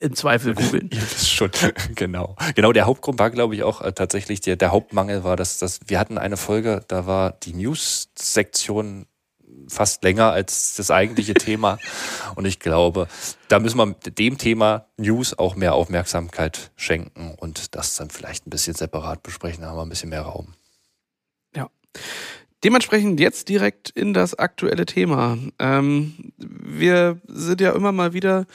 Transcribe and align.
im 0.00 0.14
Zweifel 0.14 0.54
googeln. 0.54 0.90
das 0.90 1.22
ist 1.22 1.30
schon, 1.30 1.50
genau. 1.94 2.36
Genau, 2.54 2.72
der 2.72 2.86
Hauptgrund 2.86 3.18
war, 3.18 3.30
glaube 3.30 3.54
ich, 3.54 3.62
auch 3.62 3.80
äh, 3.80 3.92
tatsächlich, 3.92 4.40
der, 4.40 4.56
der 4.56 4.72
Hauptmangel 4.72 5.24
war, 5.24 5.36
dass, 5.36 5.58
dass 5.58 5.80
wir 5.86 5.98
hatten 5.98 6.18
eine 6.18 6.36
Folge, 6.36 6.84
da 6.88 7.06
war 7.06 7.32
die 7.32 7.54
News-Sektion 7.54 9.06
fast 9.68 10.02
länger 10.02 10.30
als 10.30 10.74
das 10.74 10.90
eigentliche 10.90 11.34
Thema. 11.34 11.78
Und 12.34 12.44
ich 12.44 12.58
glaube, 12.58 13.08
da 13.48 13.58
müssen 13.58 13.78
wir 13.78 13.94
dem 13.94 14.38
Thema 14.38 14.86
News 14.96 15.38
auch 15.38 15.56
mehr 15.56 15.74
Aufmerksamkeit 15.74 16.72
schenken 16.76 17.34
und 17.38 17.74
das 17.76 17.94
dann 17.94 18.10
vielleicht 18.10 18.46
ein 18.46 18.50
bisschen 18.50 18.74
separat 18.74 19.22
besprechen. 19.22 19.62
Da 19.62 19.68
haben 19.68 19.76
wir 19.76 19.82
ein 19.82 19.88
bisschen 19.88 20.10
mehr 20.10 20.22
Raum. 20.22 20.54
Ja. 21.54 21.70
Dementsprechend 22.64 23.20
jetzt 23.20 23.50
direkt 23.50 23.90
in 23.90 24.14
das 24.14 24.34
aktuelle 24.34 24.86
Thema. 24.86 25.36
Ähm, 25.58 26.14
wir 26.38 27.20
sind 27.26 27.60
ja 27.60 27.72
immer 27.72 27.92
mal 27.92 28.14
wieder 28.14 28.46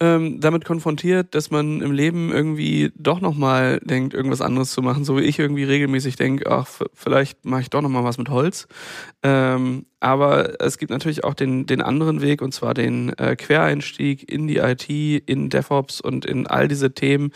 ähm, 0.00 0.40
damit 0.40 0.64
konfrontiert, 0.64 1.36
dass 1.36 1.52
man 1.52 1.80
im 1.80 1.92
Leben 1.92 2.32
irgendwie 2.32 2.90
doch 2.96 3.20
nochmal 3.20 3.78
denkt, 3.84 4.14
irgendwas 4.14 4.40
anderes 4.40 4.72
zu 4.72 4.82
machen, 4.82 5.04
so 5.04 5.16
wie 5.16 5.22
ich 5.22 5.38
irgendwie 5.38 5.62
regelmäßig 5.62 6.16
denke, 6.16 6.50
ach, 6.50 6.66
vielleicht 6.92 7.44
mache 7.44 7.60
ich 7.60 7.70
doch 7.70 7.82
nochmal 7.82 8.02
was 8.02 8.18
mit 8.18 8.30
Holz. 8.30 8.66
Ähm, 9.22 9.86
aber 10.00 10.60
es 10.60 10.76
gibt 10.76 10.90
natürlich 10.90 11.22
auch 11.22 11.34
den, 11.34 11.64
den 11.64 11.82
anderen 11.82 12.20
Weg, 12.20 12.42
und 12.42 12.52
zwar 12.52 12.74
den 12.74 13.10
äh, 13.10 13.36
Quereinstieg 13.36 14.28
in 14.28 14.48
die 14.48 14.56
IT, 14.56 14.88
in 14.88 15.50
DevOps 15.50 16.00
und 16.00 16.26
in 16.26 16.48
all 16.48 16.66
diese 16.66 16.94
Themen, 16.94 17.30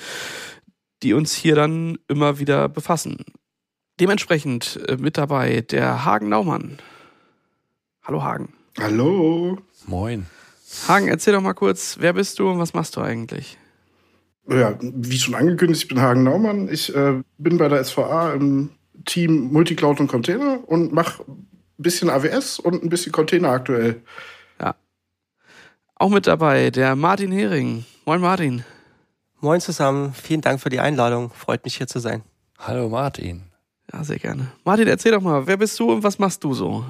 die 1.04 1.14
uns 1.14 1.36
hier 1.36 1.54
dann 1.54 1.98
immer 2.08 2.40
wieder 2.40 2.68
befassen. 2.68 3.24
Dementsprechend 4.00 4.80
äh, 4.88 4.96
mit 4.96 5.16
dabei 5.16 5.62
der 5.62 6.04
Hagen 6.04 6.28
Naumann. 6.28 6.78
Hallo 8.02 8.22
Hagen. 8.22 8.52
Hallo. 8.78 9.58
Moin. 9.86 10.26
Hagen, 10.86 11.08
erzähl 11.08 11.32
doch 11.32 11.40
mal 11.40 11.54
kurz, 11.54 11.96
wer 11.98 12.12
bist 12.12 12.38
du 12.38 12.50
und 12.50 12.58
was 12.58 12.74
machst 12.74 12.96
du 12.96 13.00
eigentlich? 13.00 13.56
Ja, 14.48 14.78
wie 14.80 15.18
schon 15.18 15.34
angekündigt, 15.34 15.82
ich 15.82 15.88
bin 15.88 16.00
Hagen 16.00 16.22
Naumann. 16.22 16.68
Ich 16.68 16.94
äh, 16.94 17.22
bin 17.38 17.56
bei 17.56 17.68
der 17.68 17.82
SVA 17.82 18.34
im 18.34 18.70
Team 19.06 19.52
Multicloud 19.52 19.98
und 19.98 20.08
Container 20.08 20.60
und 20.66 20.92
mache 20.92 21.24
ein 21.26 21.48
bisschen 21.78 22.10
AWS 22.10 22.58
und 22.58 22.82
ein 22.82 22.88
bisschen 22.88 23.12
Container 23.12 23.48
aktuell. 23.48 24.02
Ja. 24.60 24.76
Auch 25.94 26.10
mit 26.10 26.26
dabei 26.26 26.70
der 26.70 26.96
Martin 26.96 27.32
Hering. 27.32 27.84
Moin 28.04 28.20
Martin. 28.20 28.64
Moin 29.40 29.60
zusammen, 29.60 30.12
vielen 30.14 30.42
Dank 30.42 30.60
für 30.60 30.70
die 30.70 30.80
Einladung. 30.80 31.30
Freut 31.30 31.64
mich 31.64 31.76
hier 31.76 31.86
zu 31.86 31.98
sein. 31.98 32.22
Hallo 32.58 32.88
Martin. 32.88 33.55
Ja, 33.92 34.04
sehr 34.04 34.18
gerne. 34.18 34.52
Martin, 34.64 34.88
erzähl 34.88 35.12
doch 35.12 35.20
mal, 35.20 35.46
wer 35.46 35.56
bist 35.56 35.78
du 35.78 35.92
und 35.92 36.02
was 36.02 36.18
machst 36.18 36.42
du 36.44 36.54
so? 36.54 36.84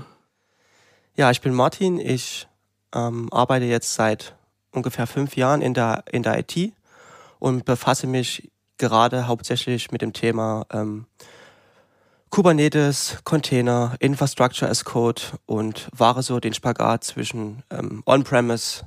Ja, 1.17 1.31
ich 1.31 1.41
bin 1.41 1.55
Martin. 1.55 1.99
Ich 1.99 2.47
ähm, 2.95 3.33
arbeite 3.33 3.65
jetzt 3.67 3.95
seit 3.95 4.35
ungefähr 4.73 5.07
fünf 5.07 5.37
Jahren 5.37 5.63
in 5.63 5.75
der, 5.75 6.05
in 6.11 6.23
der 6.23 6.39
IT 6.39 6.73
und 7.39 7.65
befasse 7.65 8.07
mich 8.07 8.51
gerade 8.79 9.27
hauptsächlich 9.27 9.91
mit 9.91 10.03
dem 10.03 10.13
Thema 10.13 10.67
ähm, 10.71 11.07
Kubernetes, 12.31 13.19
Container, 13.25 13.97
Infrastructure 14.01 14.71
as 14.71 14.85
Code 14.85 15.23
und 15.47 15.89
wahre 15.97 16.23
so 16.23 16.41
den 16.41 16.53
Spagat 16.53 17.05
zwischen 17.05 17.63
ähm, 17.71 18.03
On-Premise 18.05 18.87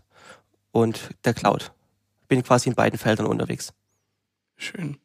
und 0.72 1.10
der 1.26 1.34
Cloud. 1.34 1.72
Bin 2.28 2.44
quasi 2.44 2.70
in 2.70 2.76
beiden 2.76 3.00
Feldern 3.00 3.26
unterwegs. 3.26 3.74
Schön. 4.56 4.98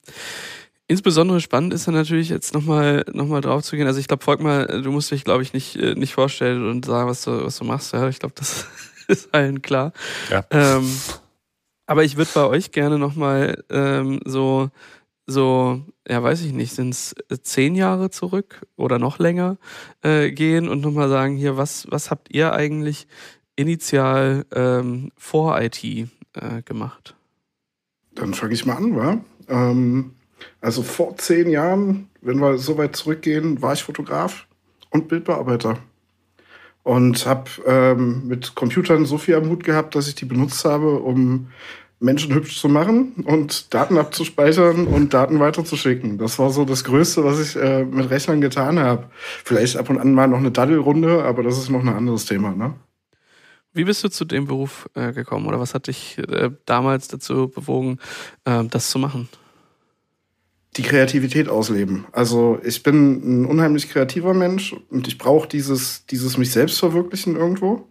Insbesondere 0.87 1.41
spannend 1.41 1.73
ist 1.73 1.87
dann 1.87 1.95
natürlich 1.95 2.29
jetzt 2.29 2.53
nochmal 2.53 3.07
noch 3.13 3.27
mal 3.27 3.41
drauf 3.41 3.63
zu 3.63 3.77
gehen. 3.77 3.87
Also 3.87 4.01
ich 4.01 4.09
glaube, 4.09 4.23
Volkmar, 4.23 4.67
du 4.67 4.91
musst 4.91 5.11
dich, 5.11 5.25
glaube 5.25 5.43
ich, 5.43 5.55
nicht, 5.55 5.77
äh, 5.77 5.95
nicht 5.95 6.13
vorstellen 6.13 6.69
und 6.69 6.85
sagen, 6.85 7.09
was 7.09 7.23
du, 7.23 7.45
was 7.45 7.57
du 7.57 7.65
machst. 7.65 7.95
Ja, 7.95 8.07
ich 8.09 8.19
glaube, 8.19 8.35
das 8.37 8.67
ist 9.09 9.33
allen 9.35 9.63
klar. 9.63 9.93
Ja. 10.31 10.45
Ähm, 10.51 10.87
aber 11.87 12.05
ich 12.05 12.17
würde 12.17 12.31
bei 12.35 12.45
euch 12.45 12.71
gerne 12.71 12.99
nochmal 12.99 13.65
ähm, 13.71 14.21
so, 14.27 14.71
so, 15.27 15.83
ja, 16.07 16.23
weiß 16.23 16.43
ich 16.43 16.53
nicht, 16.53 16.75
sind 16.75 16.91
es 16.91 17.15
zehn 17.43 17.75
Jahre 17.75 18.11
zurück 18.11 18.67
oder 18.77 18.99
noch 18.99 19.19
länger 19.19 19.57
äh, 20.03 20.33
gehen 20.33 20.69
und 20.69 20.83
nochmal 20.83 21.09
sagen, 21.09 21.37
hier, 21.37 21.57
was, 21.57 21.87
was 21.91 22.11
habt 22.11 22.35
ihr 22.35 22.53
eigentlich 22.53 23.07
initial 23.57 24.45
ähm, 24.55 25.13
vor 25.17 25.59
IT 25.61 25.83
äh, 25.83 26.09
gemacht? 26.65 27.15
Dann 28.15 28.35
fange 28.35 28.53
ich 28.53 28.67
mal 28.67 28.77
an, 28.77 28.97
wa? 28.97 29.25
Ähm, 29.49 30.15
also 30.61 30.83
vor 30.83 31.17
zehn 31.17 31.49
Jahren, 31.49 32.09
wenn 32.21 32.39
wir 32.39 32.59
so 32.59 32.79
weit 32.79 32.97
zurückgehen, 32.97 33.63
war 33.63 33.73
ich 33.73 33.83
Fotograf 33.83 34.47
und 34.91 35.09
Bildbearbeiter. 35.09 35.79
Und 36.83 37.25
habe 37.25 37.51
ähm, 37.67 38.29
mit 38.29 38.55
Computern 38.55 39.07
so 39.07 39.17
viel 39.17 39.37
am 39.37 39.49
Hut 39.49 39.65
gehabt, 39.65 39.95
dass 39.95 40.07
ich 40.07 40.17
die 40.17 40.27
benutzt 40.27 40.65
habe, 40.67 40.99
um 40.99 41.49
Menschen 41.99 42.35
hübsch 42.35 42.61
zu 42.61 42.69
machen 42.69 43.25
und 43.25 43.73
Daten 43.73 43.97
abzuspeichern 43.97 44.87
und 44.87 45.15
Daten 45.15 45.41
weiterzuschicken. 45.41 46.19
Das 46.19 46.39
war 46.39 46.51
so 46.51 46.65
das 46.65 46.85
Größte, 46.85 47.25
was 47.25 47.41
ich 47.41 47.57
äh, 47.57 47.85
mit 47.85 48.11
Rechnern 48.11 48.41
getan 48.41 48.79
habe. 48.79 49.09
Vielleicht 49.45 49.77
ab 49.77 49.89
und 49.89 49.99
an 49.99 50.13
mal 50.13 50.29
noch 50.29 50.39
eine 50.39 50.51
Daddelrunde, 50.51 51.25
aber 51.25 51.43
das 51.43 51.57
ist 51.57 51.71
noch 51.71 51.81
ein 51.81 51.89
anderes 51.89 52.27
Thema. 52.27 52.55
Ne? 52.55 52.75
Wie 53.73 53.85
bist 53.85 54.05
du 54.05 54.09
zu 54.09 54.25
dem 54.25 54.47
Beruf 54.47 54.89
äh, 54.95 55.13
gekommen 55.13 55.47
oder 55.47 55.59
was 55.59 55.75
hat 55.75 55.87
dich 55.87 56.19
äh, 56.19 56.51
damals 56.67 57.09
dazu 57.09 57.49
bewogen, 57.49 57.99
ähm, 58.45 58.69
das 58.71 58.91
zu 58.91 58.99
machen? 58.99 59.29
Die 60.77 60.83
Kreativität 60.83 61.49
ausleben. 61.49 62.07
Also 62.13 62.59
ich 62.65 62.83
bin 62.83 63.43
ein 63.43 63.45
unheimlich 63.45 63.91
kreativer 63.91 64.35
Mensch 64.35 64.75
und 64.91 65.07
ich 65.07 65.19
brauche 65.19 65.49
dieses, 65.49 66.07
dieses 66.07 66.37
mich 66.37 66.51
selbst 66.51 66.79
verwirklichen 66.79 67.37
irgendwo. 67.37 67.87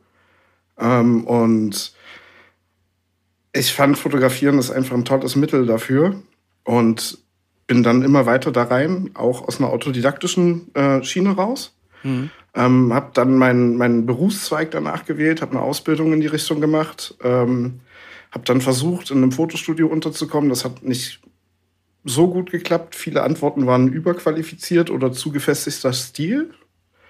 Ähm, 0.77 1.23
und 1.25 1.93
ich 3.53 3.73
fand 3.73 3.97
Fotografieren 3.97 4.59
ist 4.59 4.71
einfach 4.71 4.95
ein 4.95 5.05
tolles 5.05 5.35
Mittel 5.35 5.65
dafür 5.65 6.21
und 6.63 7.19
bin 7.67 7.83
dann 7.83 8.01
immer 8.01 8.25
weiter 8.25 8.51
da 8.51 8.63
rein, 8.63 9.11
auch 9.13 9.47
aus 9.47 9.59
einer 9.59 9.69
autodidaktischen 9.69 10.73
äh, 10.75 11.01
Schiene 11.03 11.31
raus. 11.31 11.75
Mhm. 12.03 12.29
Ähm, 12.55 12.93
habe 12.93 13.11
dann 13.13 13.37
meinen 13.37 13.77
mein 13.77 14.05
Berufszweig 14.05 14.71
danach 14.71 15.05
gewählt, 15.05 15.41
habe 15.41 15.53
eine 15.53 15.61
Ausbildung 15.61 16.11
in 16.13 16.19
die 16.19 16.27
Richtung 16.27 16.59
gemacht, 16.59 17.15
ähm, 17.23 17.79
habe 18.31 18.43
dann 18.45 18.61
versucht, 18.61 19.09
in 19.11 19.17
einem 19.17 19.31
Fotostudio 19.31 19.87
unterzukommen. 19.87 20.49
Das 20.49 20.65
hat 20.65 20.83
nicht 20.83 21.21
so 22.03 22.27
gut 22.27 22.51
geklappt. 22.51 22.95
Viele 22.95 23.23
Antworten 23.23 23.65
waren 23.65 23.87
überqualifiziert 23.87 24.89
oder 24.89 25.11
zu 25.11 25.31
gefestigter 25.31 25.93
Stil. 25.93 26.53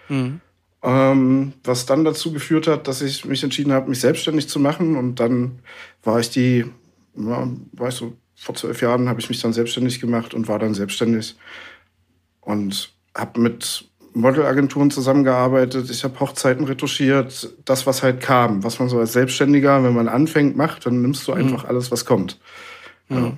Mhm. 0.10 0.42
Ähm, 0.84 1.54
was 1.63 1.86
dann 1.86 2.04
dazu 2.04 2.34
geführt 2.34 2.68
hat, 2.68 2.88
dass 2.88 3.01
ich 3.01 3.24
mich 3.24 3.44
entschieden 3.44 3.72
habe, 3.72 3.90
mich 3.90 4.01
selbstständig 4.01 4.50
zu 4.50 4.60
machen. 4.60 4.98
Und 4.98 5.19
dann 5.19 5.60
war 6.04 6.19
ich 6.19 6.30
die, 6.30 6.66
ja, 7.16 7.48
war 7.72 7.88
ich 7.88 7.95
so, 7.95 8.13
vor 8.36 8.56
zwölf 8.56 8.81
Jahren 8.81 9.07
habe 9.07 9.22
ich 9.22 9.30
mich 9.30 9.42
dann 9.42 9.54
selbstständig 9.54 10.01
gemacht 10.01 10.34
und 10.34 10.48
war 10.48 10.60
dann 10.60 10.74
selbstständig. 10.74 11.36
Und 12.42 12.92
habe 13.16 13.40
mit 13.40 13.86
Modelagenturen 14.13 14.92
zusammengearbeitet, 14.92 15.90
ich 15.90 16.04
habe 16.04 16.19
Hochzeiten 16.19 16.66
retuschiert, 16.66 17.50
das, 17.66 17.88
was 17.88 18.04
halt 18.04 18.22
kam, 18.22 18.63
was 18.63 18.80
man 18.80 18.90
so 18.90 19.00
als 19.00 19.13
Selbstständiger, 19.13 19.84
wenn 19.84 19.94
man 19.94 20.07
anfängt, 20.07 20.56
macht, 20.56 20.86
dann 20.86 21.01
nimmst 21.01 21.28
du 21.28 21.31
einfach 21.31 21.63
mhm. 21.63 21.69
alles, 21.69 21.92
was 21.92 22.06
kommt. 22.06 22.40
Mhm. 23.10 23.38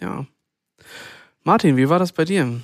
Ja. 0.00 0.26
Martin, 1.44 1.76
wie 1.76 1.88
war 1.88 1.98
das 1.98 2.12
bei 2.12 2.24
dir? 2.24 2.60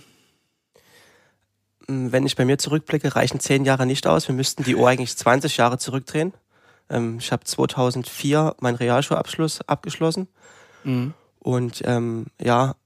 Hm, 1.87 2.13
wenn 2.13 2.27
ich 2.27 2.37
bei 2.37 2.45
mir 2.45 2.59
zurückblicke, 2.59 3.15
reichen 3.15 3.41
zehn 3.41 3.65
Jahre 3.65 3.87
nicht 3.87 4.07
aus. 4.07 4.29
Wir 4.29 4.35
müssten 4.35 4.65
die 4.65 4.77
Uhr 4.77 4.89
eigentlich 4.89 5.17
20 5.17 5.57
Jahre 5.57 5.79
zurückdrehen. 5.79 6.33
Ähm, 6.91 7.19
ich 7.19 7.33
habe 7.33 7.45
2004 7.45 8.57
meinen 8.61 8.77
Realschulabschluss 8.77 9.61
abgeschlossen. 9.63 10.29
Mhm. 10.85 11.15
Und 11.39 11.83
ähm, 11.85 12.27
ja, 12.41 12.77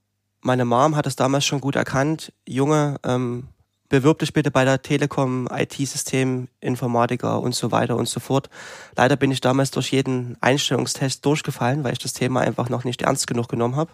meine 0.41 0.65
Mom 0.65 0.95
hat 0.95 1.07
es 1.07 1.15
damals 1.15 1.45
schon 1.45 1.61
gut 1.61 1.75
erkannt. 1.75 2.31
Junge, 2.47 2.97
ähm, 3.03 3.47
bewirb 3.89 4.19
dich 4.19 4.33
bitte 4.33 4.51
bei 4.51 4.65
der 4.65 4.81
Telekom, 4.81 5.47
IT-System, 5.51 6.47
Informatiker 6.59 7.41
und 7.41 7.55
so 7.55 7.71
weiter 7.71 7.95
und 7.95 8.07
so 8.07 8.19
fort. 8.19 8.49
Leider 8.95 9.15
bin 9.15 9.31
ich 9.31 9.41
damals 9.41 9.71
durch 9.71 9.91
jeden 9.91 10.37
Einstellungstest 10.41 11.25
durchgefallen, 11.25 11.83
weil 11.83 11.93
ich 11.93 11.99
das 11.99 12.13
Thema 12.13 12.41
einfach 12.41 12.69
noch 12.69 12.83
nicht 12.83 13.01
ernst 13.01 13.27
genug 13.27 13.47
genommen 13.47 13.75
habe. 13.75 13.91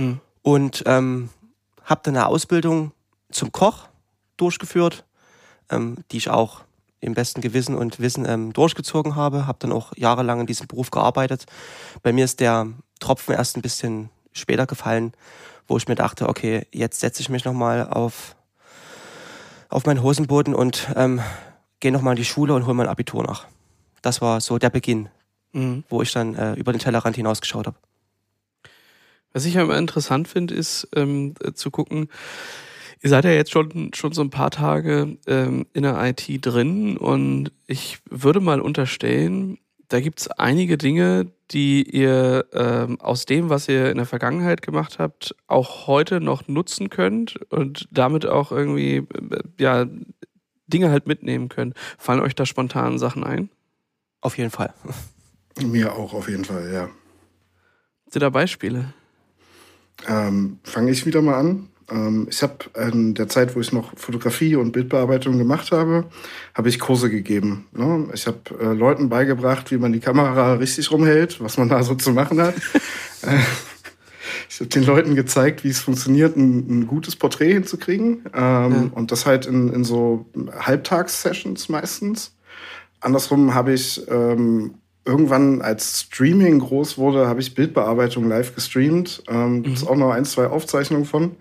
Mhm. 0.00 0.20
Und 0.42 0.82
ähm, 0.86 1.28
habe 1.84 2.00
dann 2.04 2.16
eine 2.16 2.26
Ausbildung 2.26 2.92
zum 3.30 3.52
Koch 3.52 3.88
durchgeführt, 4.36 5.04
ähm, 5.70 5.98
die 6.10 6.16
ich 6.16 6.30
auch 6.30 6.62
im 7.00 7.14
besten 7.14 7.40
Gewissen 7.40 7.76
und 7.76 8.00
Wissen 8.00 8.26
ähm, 8.26 8.52
durchgezogen 8.52 9.16
habe. 9.16 9.46
Habe 9.46 9.58
dann 9.60 9.72
auch 9.72 9.92
jahrelang 9.96 10.40
in 10.40 10.46
diesem 10.46 10.66
Beruf 10.66 10.90
gearbeitet. 10.90 11.46
Bei 12.02 12.12
mir 12.12 12.24
ist 12.24 12.40
der 12.40 12.68
Tropfen 13.00 13.34
erst 13.34 13.56
ein 13.56 13.62
bisschen 13.62 14.10
später 14.32 14.66
gefallen, 14.66 15.12
wo 15.66 15.76
ich 15.76 15.88
mir 15.88 15.94
dachte, 15.94 16.28
okay, 16.28 16.66
jetzt 16.72 17.00
setze 17.00 17.20
ich 17.22 17.28
mich 17.28 17.44
nochmal 17.44 17.88
auf, 17.88 18.36
auf 19.68 19.86
meinen 19.86 20.02
Hosenboden 20.02 20.54
und 20.54 20.88
ähm, 20.96 21.20
gehe 21.80 21.92
nochmal 21.92 22.12
in 22.12 22.18
die 22.18 22.24
Schule 22.24 22.54
und 22.54 22.66
hole 22.66 22.74
mein 22.74 22.88
Abitur 22.88 23.24
nach. 23.24 23.46
Das 24.02 24.20
war 24.20 24.40
so 24.40 24.58
der 24.58 24.70
Beginn, 24.70 25.08
mhm. 25.52 25.84
wo 25.88 26.02
ich 26.02 26.12
dann 26.12 26.34
äh, 26.34 26.54
über 26.54 26.72
den 26.72 26.78
Tellerrand 26.78 27.16
hinausgeschaut 27.16 27.66
habe. 27.66 27.76
Was 29.32 29.44
ich 29.44 29.54
ja 29.54 29.62
immer 29.62 29.78
interessant 29.78 30.28
finde, 30.28 30.54
ist 30.54 30.88
ähm, 30.94 31.34
zu 31.54 31.70
gucken, 31.70 32.08
Ihr 33.02 33.08
seid 33.08 33.24
ja 33.24 33.30
jetzt 33.30 33.50
schon, 33.50 33.92
schon 33.94 34.12
so 34.12 34.20
ein 34.20 34.30
paar 34.30 34.50
Tage 34.50 35.16
ähm, 35.26 35.66
in 35.72 35.84
der 35.84 35.98
IT 36.04 36.26
drin 36.44 36.98
und 36.98 37.50
ich 37.66 37.98
würde 38.10 38.40
mal 38.40 38.60
unterstellen, 38.60 39.56
da 39.88 40.00
gibt's 40.00 40.28
einige 40.28 40.76
Dinge, 40.76 41.32
die 41.50 41.82
ihr 41.82 42.46
ähm, 42.52 43.00
aus 43.00 43.24
dem, 43.24 43.48
was 43.48 43.68
ihr 43.68 43.90
in 43.90 43.96
der 43.96 44.06
Vergangenheit 44.06 44.60
gemacht 44.60 44.98
habt, 44.98 45.34
auch 45.46 45.86
heute 45.86 46.20
noch 46.20 46.46
nutzen 46.46 46.90
könnt 46.90 47.40
und 47.50 47.88
damit 47.90 48.26
auch 48.26 48.52
irgendwie 48.52 48.96
äh, 48.96 49.06
ja 49.58 49.86
Dinge 50.66 50.90
halt 50.90 51.06
mitnehmen 51.06 51.48
könnt. 51.48 51.74
Fallen 51.98 52.20
euch 52.20 52.34
da 52.34 52.44
spontan 52.44 52.98
Sachen 52.98 53.24
ein? 53.24 53.48
Auf 54.20 54.36
jeden 54.36 54.50
Fall. 54.50 54.74
Mir 55.60 55.94
auch 55.94 56.12
auf 56.12 56.28
jeden 56.28 56.44
Fall, 56.44 56.70
ja. 56.72 56.82
Habt 58.04 58.14
ihr 58.14 58.20
da 58.20 58.30
Beispiele? 58.30 58.92
Ähm, 60.08 60.58
Fange 60.64 60.90
ich 60.90 61.06
wieder 61.06 61.22
mal 61.22 61.38
an. 61.38 61.68
Ähm, 61.90 62.26
ich 62.30 62.42
habe 62.42 62.56
in 62.90 63.14
der 63.14 63.28
Zeit, 63.28 63.56
wo 63.56 63.60
ich 63.60 63.72
noch 63.72 63.96
Fotografie 63.96 64.56
und 64.56 64.72
Bildbearbeitung 64.72 65.38
gemacht 65.38 65.72
habe, 65.72 66.06
habe 66.54 66.68
ich 66.68 66.78
Kurse 66.78 67.10
gegeben. 67.10 67.66
Ne? 67.72 68.08
Ich 68.14 68.26
habe 68.26 68.38
äh, 68.60 68.72
Leuten 68.72 69.08
beigebracht, 69.08 69.70
wie 69.70 69.78
man 69.78 69.92
die 69.92 70.00
Kamera 70.00 70.54
richtig 70.54 70.90
rumhält, 70.90 71.40
was 71.40 71.58
man 71.58 71.68
da 71.68 71.82
so 71.82 71.94
zu 71.94 72.12
machen 72.12 72.40
hat. 72.40 72.54
Äh, 73.22 73.36
ich 74.48 74.60
habe 74.60 74.70
den 74.70 74.84
Leuten 74.84 75.14
gezeigt, 75.14 75.62
wie 75.62 75.68
es 75.68 75.80
funktioniert, 75.80 76.34
ein, 76.34 76.80
ein 76.80 76.86
gutes 76.86 77.16
Porträt 77.16 77.52
hinzukriegen. 77.52 78.24
Ähm, 78.32 78.72
ja. 78.72 78.90
Und 78.94 79.12
das 79.12 79.26
halt 79.26 79.44
in, 79.44 79.70
in 79.70 79.84
so 79.84 80.24
Halbtagssessions 80.58 81.68
meistens. 81.68 82.34
Andersrum 83.00 83.54
habe 83.54 83.74
ich 83.74 84.00
ähm, 84.08 84.74
irgendwann, 85.04 85.62
als 85.62 86.00
Streaming 86.00 86.58
groß 86.58 86.98
wurde, 86.98 87.26
habe 87.26 87.40
ich 87.40 87.54
Bildbearbeitung 87.54 88.28
live 88.28 88.54
gestreamt. 88.54 89.22
Ähm, 89.28 89.62
Gibt 89.62 89.76
es 89.76 89.84
mhm. 89.84 89.88
auch 89.88 89.96
noch 89.96 90.10
ein, 90.10 90.24
zwei 90.24 90.46
Aufzeichnungen 90.46 91.06
von. 91.06 91.36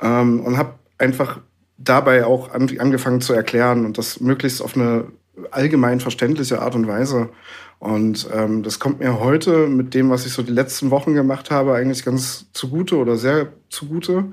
Ähm, 0.00 0.40
und 0.40 0.56
habe 0.56 0.74
einfach 0.98 1.40
dabei 1.78 2.24
auch 2.24 2.52
an, 2.52 2.70
angefangen 2.78 3.20
zu 3.20 3.32
erklären 3.32 3.84
und 3.84 3.98
das 3.98 4.20
möglichst 4.20 4.62
auf 4.62 4.76
eine 4.76 5.06
allgemein 5.50 6.00
verständliche 6.00 6.62
Art 6.62 6.74
und 6.74 6.86
Weise. 6.86 7.28
Und 7.78 8.28
ähm, 8.32 8.62
das 8.62 8.78
kommt 8.78 9.00
mir 9.00 9.20
heute 9.20 9.66
mit 9.66 9.92
dem, 9.92 10.08
was 10.08 10.24
ich 10.24 10.32
so 10.32 10.42
die 10.42 10.52
letzten 10.52 10.90
Wochen 10.90 11.12
gemacht 11.14 11.50
habe, 11.50 11.74
eigentlich 11.74 12.04
ganz 12.04 12.46
zugute 12.52 12.96
oder 12.96 13.16
sehr 13.16 13.52
zugute. 13.68 14.32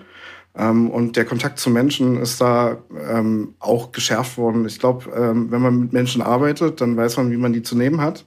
Ähm, 0.55 0.89
und 0.89 1.17
der 1.17 1.25
Kontakt 1.25 1.59
zu 1.59 1.69
Menschen 1.69 2.17
ist 2.21 2.39
da 2.39 2.77
ähm, 3.09 3.55
auch 3.59 3.91
geschärft 3.91 4.37
worden. 4.37 4.65
Ich 4.65 4.79
glaube, 4.79 5.09
ähm, 5.11 5.51
wenn 5.51 5.61
man 5.61 5.79
mit 5.79 5.93
Menschen 5.93 6.21
arbeitet, 6.21 6.79
dann 6.79 6.95
weiß 6.95 7.17
man, 7.17 7.31
wie 7.31 7.37
man 7.37 7.53
die 7.53 7.63
zu 7.63 7.75
nehmen 7.75 7.99
hat. 7.99 8.25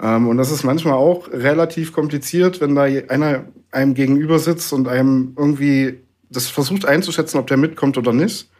Ähm, 0.00 0.28
und 0.28 0.36
das 0.36 0.50
ist 0.50 0.64
manchmal 0.64 0.94
auch 0.94 1.28
relativ 1.28 1.92
kompliziert, 1.92 2.60
wenn 2.60 2.74
da 2.74 2.82
einer 2.82 3.44
einem 3.72 3.94
gegenüber 3.94 4.38
sitzt 4.38 4.72
und 4.72 4.88
einem 4.88 5.34
irgendwie 5.36 6.00
das 6.28 6.48
versucht 6.48 6.84
einzuschätzen, 6.84 7.38
ob 7.38 7.46
der 7.46 7.56
mitkommt 7.56 7.98
oder 7.98 8.12
nicht. 8.12 8.50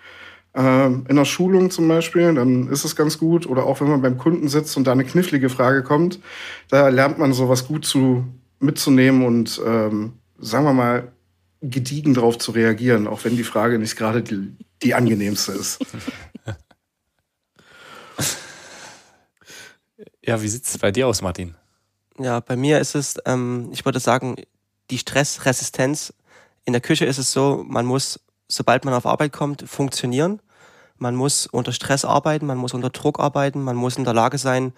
Ähm, 0.54 1.04
in 1.08 1.16
der 1.16 1.24
Schulung 1.24 1.70
zum 1.70 1.86
Beispiel, 1.88 2.34
dann 2.34 2.68
ist 2.68 2.84
es 2.84 2.96
ganz 2.96 3.18
gut. 3.18 3.46
Oder 3.46 3.64
auch 3.64 3.80
wenn 3.80 3.88
man 3.88 4.02
beim 4.02 4.18
Kunden 4.18 4.48
sitzt 4.48 4.76
und 4.76 4.86
da 4.86 4.92
eine 4.92 5.04
knifflige 5.04 5.48
Frage 5.48 5.82
kommt, 5.82 6.20
da 6.68 6.88
lernt 6.88 7.18
man 7.18 7.32
sowas 7.32 7.66
gut 7.66 7.84
zu 7.84 8.24
mitzunehmen 8.58 9.24
und 9.24 9.60
ähm, 9.64 10.14
sagen 10.38 10.64
wir 10.64 10.72
mal 10.72 11.12
gediegen 11.62 12.14
darauf 12.14 12.38
zu 12.38 12.52
reagieren, 12.52 13.06
auch 13.06 13.24
wenn 13.24 13.36
die 13.36 13.44
Frage 13.44 13.78
nicht 13.78 13.96
gerade 13.96 14.22
die, 14.22 14.52
die 14.82 14.94
angenehmste 14.94 15.52
ist. 15.52 15.84
Ja, 20.24 20.42
wie 20.42 20.48
sieht 20.48 20.66
es 20.66 20.78
bei 20.78 20.90
dir 20.90 21.08
aus, 21.08 21.22
Martin? 21.22 21.54
Ja, 22.18 22.40
bei 22.40 22.56
mir 22.56 22.78
ist 22.80 22.94
es, 22.94 23.16
ähm, 23.24 23.70
ich 23.72 23.84
würde 23.84 24.00
sagen, 24.00 24.36
die 24.90 24.98
Stressresistenz 24.98 26.12
in 26.64 26.72
der 26.72 26.82
Küche 26.82 27.06
ist 27.06 27.18
es 27.18 27.32
so, 27.32 27.64
man 27.66 27.86
muss, 27.86 28.20
sobald 28.48 28.84
man 28.84 28.94
auf 28.94 29.06
Arbeit 29.06 29.32
kommt, 29.32 29.64
funktionieren. 29.66 30.40
Man 30.98 31.14
muss 31.14 31.46
unter 31.46 31.72
Stress 31.72 32.04
arbeiten, 32.04 32.44
man 32.44 32.58
muss 32.58 32.74
unter 32.74 32.90
Druck 32.90 33.18
arbeiten, 33.18 33.62
man 33.62 33.76
muss 33.76 33.96
in 33.96 34.04
der 34.04 34.12
Lage 34.12 34.36
sein, 34.36 34.74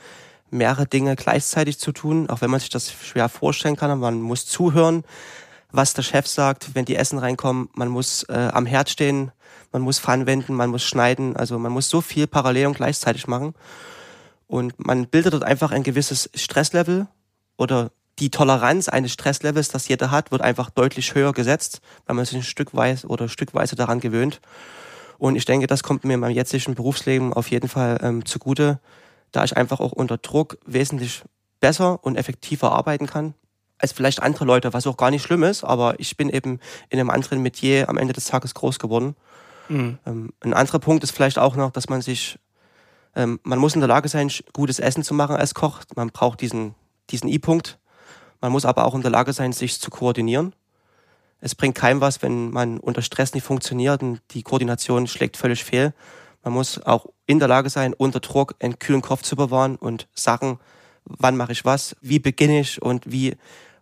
mehrere 0.50 0.86
Dinge 0.86 1.16
gleichzeitig 1.16 1.78
zu 1.78 1.90
tun, 1.90 2.30
auch 2.30 2.40
wenn 2.40 2.50
man 2.50 2.60
sich 2.60 2.68
das 2.68 2.92
schwer 2.92 3.28
vorstellen 3.28 3.74
kann. 3.74 3.98
Man 3.98 4.20
muss 4.20 4.46
zuhören, 4.46 5.02
was 5.72 5.94
der 5.94 6.02
Chef 6.02 6.28
sagt, 6.28 6.74
wenn 6.74 6.84
die 6.84 6.94
Essen 6.94 7.18
reinkommen. 7.18 7.70
Man 7.74 7.88
muss 7.88 8.22
äh, 8.24 8.50
am 8.52 8.66
Herd 8.66 8.90
stehen, 8.90 9.32
man 9.72 9.82
muss 9.82 9.98
Pfannen 9.98 10.26
wenden, 10.26 10.54
man 10.54 10.70
muss 10.70 10.84
schneiden. 10.84 11.34
Also 11.34 11.58
man 11.58 11.72
muss 11.72 11.88
so 11.88 12.00
viel 12.00 12.26
parallel 12.26 12.68
und 12.68 12.76
gleichzeitig 12.76 13.26
machen. 13.26 13.54
Und 14.52 14.74
man 14.84 15.06
bildet 15.06 15.32
dort 15.32 15.44
einfach 15.44 15.70
ein 15.70 15.82
gewisses 15.82 16.28
Stresslevel 16.34 17.06
oder 17.56 17.90
die 18.18 18.28
Toleranz 18.28 18.90
eines 18.90 19.14
Stresslevels, 19.14 19.68
das 19.68 19.88
jeder 19.88 20.10
hat, 20.10 20.30
wird 20.30 20.42
einfach 20.42 20.68
deutlich 20.68 21.14
höher 21.14 21.32
gesetzt, 21.32 21.80
weil 22.04 22.16
man 22.16 22.26
sich 22.26 22.36
ein 22.36 22.42
Stückweise 22.42 23.06
oder 23.06 23.30
stückweise 23.30 23.76
daran 23.76 24.00
gewöhnt. 24.00 24.42
Und 25.16 25.36
ich 25.36 25.46
denke, 25.46 25.66
das 25.66 25.82
kommt 25.82 26.04
mir 26.04 26.12
in 26.12 26.20
meinem 26.20 26.34
jetzigen 26.34 26.74
Berufsleben 26.74 27.32
auf 27.32 27.50
jeden 27.50 27.66
Fall 27.66 27.98
ähm, 28.02 28.26
zugute, 28.26 28.78
da 29.30 29.42
ich 29.42 29.56
einfach 29.56 29.80
auch 29.80 29.92
unter 29.92 30.18
Druck 30.18 30.58
wesentlich 30.66 31.22
besser 31.60 32.04
und 32.04 32.16
effektiver 32.16 32.72
arbeiten 32.72 33.06
kann 33.06 33.32
als 33.78 33.92
vielleicht 33.92 34.22
andere 34.22 34.44
Leute, 34.44 34.74
was 34.74 34.86
auch 34.86 34.98
gar 34.98 35.10
nicht 35.10 35.22
schlimm 35.22 35.44
ist, 35.44 35.64
aber 35.64 35.98
ich 35.98 36.18
bin 36.18 36.28
eben 36.28 36.60
in 36.90 37.00
einem 37.00 37.08
anderen 37.08 37.40
Metier 37.40 37.88
am 37.88 37.96
Ende 37.96 38.12
des 38.12 38.26
Tages 38.26 38.52
groß 38.52 38.78
geworden. 38.78 39.16
Mhm. 39.70 39.98
Ähm, 40.04 40.32
ein 40.40 40.52
anderer 40.52 40.78
Punkt 40.78 41.02
ist 41.04 41.12
vielleicht 41.12 41.38
auch 41.38 41.56
noch, 41.56 41.70
dass 41.70 41.88
man 41.88 42.02
sich, 42.02 42.38
ähm, 43.14 43.40
man 43.42 43.58
muss 43.58 43.74
in 43.74 43.80
der 43.80 43.88
Lage 43.88 44.08
sein, 44.08 44.30
gutes 44.52 44.78
Essen 44.78 45.02
zu 45.02 45.14
machen 45.14 45.36
als 45.36 45.54
Koch. 45.54 45.80
Man 45.94 46.08
braucht 46.08 46.40
diesen, 46.40 46.74
diesen 47.10 47.28
I-Punkt, 47.28 47.78
man 48.40 48.52
muss 48.52 48.64
aber 48.64 48.86
auch 48.86 48.94
in 48.94 49.02
der 49.02 49.10
Lage 49.10 49.32
sein, 49.32 49.52
sich 49.52 49.80
zu 49.80 49.90
koordinieren. 49.90 50.54
Es 51.40 51.54
bringt 51.54 51.74
keinem 51.74 52.00
was, 52.00 52.22
wenn 52.22 52.50
man 52.50 52.78
unter 52.78 53.02
Stress 53.02 53.34
nicht 53.34 53.44
funktioniert 53.44 54.02
und 54.02 54.20
die 54.30 54.42
Koordination 54.42 55.06
schlägt 55.06 55.36
völlig 55.36 55.64
fehl. 55.64 55.92
Man 56.42 56.52
muss 56.52 56.80
auch 56.82 57.06
in 57.26 57.38
der 57.38 57.48
Lage 57.48 57.70
sein, 57.70 57.94
unter 57.94 58.20
Druck 58.20 58.54
einen 58.60 58.78
kühlen 58.78 59.02
Kopf 59.02 59.22
zu 59.22 59.36
bewahren 59.36 59.76
und 59.76 60.08
sagen, 60.14 60.58
wann 61.04 61.36
mache 61.36 61.52
ich 61.52 61.64
was, 61.64 61.96
wie 62.00 62.18
beginne 62.18 62.60
ich 62.60 62.82
und 62.82 63.10
wie 63.10 63.36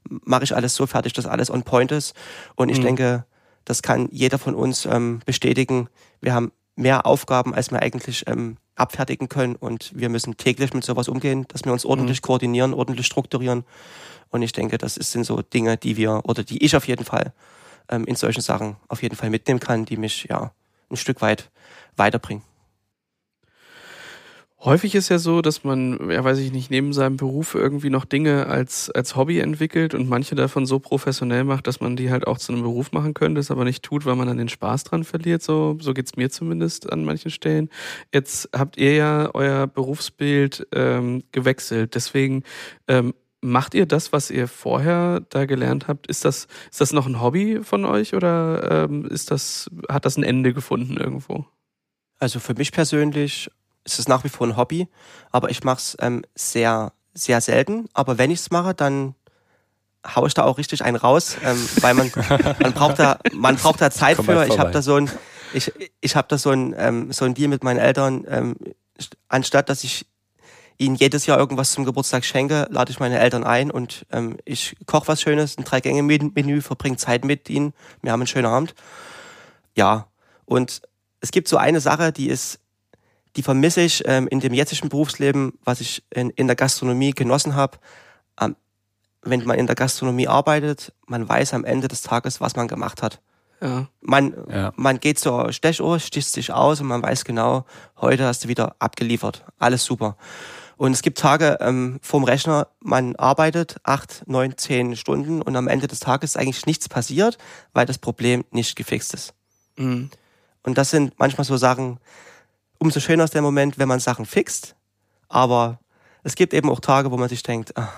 mache 0.09 0.45
ich 0.45 0.55
alles 0.55 0.75
so 0.75 0.87
fertig, 0.87 1.13
dass 1.13 1.27
alles 1.27 1.51
on 1.51 1.63
point 1.63 1.93
ist. 1.93 2.15
Und 2.57 2.69
ich 2.69 2.79
mhm. 2.79 2.85
denke, 2.85 3.25
das 3.65 3.83
kann 3.83 4.09
jeder 4.11 4.39
von 4.39 4.55
uns 4.55 4.87
ähm, 4.87 5.21
bestätigen. 5.25 5.89
Wir 6.21 6.35
haben 6.35 6.53
mehr 6.77 7.07
Aufgaben, 7.07 7.55
als 7.55 7.71
wir 7.71 7.81
eigentlich 7.81 8.27
ähm, 8.27 8.57
abfertigen 8.77 9.29
können 9.29 9.57
und 9.57 9.93
wir 9.95 10.09
müssen 10.09 10.37
täglich 10.37 10.73
mit 10.73 10.85
sowas 10.85 11.09
umgehen, 11.09 11.47
dass 11.49 11.65
wir 11.65 11.73
uns 11.73 11.85
ordentlich 11.85 12.23
mhm. 12.23 12.27
koordinieren, 12.27 12.75
ordentlich 12.75 13.07
strukturieren 13.07 13.65
und 14.31 14.43
ich 14.43 14.53
denke, 14.53 14.79
das 14.79 14.95
sind 14.95 15.25
so 15.25 15.43
Dinge, 15.43 15.77
die 15.77 15.97
wir 15.97 16.23
oder 16.25 16.43
die 16.45 16.65
ich 16.65 16.77
auf 16.77 16.87
jeden 16.87 17.05
Fall 17.05 17.33
ähm, 17.89 18.05
in 18.05 18.17
solchen 18.17 18.41
Sachen 18.41 18.77
auf 18.89 19.03
jeden 19.03 19.17
Fall 19.17 19.31
mitnehmen 19.31 19.61
kann, 19.61 19.85
die 19.85 19.97
mich 19.97 20.25
ja 20.25 20.53
ein 20.91 20.97
Stück 20.97 21.21
weit 21.21 21.50
weiterbringen. 21.97 22.43
Häufig 24.62 24.95
ist 24.95 25.09
ja 25.09 25.19
so, 25.19 25.40
dass 25.40 25.64
man, 25.64 26.11
ja 26.11 26.23
weiß 26.23 26.38
ich 26.38 26.52
nicht, 26.52 26.71
neben 26.71 26.93
seinem 26.93 27.17
Beruf 27.17 27.55
irgendwie 27.55 27.88
noch 27.88 28.05
Dinge 28.05 28.47
als, 28.47 28.90
als 28.90 29.17
Hobby 29.17 29.38
entwickelt 29.38 29.95
und 29.95 30.07
manche 30.07 30.35
davon 30.35 30.67
so 30.67 30.79
professionell 30.79 31.45
macht, 31.45 31.67
dass 31.67 31.81
man 31.81 31.97
die 31.97 32.11
halt 32.11 32.26
auch 32.26 32.37
zu 32.37 32.52
einem 32.52 32.61
Beruf 32.61 32.93
machen 32.93 33.14
könnte, 33.14 33.40
es 33.40 33.50
aber 33.50 33.64
nicht 33.64 33.83
tut, 33.83 34.05
weil 34.05 34.17
man 34.17 34.29
dann 34.29 34.37
den 34.37 34.50
Spaß 34.50 34.85
dran 34.85 35.05
verliert. 35.05 35.43
So, 35.43 35.79
so 35.81 35.95
geht's 35.95 36.17
mir 36.17 36.29
zumindest 36.29 36.93
an 36.93 37.07
manchen 37.07 37.31
Stellen. 37.31 37.71
Jetzt 38.12 38.50
habt 38.55 38.76
ihr 38.76 38.95
ja 38.95 39.31
euer 39.33 39.67
Berufsbild 39.67 40.67
ähm, 40.73 41.23
gewechselt. 41.33 41.95
Deswegen 41.95 42.43
ähm, 42.87 43.14
macht 43.40 43.73
ihr 43.73 43.87
das, 43.87 44.12
was 44.12 44.31
ihr 44.31 44.47
vorher 44.47 45.21
da 45.31 45.47
gelernt 45.47 45.88
habt? 45.88 46.07
Ist 46.07 46.26
das, 46.26 46.49
ist 46.71 46.83
das 46.83 46.93
noch 46.93 47.07
ein 47.07 47.23
Hobby 47.23 47.61
von 47.62 47.87
euch 47.87 48.12
oder 48.14 48.85
ähm, 48.85 49.07
ist 49.07 49.31
das, 49.31 49.71
hat 49.88 50.05
das 50.05 50.19
ein 50.19 50.23
Ende 50.23 50.52
gefunden 50.52 50.99
irgendwo? 50.99 51.47
Also 52.19 52.40
für 52.40 52.52
mich 52.52 52.73
persönlich 52.73 53.50
ist 53.85 53.99
es 53.99 54.09
nach 54.09 54.25
wie 54.25 54.29
vor 54.29 54.47
ein 54.47 54.57
Hobby, 54.57 54.89
aber 55.31 55.51
ich 55.51 55.65
mache 55.65 55.79
es 55.79 55.97
ähm, 56.01 56.23
sehr, 56.35 56.93
sehr 57.15 57.41
selten. 57.41 57.89
Aber 57.93 58.19
wenn 58.19 58.31
ich 58.31 58.41
es 58.41 58.51
mache, 58.51 58.75
dann 58.75 59.15
haue 60.15 60.29
ich 60.29 60.35
da 60.35 60.45
auch 60.45 60.59
richtig 60.59 60.85
einen 60.85 60.97
raus, 60.97 61.37
ähm, 61.45 61.69
weil 61.81 61.95
man, 61.95 62.11
man 62.61 62.73
braucht 62.73 62.99
da, 62.99 63.19
man 63.33 63.57
braucht 63.57 63.81
da 63.81 63.91
Zeit 63.91 64.17
für. 64.17 64.47
Ich 64.47 64.59
habe 64.59 64.71
da 64.71 64.83
so 64.83 64.97
ein, 64.97 65.11
ich, 65.53 65.73
ich 66.01 66.17
habe 66.17 66.29
da 66.29 66.39
so 66.39 66.51
ein, 66.51 66.75
ähm, 66.77 67.13
so 67.13 67.25
ein 67.25 67.35
Deal 67.35 67.49
mit 67.49 67.65
meinen 67.65 67.79
Eltern. 67.79 68.25
Ähm, 68.29 68.57
anstatt 69.29 69.69
dass 69.69 69.85
ich 69.85 70.07
ihnen 70.81 70.95
jedes 70.95 71.27
Jahr 71.27 71.39
irgendwas 71.39 71.73
zum 71.73 71.85
Geburtstag 71.85 72.25
schenke, 72.25 72.67
lade 72.71 72.91
ich 72.91 73.01
meine 73.01 73.19
Eltern 73.19 73.45
ein 73.45 73.71
und 73.71 74.07
ähm, 74.11 74.39
ich 74.47 74.77
koche 74.87 75.09
was 75.09 75.21
Schönes, 75.21 75.59
ein 75.59 75.65
Drei-Gänge-Menü, 75.65 76.63
verbringe 76.63 76.97
Zeit 76.97 77.25
mit 77.25 77.51
ihnen. 77.51 77.75
Wir 78.01 78.13
haben 78.13 78.21
einen 78.21 78.27
schönen 78.27 78.47
Abend. 78.47 78.75
Ja, 79.77 80.07
und 80.47 80.81
es 81.21 81.33
gibt 81.33 81.49
so 81.49 81.59
eine 81.59 81.81
Sache, 81.81 82.13
die 82.13 82.29
ist 82.29 82.61
die 83.37 83.43
vermisse 83.43 83.81
ich 83.81 84.03
ähm, 84.07 84.29
in 84.29 84.41
dem 84.41 84.55
jetzigen 84.55 84.89
Berufsleben, 84.89 85.53
was 85.65 85.81
ich 85.81 86.03
in, 86.11 86.31
in 86.31 86.47
der 86.47 86.57
Gastronomie 86.57 87.13
genossen 87.13 87.55
habe. 87.55 87.79
Ähm, 88.41 88.57
wenn 89.23 89.45
man 89.45 89.59
in 89.59 89.67
der 89.67 89.77
Gastronomie 89.77 90.29
arbeitet, 90.29 90.93
man 91.07 91.29
weiß 91.29 91.55
am 91.55 91.65
Ende 91.65 91.89
des 91.89 92.03
Tages, 92.03 92.41
was 92.41 92.57
man 92.57 92.69
gemacht 92.69 93.03
hat. 93.03 93.21
Ja. 93.61 93.89
Man, 94.01 94.35
ja. 94.49 94.73
man 94.77 95.01
geht 95.01 95.19
zur 95.19 95.53
Stechuhr, 95.53 95.99
sticht 96.01 96.29
sich 96.29 96.53
aus 96.53 96.81
und 96.81 96.87
man 96.87 97.03
weiß 97.03 97.25
genau, 97.25 97.67
heute 98.01 98.27
hast 98.27 98.45
du 98.45 98.49
wieder 98.49 98.75
abgeliefert. 98.79 99.45
Alles 99.59 99.85
super. 99.85 100.17
Und 100.79 100.93
es 100.93 101.03
gibt 101.03 101.19
Tage 101.19 101.59
ähm, 101.61 102.01
vorm 102.01 102.25
Rechner, 102.25 102.69
man 102.81 103.15
arbeitet 103.17 103.77
acht, 103.83 104.23
neun, 104.27 104.57
zehn 104.57 104.97
Stunden 104.97 105.43
und 105.43 105.55
am 105.55 105.69
Ende 105.69 105.89
des 105.89 106.01
Tages 106.01 106.31
ist 106.31 106.37
eigentlich 106.39 106.65
nichts 106.65 106.89
passiert, 106.89 107.37
weil 107.75 107.85
das 107.85 107.99
Problem 107.99 108.47
nicht 108.51 108.77
gefixt 108.77 109.13
ist. 109.13 109.35
Mhm. 109.77 110.09
Und 110.63 110.79
das 110.79 110.89
sind 110.89 111.19
manchmal 111.19 111.45
so 111.45 111.59
Sachen, 111.59 111.99
umso 112.81 112.99
schöner 112.99 113.25
ist 113.25 113.35
der 113.35 113.43
Moment, 113.43 113.79
wenn 113.79 113.87
man 113.87 114.01
Sachen 114.01 114.27
fixt. 114.27 114.75
Aber 115.29 115.79
es 116.25 116.35
gibt 116.35 116.53
eben 116.53 116.69
auch 116.69 116.81
Tage, 116.81 117.13
wo 117.13 117.17
man 117.17 117.29
sich 117.29 117.45
denkt, 117.45 117.77
ah, 117.77 117.93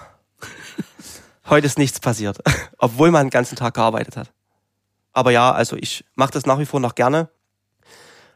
heute 1.49 1.67
ist 1.67 1.79
nichts 1.79 2.01
passiert, 2.01 2.39
obwohl 2.79 3.11
man 3.11 3.27
den 3.27 3.31
ganzen 3.31 3.57
Tag 3.57 3.75
gearbeitet 3.75 4.17
hat. 4.17 4.33
Aber 5.15 5.31
ja, 5.31 5.53
also 5.53 5.77
ich 5.77 6.05
mache 6.15 6.33
das 6.33 6.47
nach 6.47 6.59
wie 6.59 6.67
vor 6.67 6.81
noch 6.81 6.95
gerne, 6.95 7.31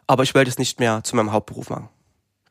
aber 0.07 0.23
ich 0.23 0.35
will 0.35 0.45
das 0.45 0.59
nicht 0.59 0.81
mehr 0.81 1.03
zu 1.05 1.17
meinem 1.17 1.33
Hauptberuf 1.33 1.69
machen. 1.69 1.89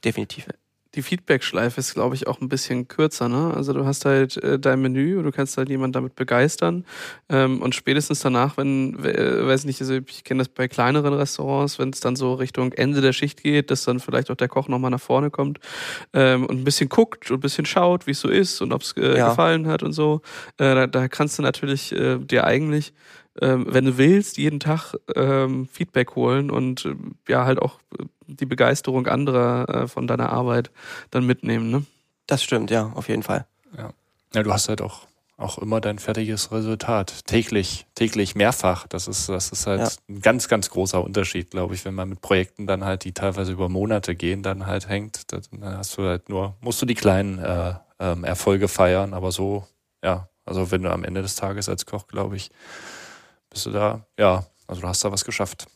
Definitiv 0.04 0.48
die 0.96 1.02
Feedback-Schleife 1.02 1.80
ist, 1.80 1.94
glaube 1.94 2.16
ich, 2.16 2.28
auch 2.28 2.42
ein 2.42 2.50
bisschen 2.50 2.88
kürzer. 2.88 3.30
Ne? 3.30 3.54
Also 3.54 3.74
du 3.74 3.86
hast 3.86 4.06
halt 4.06 4.38
äh, 4.38 4.58
dein 4.58 4.82
Menü 4.82 5.18
und 5.18 5.25
du 5.25 5.32
kannst 5.32 5.58
halt 5.58 5.70
jemanden 5.70 5.94
damit 5.94 6.16
begeistern. 6.16 6.86
Ähm, 7.30 7.62
und 7.62 7.75
spätestens 7.75 8.22
danach, 8.22 8.58
wenn, 8.58 8.98
äh, 9.04 9.46
weiß 9.46 9.66
nicht, 9.66 9.82
also 9.82 9.96
ich 9.96 10.24
kenne 10.24 10.40
das 10.40 10.50
bei 10.50 10.68
kleineren 10.68 11.14
Restaurants, 11.14 11.78
wenn 11.80 11.90
es 11.90 12.00
dann 12.00 12.16
so 12.16 12.34
Richtung 12.34 12.72
Ende 12.74 13.02
der 13.02 13.14
Schicht 13.14 13.44
geht, 13.44 13.72
dass 13.72 13.84
dann 13.84 14.00
vielleicht 14.00 14.32
auch 14.32 14.36
der 14.36 14.48
Koch 14.48 14.68
nochmal 14.68 14.92
nach 14.92 15.02
vorne 15.02 15.30
kommt 15.30 15.60
ähm, 16.14 16.46
und 16.46 16.60
ein 16.62 16.64
bisschen 16.64 16.90
guckt 16.90 17.30
und 17.30 17.38
ein 17.38 17.42
bisschen 17.42 17.66
schaut, 17.66 18.08
wie 18.08 18.12
es 18.12 18.22
so 18.22 18.30
ist 18.30 18.62
und 18.62 18.74
ob 18.74 18.82
es 18.82 18.94
äh, 18.94 19.18
ja. 19.18 19.30
gefallen 19.30 19.68
hat 19.68 19.84
und 19.84 19.94
so. 19.94 20.22
Äh, 20.58 20.75
da, 20.75 20.88
da 20.88 21.08
kannst 21.08 21.38
du 21.38 21.44
natürlich 21.44 21.92
äh, 21.92 22.18
dir 22.18 22.46
eigentlich 22.46 22.94
ähm, 23.42 23.66
wenn 23.68 23.84
du 23.84 23.98
willst, 23.98 24.38
jeden 24.38 24.62
Tag 24.62 24.94
ähm, 25.14 25.68
Feedback 25.68 26.16
holen 26.16 26.50
und 26.50 26.86
äh, 26.86 26.96
ja 27.28 27.44
halt 27.44 27.62
auch 27.62 27.80
die 28.27 28.46
Begeisterung 28.46 29.08
anderer 29.08 29.70
äh, 29.70 29.88
von 29.88 30.08
deiner 30.08 30.29
Arbeit 30.29 30.72
dann 31.12 31.25
mitnehmen. 31.25 31.70
Ne? 31.70 31.86
Das 32.27 32.44
stimmt, 32.44 32.72
ja, 32.72 32.91
auf 32.96 33.10
jeden 33.10 33.24
Fall. 33.24 33.46
Ja, 33.77 33.91
ja 34.34 34.44
du 34.44 34.51
hast 34.51 34.70
halt 34.70 34.82
auch, 34.82 35.08
auch 35.38 35.58
immer 35.58 35.82
dein 35.82 36.00
fertiges 36.00 36.51
Resultat. 36.51 37.25
Täglich, 37.25 37.86
täglich 37.96 38.36
mehrfach. 38.36 38.88
Das 38.88 39.08
ist, 39.08 39.29
das 39.29 39.51
ist 39.51 39.67
halt 39.67 39.82
ja. 39.82 39.89
ein 40.10 40.22
ganz, 40.22 40.48
ganz 40.48 40.70
großer 40.70 41.03
Unterschied, 41.03 41.51
glaube 41.51 41.75
ich, 41.75 41.86
wenn 41.86 41.94
man 41.94 42.10
mit 42.10 42.22
Projekten 42.22 42.67
dann 42.67 42.84
halt, 42.84 43.03
die 43.03 43.13
teilweise 43.13 43.51
über 43.51 43.70
Monate 43.70 44.15
gehen, 44.15 44.44
dann 44.44 44.65
halt 44.65 44.89
hängt. 44.89 45.32
Dann 45.32 45.44
hast 45.77 45.98
du 45.98 46.03
halt 46.03 46.29
nur, 46.29 46.55
musst 46.62 46.82
du 46.82 46.86
die 46.86 46.96
kleinen 46.96 47.39
äh, 47.39 47.74
ähm, 48.00 48.24
Erfolge 48.24 48.67
feiern, 48.67 49.13
aber 49.13 49.32
so, 49.32 49.67
ja, 50.03 50.29
also 50.46 50.72
wenn 50.72 50.84
du 50.84 50.91
am 50.91 51.03
Ende 51.03 51.22
des 51.22 51.36
Tages 51.36 51.70
als 51.70 51.86
Koch, 51.86 52.08
glaube 52.08 52.36
ich, 52.36 52.51
bist 53.50 53.65
du 53.65 53.72
da, 53.72 54.05
ja, 54.17 54.46
also 54.67 54.82
du 54.82 54.88
hast 54.88 55.03
da 55.03 55.12
was 55.12 55.25
geschafft. 55.25 55.67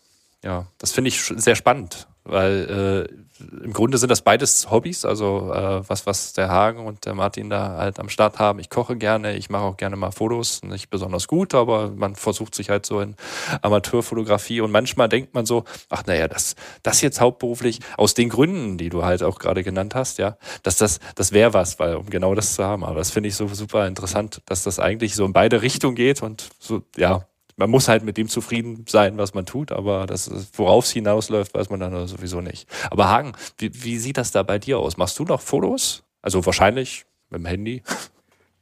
Ja, 0.44 0.68
das 0.78 0.92
finde 0.92 1.10
ich 1.10 1.22
sehr 1.22 1.56
spannend 1.56 2.08
weil 2.30 3.08
äh, 3.10 3.64
im 3.64 3.74
Grunde 3.74 3.98
sind 3.98 4.10
das 4.10 4.22
beides 4.22 4.70
Hobbys, 4.70 5.06
also 5.06 5.52
äh, 5.54 5.88
was, 5.88 6.06
was 6.06 6.34
der 6.34 6.50
Hagen 6.50 6.86
und 6.86 7.06
der 7.06 7.16
Martin 7.16 7.50
da 7.50 7.78
halt 7.78 8.00
am 8.00 8.10
Start 8.10 8.40
haben. 8.40 8.60
Ich 8.60 8.70
koche 8.70 8.98
gerne, 8.98 9.36
ich 9.36 9.50
mache 9.50 9.64
auch 9.64 9.78
gerne 9.78 9.96
mal 9.96 10.12
Fotos, 10.12 10.62
nicht 10.64 10.90
besonders 10.90 11.28
gut, 11.28 11.54
aber 11.54 11.90
man 11.92 12.16
versucht 12.16 12.54
sich 12.54 12.70
halt 12.70 12.86
so 12.86 13.00
in 13.00 13.16
Amateurfotografie 13.62 14.62
und 14.62 14.72
manchmal 14.72 15.10
denkt 15.10 15.34
man 15.34 15.46
so, 15.46 15.64
ach 15.90 16.06
naja, 16.06 16.28
das, 16.28 16.56
das 16.84 17.02
jetzt 17.02 17.22
hauptberuflich, 17.22 17.80
aus 17.98 18.14
den 18.14 18.30
Gründen, 18.30 18.78
die 18.78 18.90
du 18.90 19.04
halt 19.06 19.24
auch 19.24 19.40
gerade 19.40 19.64
genannt 19.64 19.96
hast, 19.96 20.18
ja, 20.18 20.38
dass 20.64 20.78
das, 20.78 21.00
das 21.16 21.32
wäre 21.32 21.54
was, 21.54 21.80
weil 21.80 21.96
um 21.96 22.10
genau 22.10 22.36
das 22.36 22.56
zu 22.56 22.64
haben. 22.64 22.84
Aber 22.84 22.96
das 22.96 23.12
finde 23.12 23.30
ich 23.30 23.36
so 23.36 23.48
super 23.48 23.88
interessant, 23.88 24.42
dass 24.46 24.64
das 24.64 24.80
eigentlich 24.80 25.16
so 25.16 25.26
in 25.26 25.34
beide 25.34 25.62
Richtungen 25.62 25.96
geht 25.96 26.22
und 26.22 26.50
so, 26.60 26.82
ja, 26.98 27.29
man 27.60 27.70
muss 27.70 27.90
halt 27.90 28.04
mit 28.04 28.18
dem 28.18 28.30
zufrieden 28.30 28.86
sein, 28.88 29.18
was 29.18 29.34
man 29.34 29.46
tut, 29.46 29.74
aber 29.74 30.06
das, 30.08 30.32
worauf 30.54 30.86
es 30.86 30.92
hinausläuft, 30.92 31.54
weiß 31.54 31.70
man 31.70 31.82
dann 31.82 32.08
sowieso 32.08 32.40
nicht. 32.40 32.68
Aber 32.90 33.10
Hagen, 33.10 33.34
wie, 33.58 33.72
wie 33.84 33.98
sieht 33.98 34.18
das 34.18 34.32
da 34.32 34.44
bei 34.44 34.58
dir 34.60 34.80
aus? 34.80 34.96
Machst 34.96 35.20
du 35.20 35.26
noch 35.26 35.42
Fotos? 35.42 36.04
Also 36.22 36.46
wahrscheinlich 36.46 37.06
mit 37.30 37.42
dem 37.42 37.46
Handy? 37.46 37.84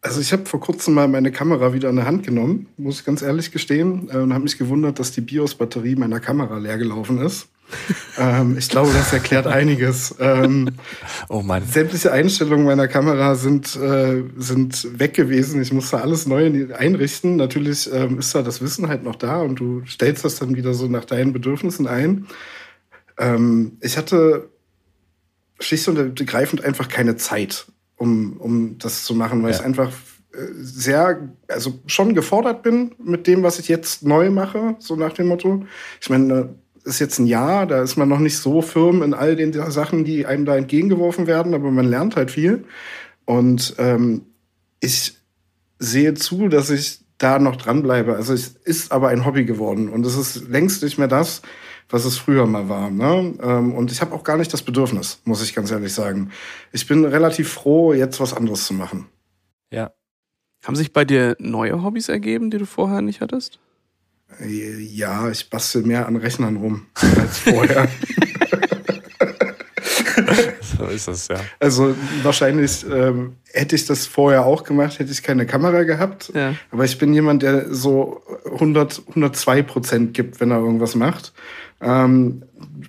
Also 0.02 0.22
ich 0.22 0.32
habe 0.32 0.46
vor 0.46 0.60
kurzem 0.60 0.94
mal 0.94 1.08
meine 1.08 1.32
Kamera 1.32 1.74
wieder 1.74 1.90
in 1.90 1.96
der 1.96 2.06
Hand 2.06 2.26
genommen, 2.26 2.68
muss 2.78 3.00
ich 3.00 3.06
ganz 3.06 3.22
ehrlich 3.22 3.52
gestehen, 3.52 4.10
äh, 4.12 4.18
und 4.18 4.34
habe 4.34 4.44
mich 4.44 4.58
gewundert, 4.58 5.00
dass 5.00 5.12
die 5.12 5.22
BIOS-Batterie 5.22 5.96
meiner 5.96 6.20
Kamera 6.20 6.58
leer 6.58 6.78
gelaufen 6.78 7.20
ist. 7.20 7.50
ähm, 8.18 8.56
ich 8.58 8.70
glaube, 8.70 8.92
das 8.94 9.12
erklärt 9.12 9.48
einiges. 9.48 10.16
Ähm, 10.20 10.70
oh 11.30 11.42
Mann. 11.42 11.66
Sämtliche 11.66 12.12
Einstellungen 12.12 12.66
meiner 12.66 12.88
Kamera 12.88 13.36
sind, 13.36 13.76
äh, 13.76 14.24
sind 14.38 15.00
weg 15.00 15.14
gewesen. 15.14 15.62
Ich 15.62 15.74
musste 15.74 16.02
alles 16.02 16.28
neu 16.28 16.74
einrichten. 16.74 17.36
Natürlich 17.36 17.92
ähm, 17.92 18.20
ist 18.20 18.34
da 18.34 18.42
das 18.42 18.62
Wissen 18.62 18.88
halt 18.88 19.04
noch 19.04 19.16
da 19.16 19.42
und 19.42 19.60
du 19.60 19.84
stellst 19.86 20.24
das 20.24 20.36
dann 20.36 20.56
wieder 20.56 20.74
so 20.74 20.88
nach 20.88 21.06
deinen 21.06 21.34
Bedürfnissen 21.34 21.88
ein. 21.88 22.28
Ähm, 23.18 23.78
ich 23.82 23.98
hatte 23.98 24.50
schlicht 25.60 25.88
und 25.88 25.98
ergreifend 25.98 26.64
einfach 26.64 26.88
keine 26.88 27.18
Zeit, 27.18 27.66
um, 27.98 28.38
um 28.38 28.78
das 28.78 29.04
zu 29.04 29.14
machen, 29.14 29.44
weil 29.44 29.52
ja. 29.52 29.58
ich 29.58 29.66
einfach 29.66 29.92
äh, 30.34 30.38
sehr, 30.54 31.30
also 31.48 31.80
schon 31.88 32.14
gefordert 32.14 32.64
bin 32.64 32.92
mit 33.04 33.28
dem, 33.28 33.44
was 33.44 33.60
ich 33.60 33.68
jetzt 33.68 34.04
neu 34.04 34.30
mache, 34.30 34.76
so 34.80 34.96
nach 34.96 35.14
dem 35.14 35.28
Motto. 35.28 35.66
Ich 36.00 36.10
meine, 36.10 36.56
ist 36.84 37.00
jetzt 37.00 37.20
ein 37.20 37.28
Jahr, 37.28 37.66
da 37.66 37.82
ist 37.82 37.98
man 37.98 38.08
noch 38.08 38.20
nicht 38.20 38.38
so 38.38 38.62
firm 38.62 39.04
in 39.04 39.14
all 39.14 39.36
den 39.36 39.52
Sachen, 39.72 40.06
die 40.06 40.26
einem 40.26 40.46
da 40.46 40.56
entgegengeworfen 40.56 41.28
werden, 41.28 41.54
aber 41.54 41.70
man 41.70 41.86
lernt 41.86 42.16
halt 42.16 42.32
viel. 42.32 42.64
Und 43.26 43.76
ähm, 43.78 44.22
ich 44.80 45.18
sehe 45.80 46.14
zu, 46.14 46.48
dass 46.48 46.70
ich 46.70 47.02
da 47.18 47.40
noch 47.40 47.58
dranbleibe. 47.58 48.16
Also 48.16 48.34
es 48.34 48.48
ist 48.64 48.92
aber 48.92 49.10
ein 49.10 49.26
Hobby 49.26 49.44
geworden 49.44 49.90
und 49.90 50.06
es 50.06 50.16
ist 50.16 50.48
längst 50.48 50.82
nicht 50.84 50.98
mehr 50.98 51.08
das, 51.08 51.42
was 51.90 52.06
es 52.06 52.18
früher 52.18 52.46
mal 52.46 52.70
war. 52.70 52.90
Ne? 52.90 53.36
Ähm, 53.42 53.74
und 53.74 53.92
ich 53.92 54.02
habe 54.02 54.14
auch 54.14 54.24
gar 54.24 54.38
nicht 54.38 54.52
das 54.54 54.62
Bedürfnis, 54.62 55.22
muss 55.24 55.44
ich 55.44 55.54
ganz 55.54 55.72
ehrlich 55.72 55.94
sagen. 55.94 56.32
Ich 56.72 56.88
bin 56.88 57.06
relativ 57.06 57.50
froh, 57.50 57.94
jetzt 57.94 58.20
was 58.20 58.34
anderes 58.34 58.66
zu 58.66 58.74
machen. 58.74 59.08
Ja. 59.72 59.92
Haben 60.64 60.76
sich 60.76 60.92
bei 60.92 61.06
dir 61.06 61.36
neue 61.40 61.84
Hobbys 61.84 62.10
ergeben, 62.10 62.50
die 62.50 62.58
du 62.58 62.66
vorher 62.66 63.02
nicht 63.02 63.22
hattest? 63.22 63.60
Ja, 64.46 65.30
ich 65.30 65.50
bastel 65.50 65.84
mehr 65.84 66.08
an 66.08 66.18
Rechnern 66.18 66.58
rum 66.58 66.88
als 66.96 67.40
vorher. 67.40 67.88
So 70.78 70.86
ist 70.86 71.08
es, 71.08 71.28
ja. 71.28 71.38
Also 71.60 71.96
wahrscheinlich 72.24 72.86
ähm, 72.92 73.36
hätte 73.52 73.76
ich 73.76 73.86
das 73.86 74.08
vorher 74.08 74.46
auch 74.46 74.64
gemacht, 74.64 75.00
hätte 75.00 75.12
ich 75.12 75.24
keine 75.24 75.46
Kamera 75.46 75.84
gehabt. 75.84 76.32
Ja. 76.34 76.54
Aber 76.72 76.86
ich 76.86 76.98
bin 76.98 77.14
jemand, 77.14 77.44
der 77.44 77.74
so 77.74 78.22
100, 78.46 79.04
102 79.10 79.64
Prozent 79.64 80.14
gibt, 80.14 80.40
wenn 80.40 80.52
er 80.52 80.60
irgendwas 80.60 80.96
macht. 80.96 81.34
Ähm, 81.82 82.44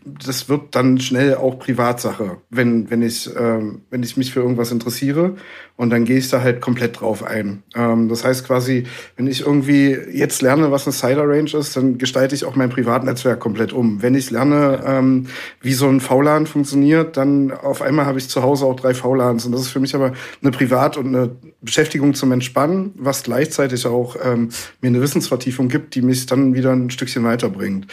das 0.05 0.49
wird 0.49 0.75
dann 0.75 0.99
schnell 0.99 1.35
auch 1.35 1.59
Privatsache, 1.59 2.39
wenn, 2.51 2.91
wenn, 2.91 3.03
ich, 3.03 3.31
ähm, 3.37 3.83
wenn 3.91 4.03
ich 4.03 4.17
mich 4.17 4.33
für 4.33 4.41
irgendwas 4.41 4.73
interessiere. 4.73 5.37
Und 5.77 5.91
dann 5.91 6.05
gehe 6.05 6.19
ich 6.19 6.29
da 6.29 6.43
halt 6.43 6.61
komplett 6.61 7.01
drauf 7.01 7.23
ein. 7.23 7.63
Ähm, 7.77 8.09
das 8.09 8.25
heißt 8.25 8.47
quasi, 8.47 8.85
wenn 9.17 9.27
ich 9.29 9.43
irgendwie 9.43 9.97
jetzt 10.13 10.43
lerne, 10.43 10.73
was 10.73 10.87
eine 10.87 10.93
Cider 10.93 11.29
Range 11.29 11.51
ist, 11.57 11.77
dann 11.77 11.99
gestalte 11.99 12.35
ich 12.35 12.45
auch 12.45 12.57
mein 12.57 12.71
Privatnetzwerk 12.71 13.39
komplett 13.39 13.73
um. 13.73 14.03
Wenn 14.03 14.15
ich 14.15 14.31
lerne, 14.31 14.83
ähm, 14.85 15.27
wie 15.61 15.75
so 15.75 15.89
ein 15.89 16.01
VLAN 16.01 16.47
funktioniert, 16.47 17.17
dann 17.17 17.53
auf 17.53 17.81
einmal 17.83 18.07
habe 18.07 18.19
ich 18.19 18.29
zu 18.29 18.43
Hause 18.43 18.67
auch 18.67 18.75
drei 18.75 18.93
VLANs. 18.95 19.47
Und 19.47 19.53
das 19.53 19.63
ist 19.63 19.69
für 19.69 19.81
mich 19.81 19.95
aber 19.95 20.13
eine 20.43 20.51
Privat- 20.51 20.97
und 20.97 21.15
eine 21.15 21.31
Beschäftigung 21.61 22.15
zum 22.15 22.33
Entspannen, 22.33 22.93
was 22.97 23.23
gleichzeitig 23.23 23.87
auch 23.87 24.17
ähm, 24.23 24.49
mir 24.81 24.89
eine 24.89 25.01
Wissensvertiefung 25.01 25.69
gibt, 25.69 25.95
die 25.95 26.03
mich 26.03 26.27
dann 26.27 26.55
wieder 26.55 26.73
ein 26.73 26.91
Stückchen 26.91 27.23
weiterbringt. 27.25 27.87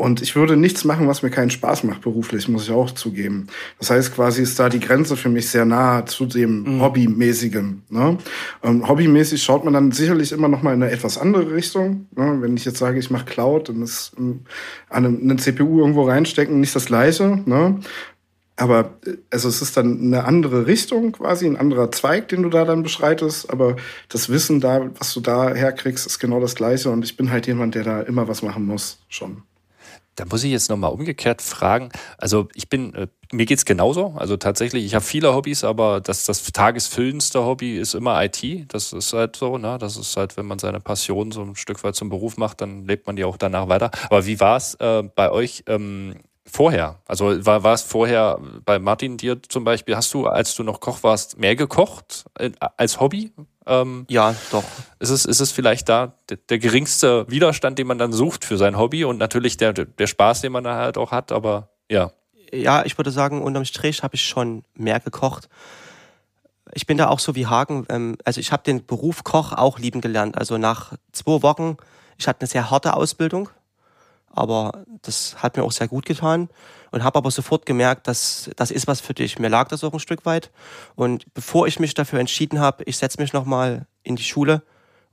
Und 0.00 0.22
ich 0.22 0.34
würde 0.34 0.56
nichts 0.56 0.84
machen, 0.84 1.08
was 1.08 1.22
mir 1.22 1.28
keinen 1.28 1.50
Spaß 1.50 1.84
macht 1.84 2.00
beruflich, 2.00 2.48
muss 2.48 2.64
ich 2.64 2.70
auch 2.70 2.90
zugeben. 2.90 3.48
Das 3.78 3.90
heißt, 3.90 4.14
quasi 4.14 4.40
ist 4.40 4.58
da 4.58 4.70
die 4.70 4.80
Grenze 4.80 5.14
für 5.14 5.28
mich 5.28 5.50
sehr 5.50 5.66
nah 5.66 6.06
zu 6.06 6.24
dem 6.24 6.62
mhm. 6.62 6.80
Hobbymäßigen. 6.80 7.82
Ne? 7.90 8.16
Ähm, 8.62 8.88
hobbymäßig 8.88 9.42
schaut 9.42 9.62
man 9.62 9.74
dann 9.74 9.92
sicherlich 9.92 10.32
immer 10.32 10.48
noch 10.48 10.62
mal 10.62 10.72
in 10.72 10.82
eine 10.82 10.90
etwas 10.90 11.18
andere 11.18 11.52
Richtung. 11.52 12.06
Ne? 12.16 12.38
Wenn 12.40 12.56
ich 12.56 12.64
jetzt 12.64 12.78
sage, 12.78 12.98
ich 12.98 13.10
mache 13.10 13.26
Cloud, 13.26 13.68
dann 13.68 13.82
ist 13.82 14.12
ähm, 14.16 14.40
eine, 14.88 15.08
eine 15.08 15.36
CPU 15.36 15.80
irgendwo 15.80 16.04
reinstecken 16.04 16.60
nicht 16.60 16.74
das 16.74 16.86
Gleiche. 16.86 17.42
Ne? 17.44 17.78
Aber 18.56 18.94
äh, 19.04 19.18
also 19.28 19.50
es 19.50 19.60
ist 19.60 19.76
dann 19.76 20.00
eine 20.00 20.24
andere 20.24 20.66
Richtung 20.66 21.12
quasi, 21.12 21.44
ein 21.44 21.58
anderer 21.58 21.92
Zweig, 21.92 22.28
den 22.28 22.42
du 22.42 22.48
da 22.48 22.64
dann 22.64 22.82
beschreitest. 22.82 23.50
Aber 23.50 23.76
das 24.08 24.30
Wissen 24.30 24.60
da, 24.60 24.88
was 24.98 25.12
du 25.12 25.20
da 25.20 25.52
herkriegst, 25.52 26.06
ist 26.06 26.20
genau 26.20 26.40
das 26.40 26.54
Gleiche. 26.54 26.88
Und 26.88 27.04
ich 27.04 27.18
bin 27.18 27.30
halt 27.30 27.46
jemand, 27.46 27.74
der 27.74 27.84
da 27.84 28.00
immer 28.00 28.28
was 28.28 28.40
machen 28.40 28.64
muss, 28.64 29.00
schon. 29.10 29.42
Da 30.16 30.24
muss 30.26 30.44
ich 30.44 30.50
jetzt 30.50 30.68
nochmal 30.68 30.92
umgekehrt 30.92 31.40
fragen. 31.40 31.90
Also 32.18 32.48
ich 32.54 32.68
bin, 32.68 32.94
äh, 32.94 33.06
mir 33.32 33.46
geht's 33.46 33.64
genauso. 33.64 34.14
Also 34.16 34.36
tatsächlich, 34.36 34.84
ich 34.84 34.94
habe 34.94 35.04
viele 35.04 35.34
Hobbys, 35.34 35.64
aber 35.64 36.00
das, 36.00 36.24
das 36.24 36.42
tagesfüllendste 36.52 37.44
Hobby 37.44 37.78
ist 37.78 37.94
immer 37.94 38.22
IT. 38.22 38.66
Das 38.68 38.92
ist 38.92 39.12
halt 39.12 39.36
so, 39.36 39.56
ne? 39.56 39.78
Das 39.78 39.96
ist 39.96 40.16
halt, 40.16 40.36
wenn 40.36 40.46
man 40.46 40.58
seine 40.58 40.80
Passion 40.80 41.30
so 41.30 41.42
ein 41.42 41.56
Stück 41.56 41.82
weit 41.84 41.94
zum 41.94 42.08
Beruf 42.10 42.36
macht, 42.36 42.60
dann 42.60 42.84
lebt 42.86 43.06
man 43.06 43.16
die 43.16 43.24
auch 43.24 43.36
danach 43.36 43.68
weiter. 43.68 43.90
Aber 44.04 44.26
wie 44.26 44.40
war 44.40 44.56
es 44.56 44.74
äh, 44.74 45.02
bei 45.02 45.30
euch? 45.30 45.64
Ähm, 45.66 46.16
vorher? 46.50 47.00
Also 47.06 47.44
war, 47.46 47.62
war 47.62 47.74
es 47.74 47.82
vorher 47.82 48.38
bei 48.64 48.78
Martin 48.78 49.16
dir 49.16 49.42
zum 49.42 49.64
Beispiel, 49.64 49.96
hast 49.96 50.12
du, 50.14 50.26
als 50.26 50.54
du 50.54 50.62
noch 50.62 50.80
Koch 50.80 51.02
warst, 51.02 51.38
mehr 51.38 51.56
gekocht 51.56 52.24
äh, 52.38 52.50
als 52.76 53.00
Hobby? 53.00 53.32
Ähm, 53.66 54.06
ja, 54.08 54.34
doch. 54.50 54.64
Ist 54.98 55.10
es, 55.10 55.24
ist 55.24 55.40
es 55.40 55.52
vielleicht 55.52 55.88
da 55.88 56.14
der, 56.28 56.38
der, 56.48 56.58
geringste 56.58 57.26
Widerstand, 57.28 57.78
den 57.78 57.86
man 57.86 57.98
dann 57.98 58.12
sucht 58.12 58.44
für 58.44 58.56
sein 58.56 58.76
Hobby 58.76 59.04
und 59.04 59.18
natürlich 59.18 59.56
der, 59.56 59.72
der 59.72 60.06
Spaß, 60.06 60.40
den 60.40 60.52
man 60.52 60.64
da 60.64 60.76
halt 60.76 60.98
auch 60.98 61.12
hat, 61.12 61.32
aber 61.32 61.70
ja. 61.90 62.10
Ja, 62.52 62.84
ich 62.84 62.98
würde 62.98 63.10
sagen, 63.10 63.42
unterm 63.42 63.64
Strich 63.64 64.02
habe 64.02 64.16
ich 64.16 64.24
schon 64.24 64.64
mehr 64.74 64.98
gekocht. 64.98 65.48
Ich 66.72 66.86
bin 66.86 66.98
da 66.98 67.08
auch 67.08 67.20
so 67.20 67.34
wie 67.34 67.46
Hagen. 67.46 67.86
Ähm, 67.88 68.16
also 68.24 68.40
ich 68.40 68.50
habe 68.50 68.62
den 68.62 68.84
Beruf 68.86 69.24
Koch 69.24 69.52
auch 69.52 69.78
lieben 69.78 70.00
gelernt. 70.00 70.36
Also 70.36 70.58
nach 70.58 70.94
zwei 71.12 71.42
Wochen, 71.42 71.76
ich 72.18 72.26
hatte 72.26 72.40
eine 72.40 72.48
sehr 72.48 72.70
harte 72.70 72.94
Ausbildung 72.94 73.50
aber 74.30 74.84
das 75.02 75.42
hat 75.42 75.56
mir 75.56 75.64
auch 75.64 75.72
sehr 75.72 75.88
gut 75.88 76.06
getan 76.06 76.48
und 76.90 77.04
habe 77.04 77.18
aber 77.18 77.30
sofort 77.30 77.66
gemerkt, 77.66 78.06
dass 78.06 78.50
das 78.56 78.70
ist 78.70 78.86
was 78.86 79.00
für 79.00 79.14
dich. 79.14 79.38
Mir 79.38 79.48
lag 79.48 79.68
das 79.68 79.84
auch 79.84 79.92
ein 79.92 80.00
Stück 80.00 80.24
weit. 80.24 80.50
Und 80.94 81.32
bevor 81.34 81.66
ich 81.66 81.78
mich 81.78 81.94
dafür 81.94 82.20
entschieden 82.20 82.60
habe, 82.60 82.84
ich 82.84 82.96
setze 82.96 83.20
mich 83.20 83.32
nochmal 83.32 83.86
in 84.02 84.16
die 84.16 84.22
Schule 84.22 84.62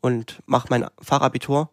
und 0.02 0.42
mache 0.46 0.68
mein 0.70 0.86
Fachabitur, 1.02 1.70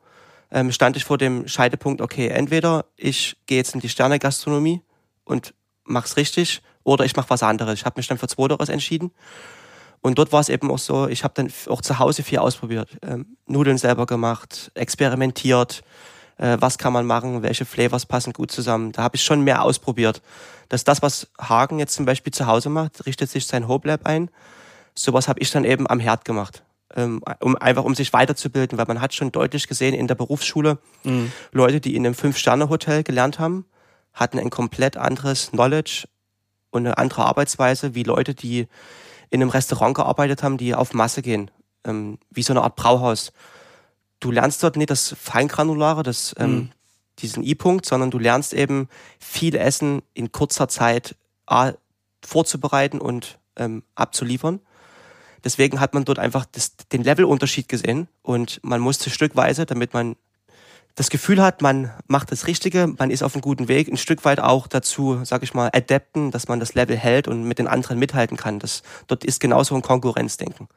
ähm, 0.51 0.73
stand 0.73 0.97
ich 0.97 1.05
vor 1.05 1.19
dem 1.19 1.49
Scheidepunkt, 1.49 2.01
okay, 2.01 2.29
entweder 2.29 2.87
ich 2.97 3.37
gehe 3.47 3.59
jetzt 3.59 3.75
in 3.75 3.81
die 3.81 3.89
Sterne-Gastronomie 3.89 4.83
und 5.25 5.55
mach's 5.85 6.17
richtig 6.17 6.63
oder 6.83 7.05
ich 7.05 7.17
mache 7.17 7.31
was 7.31 7.43
anderes. 7.43 7.75
Ich 7.75 7.85
habe 7.85 7.99
mich 7.99 8.07
dann 8.07 8.19
für 8.19 8.29
Zweiteres 8.29 8.69
entschieden. 8.69 9.11
Und 10.01 10.19
dort 10.19 10.33
war 10.33 10.41
es 10.41 10.51
eben 10.51 10.71
auch 10.71 10.79
so, 10.79 11.09
ich 11.09 11.25
habe 11.25 11.33
dann 11.35 11.51
auch 11.69 11.81
zu 11.81 11.99
Hause 11.99 12.23
viel 12.23 12.39
ausprobiert. 12.39 12.91
Ähm, 13.03 13.39
Nudeln 13.47 13.79
selber 13.79 14.05
gemacht, 14.05 14.71
experimentiert, 14.75 15.83
äh, 16.39 16.57
was 16.61 16.79
kann 16.79 16.93
man 16.93 17.07
machen, 17.07 17.43
welche 17.43 17.65
Flavors 17.65 18.07
passen 18.07 18.33
gut 18.33 18.51
zusammen. 18.51 18.93
Da 18.93 19.03
habe 19.03 19.17
ich 19.17 19.23
schon 19.23 19.43
mehr 19.43 19.63
ausprobiert. 19.63 20.23
Dass 20.69 20.85
das, 20.85 21.03
was 21.03 21.29
Hagen 21.41 21.79
jetzt 21.79 21.95
zum 21.95 22.07
Beispiel 22.07 22.33
zu 22.33 22.47
Hause 22.47 22.69
macht, 22.71 23.07
richtet 23.07 23.31
sich 23.31 23.47
sein 23.47 23.69
Hope 23.69 23.89
Lab 23.89 24.07
ein. 24.07 24.31
Sowas 24.95 25.29
habe 25.29 25.41
ich 25.41 25.51
dann 25.51 25.65
eben 25.65 25.89
am 25.89 26.01
Herd 26.01 26.25
gemacht. 26.25 26.63
Ähm, 26.97 27.23
um 27.41 27.57
einfach 27.57 27.83
um 27.83 27.95
sich 27.95 28.13
weiterzubilden, 28.13 28.79
weil 28.79 28.87
man 28.87 29.01
hat 29.01 29.15
schon 29.15 29.33
deutlich 29.33 29.67
gesehen 29.67 29.95
in 29.95 30.07
der 30.07 30.15
Berufsschule, 30.15 30.79
mhm. 31.03 31.33
Leute, 31.51 31.81
die 31.81 31.97
in 31.97 32.07
einem 32.07 32.15
Fünf-Sterne-Hotel 32.15 33.03
gelernt 33.03 33.41
haben, 33.41 33.65
hatten 34.13 34.39
ein 34.39 34.51
komplett 34.51 34.97
anderes 34.97 35.51
Knowledge 35.51 36.07
und 36.71 36.87
eine 36.87 36.99
andere 36.99 37.25
Arbeitsweise 37.25 37.97
wie 37.97 38.05
Leute, 38.05 38.35
die 38.35 38.69
in 39.31 39.43
einem 39.43 39.51
Restaurant 39.51 39.97
gearbeitet 39.97 40.45
haben, 40.45 40.57
die 40.57 40.75
auf 40.75 40.95
Masse 40.95 41.21
gehen, 41.21 41.51
ähm, 41.85 42.19
wie 42.31 42.43
so 42.43 42.53
eine 42.53 42.63
Art 42.63 42.77
Brauhaus 42.77 43.33
du 44.25 44.31
lernst 44.31 44.63
dort 44.63 44.77
nicht 44.77 44.91
das 44.91 45.15
Feingranulare, 45.21 46.03
das, 46.03 46.35
ähm, 46.39 46.55
mhm. 46.55 46.71
diesen 47.19 47.43
I-Punkt, 47.43 47.85
sondern 47.85 48.11
du 48.11 48.19
lernst 48.19 48.55
eben 48.55 48.89
viel 49.19 49.55
Essen 49.55 50.03
in 50.15 50.33
kurzer 50.33 50.67
Zeit 50.69 51.15
A, 51.47 51.73
vorzubereiten 52.25 53.01
und 53.01 53.39
ähm, 53.57 53.83
abzuliefern. 53.95 54.61
Deswegen 55.45 55.79
hat 55.79 55.93
man 55.93 56.07
dort 56.07 56.19
einfach 56.19 56.47
das, 56.47 56.75
den 56.91 57.05
Levelunterschied 57.05 57.69
gesehen 57.69 58.09
und 58.23 58.61
man 58.63 58.81
musste 58.81 59.11
stückweise, 59.11 59.67
damit 59.67 59.93
man 59.93 60.17
das 60.95 61.11
Gefühl 61.11 61.43
hat, 61.43 61.61
man 61.61 61.91
macht 62.07 62.33
das 62.33 62.47
Richtige, 62.47 62.87
man 62.99 63.11
ist 63.11 63.23
auf 63.23 63.35
einem 63.35 63.43
guten 63.43 63.69
Weg, 63.69 63.89
ein 63.89 63.99
Stück 63.99 64.25
weit 64.25 64.41
auch 64.41 64.67
dazu, 64.67 65.21
sag 65.25 65.43
ich 65.43 65.53
mal, 65.53 65.69
adapten, 65.75 66.31
dass 66.31 66.49
man 66.49 66.61
das 66.61 66.73
Level 66.73 66.97
hält 66.97 67.29
und 67.29 67.45
mit 67.45 67.59
den 67.59 67.67
anderen 67.67 67.99
mithalten 67.99 68.39
kann. 68.39 68.59
Das, 68.59 68.83
dort 69.07 69.25
ist 69.25 69.41
genauso 69.41 69.75
ein 69.75 69.83
Konkurrenzdenken. 69.83 70.69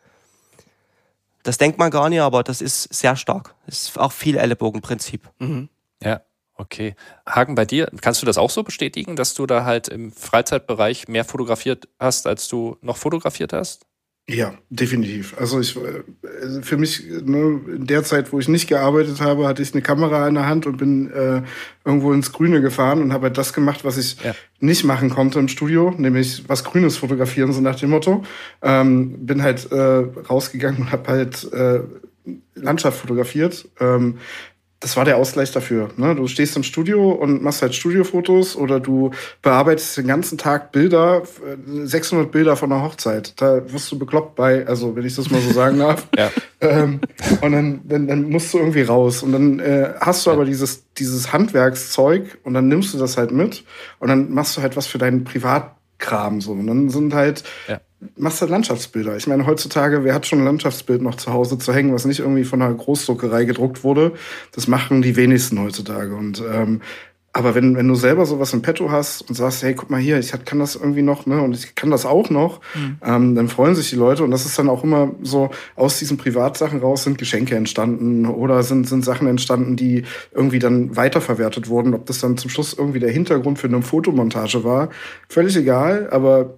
Das 1.44 1.58
denkt 1.58 1.78
man 1.78 1.92
gar 1.92 2.10
nicht, 2.10 2.22
aber 2.22 2.44
das 2.44 2.62
ist 2.62 2.94
sehr 2.94 3.16
stark. 3.16 3.56
Das 3.66 3.84
ist 3.84 3.98
auch 3.98 4.12
viel 4.12 4.38
Ellenbogenprinzip. 4.38 5.30
Mhm. 5.40 5.70
Ja. 6.02 6.22
Okay. 6.60 6.96
Hagen, 7.28 7.54
bei 7.54 7.66
dir, 7.66 7.90
kannst 8.02 8.22
du 8.22 8.26
das 8.26 8.40
auch 8.40 8.50
so 8.50 8.64
bestätigen, 8.64 9.16
dass 9.16 9.36
du 9.36 9.46
da 9.46 9.64
halt 9.64 9.88
im 9.88 10.12
Freizeitbereich 10.12 11.08
mehr 11.08 11.24
fotografiert 11.24 11.88
hast, 12.00 12.26
als 12.26 12.48
du 12.48 12.78
noch 12.82 12.98
fotografiert 12.98 13.54
hast? 13.54 13.86
Ja, 14.30 14.56
definitiv. 14.70 15.36
Also 15.40 15.62
ich 15.62 15.78
äh, 15.78 16.62
für 16.62 16.76
mich 16.76 17.06
ne, 17.24 17.62
in 17.76 17.88
der 17.88 18.04
Zeit, 18.04 18.34
wo 18.34 18.40
ich 18.40 18.50
nicht 18.50 18.68
gearbeitet 18.68 19.22
habe, 19.22 19.48
hatte 19.48 19.62
ich 19.62 19.74
eine 19.74 19.82
Kamera 19.82 20.28
in 20.28 20.34
der 20.34 20.46
Hand 20.46 20.66
und 20.66 20.76
bin 20.76 21.10
äh, 21.12 21.44
irgendwo 21.86 22.12
ins 22.12 22.34
Grüne 22.34 22.60
gefahren 22.60 23.02
und 23.02 23.14
habe 23.14 23.28
halt 23.28 23.38
das 23.38 23.54
gemacht, 23.54 23.86
was 23.86 23.98
ich 23.98 24.22
ja. 24.22 24.36
nicht 24.60 24.84
machen 24.84 25.10
konnte 25.10 25.40
im 25.40 25.48
Studio, 25.48 25.94
nämlich 25.98 26.44
was 26.50 26.66
Grünes 26.66 26.98
fotografieren, 26.98 27.54
so 27.54 27.62
nach 27.62 27.78
dem 27.78 27.90
Motto. 27.90 28.26
Ähm, 28.62 29.26
bin 29.26 29.44
halt 29.44 29.72
äh, 29.72 30.04
rausgegangen 30.30 30.82
und 30.82 30.92
habe 30.92 31.08
halt 31.08 31.50
äh, 31.54 31.80
Landschaft 32.56 33.00
fotografiert. 33.00 33.70
Ähm, 33.80 34.18
das 34.80 34.96
war 34.96 35.06
der 35.06 35.18
Ausgleich 35.18 35.52
dafür. 35.52 35.90
Ne? 35.98 36.14
Du 36.16 36.28
stehst 36.28 36.56
im 36.56 36.62
Studio 36.62 37.12
und 37.12 37.42
machst 37.42 37.64
halt 37.64 37.74
Studiofotos 37.74 38.56
oder 38.56 38.80
du 38.80 39.12
bearbeitest 39.42 39.98
den 39.98 40.08
ganzen 40.08 40.38
Tag 40.38 40.72
Bilder, 40.72 41.24
600 41.66 42.32
Bilder 42.32 42.56
von 42.56 42.72
einer 42.72 42.84
Hochzeit. 42.84 43.34
Da 43.42 43.72
wirst 43.72 43.92
du 43.92 43.98
bekloppt 43.98 44.36
bei, 44.36 44.68
also 44.68 44.96
wenn 44.96 45.06
ich 45.06 45.16
das 45.16 45.32
mal 45.32 45.42
so 45.42 45.52
sagen 45.52 45.80
darf. 45.80 46.08
ja. 46.18 46.30
ähm, 46.62 47.02
und 47.42 47.52
dann, 47.52 47.82
dann, 47.86 48.08
dann 48.08 48.30
musst 48.30 48.54
du 48.54 48.60
irgendwie 48.60 48.84
raus. 48.84 49.24
Und 49.24 49.32
dann 49.32 49.60
äh, 49.60 49.94
hast 50.00 50.28
du 50.28 50.32
aber 50.32 50.46
dieses, 50.46 50.86
dieses 50.94 51.34
Handwerkszeug 51.34 52.38
und 52.44 52.54
dann 52.54 52.68
nimmst 52.68 52.94
du 52.94 53.00
das 53.00 53.18
halt 53.18 53.32
mit 53.32 53.64
und 54.00 54.10
dann 54.10 54.32
machst 54.32 54.58
du 54.58 54.62
halt 54.62 54.78
was 54.78 54.86
für 54.86 55.00
deinen 55.00 55.24
Privatkram 55.24 56.40
so. 56.40 56.52
Und 56.52 56.68
dann 56.68 56.90
sind 56.90 57.16
halt 57.16 57.44
ja 57.68 57.80
machst 58.16 58.42
halt 58.42 58.52
Landschaftsbilder. 58.52 59.16
Ich 59.18 59.28
meine, 59.28 59.46
heutzutage, 59.46 60.04
wer 60.04 60.14
hat 60.14 60.26
schon 60.26 60.40
ein 60.40 60.46
Landschaftsbild 60.46 61.02
noch 61.02 61.16
zu 61.16 61.34
Hause 61.34 61.58
zu 61.58 61.74
hängen, 61.74 61.94
was 61.94 62.06
nicht 62.06 62.20
irgendwie 62.20 62.44
von 62.44 62.62
einer 62.62 62.74
Großdruckerei 62.74 63.46
gedruckt 63.46 63.84
wurde? 63.84 64.14
Das 64.54 64.68
machen 64.68 65.02
die 65.02 65.16
wenigsten 65.16 65.60
heutzutage. 65.60 66.16
Und 66.16 66.44
ähm, 66.52 66.82
aber 67.38 67.54
wenn, 67.54 67.76
wenn 67.76 67.88
du 67.88 67.94
selber 67.94 68.26
sowas 68.26 68.52
im 68.54 68.64
Petto 68.64 68.90
hast 68.90 69.30
und 69.30 69.36
sagst, 69.36 69.62
hey, 69.62 69.76
guck 69.76 69.92
mal 69.92 70.00
hier, 70.00 70.18
ich 70.18 70.34
kann 70.46 70.58
das 70.58 70.76
irgendwie 70.76 71.04
noch, 71.04 71.28
ne, 71.28 71.40
und 71.40 71.54
ich 71.54 71.76
kann 71.76 71.92
das 71.92 72.04
auch 72.04 72.32
noch, 72.32 72.62
mhm. 72.74 72.98
ähm, 73.04 73.36
dann 73.36 73.48
freuen 73.48 73.76
sich 73.76 73.92
die 73.92 73.96
Leute. 73.96 74.24
Und 74.24 74.32
das 74.32 74.48
ist 74.48 74.58
dann 74.58 74.70
auch 74.70 74.84
immer 74.84 75.12
so, 75.22 75.52
aus 75.76 76.00
diesen 76.00 76.18
Privatsachen 76.18 76.80
raus 76.80 77.04
sind 77.04 77.20
Geschenke 77.20 77.56
entstanden 77.56 78.26
oder 78.26 78.64
sind, 78.64 78.88
sind 78.88 79.06
Sachen 79.06 79.28
entstanden, 79.28 79.76
die 79.76 80.04
irgendwie 80.34 80.58
dann 80.58 80.96
weiterverwertet 80.96 81.70
wurden. 81.70 81.94
Ob 81.94 82.08
das 82.08 82.20
dann 82.20 82.38
zum 82.38 82.50
Schluss 82.50 82.74
irgendwie 82.74 83.00
der 83.00 83.12
Hintergrund 83.12 83.60
für 83.60 83.68
eine 83.68 83.84
Fotomontage 83.84 84.64
war, 84.64 84.90
völlig 85.30 85.56
egal. 85.56 86.10
Aber 86.10 86.56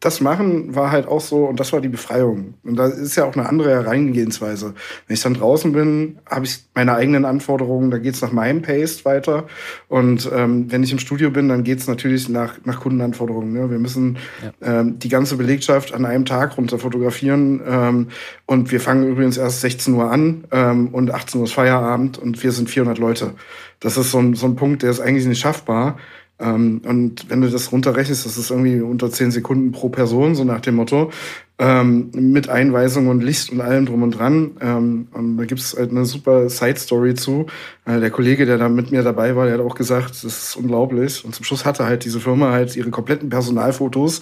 das 0.00 0.20
machen 0.20 0.76
war 0.76 0.92
halt 0.92 1.08
auch 1.08 1.20
so, 1.20 1.44
und 1.46 1.58
das 1.58 1.72
war 1.72 1.80
die 1.80 1.88
Befreiung. 1.88 2.54
Und 2.62 2.76
da 2.76 2.86
ist 2.86 3.16
ja 3.16 3.24
auch 3.24 3.34
eine 3.34 3.48
andere 3.48 3.70
Herangehensweise. 3.70 4.74
Wenn 5.06 5.14
ich 5.14 5.22
dann 5.22 5.34
draußen 5.34 5.72
bin, 5.72 6.18
habe 6.30 6.44
ich 6.44 6.64
meine 6.74 6.94
eigenen 6.94 7.24
Anforderungen, 7.24 7.90
da 7.90 7.98
geht's 7.98 8.22
nach 8.22 8.30
meinem 8.30 8.62
Pace 8.62 9.04
weiter. 9.04 9.46
Und 9.88 10.30
ähm, 10.32 10.70
wenn 10.70 10.84
ich 10.84 10.92
im 10.92 11.00
Studio 11.00 11.30
bin, 11.30 11.48
dann 11.48 11.64
geht's 11.64 11.88
natürlich 11.88 12.28
nach, 12.28 12.54
nach 12.64 12.80
Kundenanforderungen. 12.80 13.52
Ne? 13.52 13.70
Wir 13.70 13.80
müssen 13.80 14.18
ja. 14.42 14.80
ähm, 14.80 15.00
die 15.00 15.08
ganze 15.08 15.36
Belegschaft 15.36 15.92
an 15.92 16.04
einem 16.04 16.24
Tag 16.24 16.56
runter 16.56 16.78
fotografieren. 16.78 17.60
Ähm, 17.66 18.08
und 18.46 18.70
wir 18.70 18.80
fangen 18.80 19.08
übrigens 19.08 19.36
erst 19.36 19.62
16 19.62 19.94
Uhr 19.94 20.12
an 20.12 20.44
ähm, 20.52 20.88
und 20.88 21.10
18 21.10 21.40
Uhr 21.40 21.46
ist 21.46 21.54
Feierabend 21.54 22.18
und 22.18 22.40
wir 22.42 22.52
sind 22.52 22.70
400 22.70 22.98
Leute. 22.98 23.32
Das 23.80 23.96
ist 23.96 24.10
so 24.10 24.18
ein, 24.18 24.34
so 24.34 24.46
ein 24.46 24.56
Punkt, 24.56 24.82
der 24.82 24.90
ist 24.90 25.00
eigentlich 25.00 25.26
nicht 25.26 25.40
schaffbar. 25.40 25.98
Ähm, 26.40 26.80
und 26.84 27.28
wenn 27.28 27.40
du 27.40 27.50
das 27.50 27.72
runterrechnest, 27.72 28.24
das 28.24 28.36
ist 28.36 28.50
irgendwie 28.50 28.80
unter 28.80 29.10
zehn 29.10 29.30
Sekunden 29.30 29.72
pro 29.72 29.88
Person, 29.88 30.34
so 30.34 30.44
nach 30.44 30.60
dem 30.60 30.76
Motto, 30.76 31.10
ähm, 31.58 32.10
mit 32.12 32.48
Einweisung 32.48 33.08
und 33.08 33.22
Licht 33.22 33.50
und 33.50 33.60
allem 33.60 33.86
drum 33.86 34.02
und 34.04 34.12
dran. 34.12 34.52
Ähm, 34.60 35.08
und 35.12 35.36
da 35.36 35.44
gibt's 35.44 35.76
halt 35.76 35.90
eine 35.90 36.04
super 36.04 36.48
Side-Story 36.48 37.14
zu. 37.14 37.46
Äh, 37.84 37.98
der 37.98 38.10
Kollege, 38.10 38.46
der 38.46 38.58
da 38.58 38.68
mit 38.68 38.92
mir 38.92 39.02
dabei 39.02 39.34
war, 39.34 39.46
der 39.46 39.54
hat 39.54 39.60
auch 39.60 39.74
gesagt, 39.74 40.10
das 40.10 40.24
ist 40.24 40.56
unglaublich. 40.56 41.24
Und 41.24 41.34
zum 41.34 41.44
Schluss 41.44 41.64
hatte 41.64 41.84
halt 41.84 42.04
diese 42.04 42.20
Firma 42.20 42.52
halt 42.52 42.76
ihre 42.76 42.90
kompletten 42.90 43.28
Personalfotos. 43.28 44.20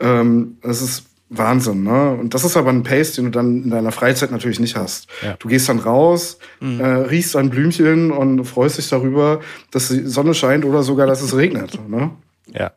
Ähm, 0.00 0.56
das 0.62 0.80
ist 0.80 1.07
Wahnsinn, 1.30 1.82
ne? 1.82 2.12
Und 2.12 2.34
das 2.34 2.44
ist 2.44 2.56
aber 2.56 2.70
ein 2.70 2.82
Pace, 2.82 3.12
den 3.12 3.26
du 3.26 3.30
dann 3.30 3.64
in 3.64 3.70
deiner 3.70 3.92
Freizeit 3.92 4.30
natürlich 4.30 4.60
nicht 4.60 4.76
hast. 4.76 5.08
Ja. 5.22 5.36
Du 5.38 5.48
gehst 5.48 5.68
dann 5.68 5.78
raus, 5.78 6.38
mhm. 6.60 6.80
äh, 6.80 6.86
riechst 6.86 7.36
ein 7.36 7.50
Blümchen 7.50 8.10
und 8.10 8.44
freust 8.44 8.78
dich 8.78 8.88
darüber, 8.88 9.40
dass 9.70 9.88
die 9.88 10.06
Sonne 10.06 10.34
scheint 10.34 10.64
oder 10.64 10.82
sogar, 10.82 11.06
dass 11.06 11.20
es 11.20 11.36
regnet, 11.36 11.78
ne? 11.88 12.10
Ja. 12.52 12.72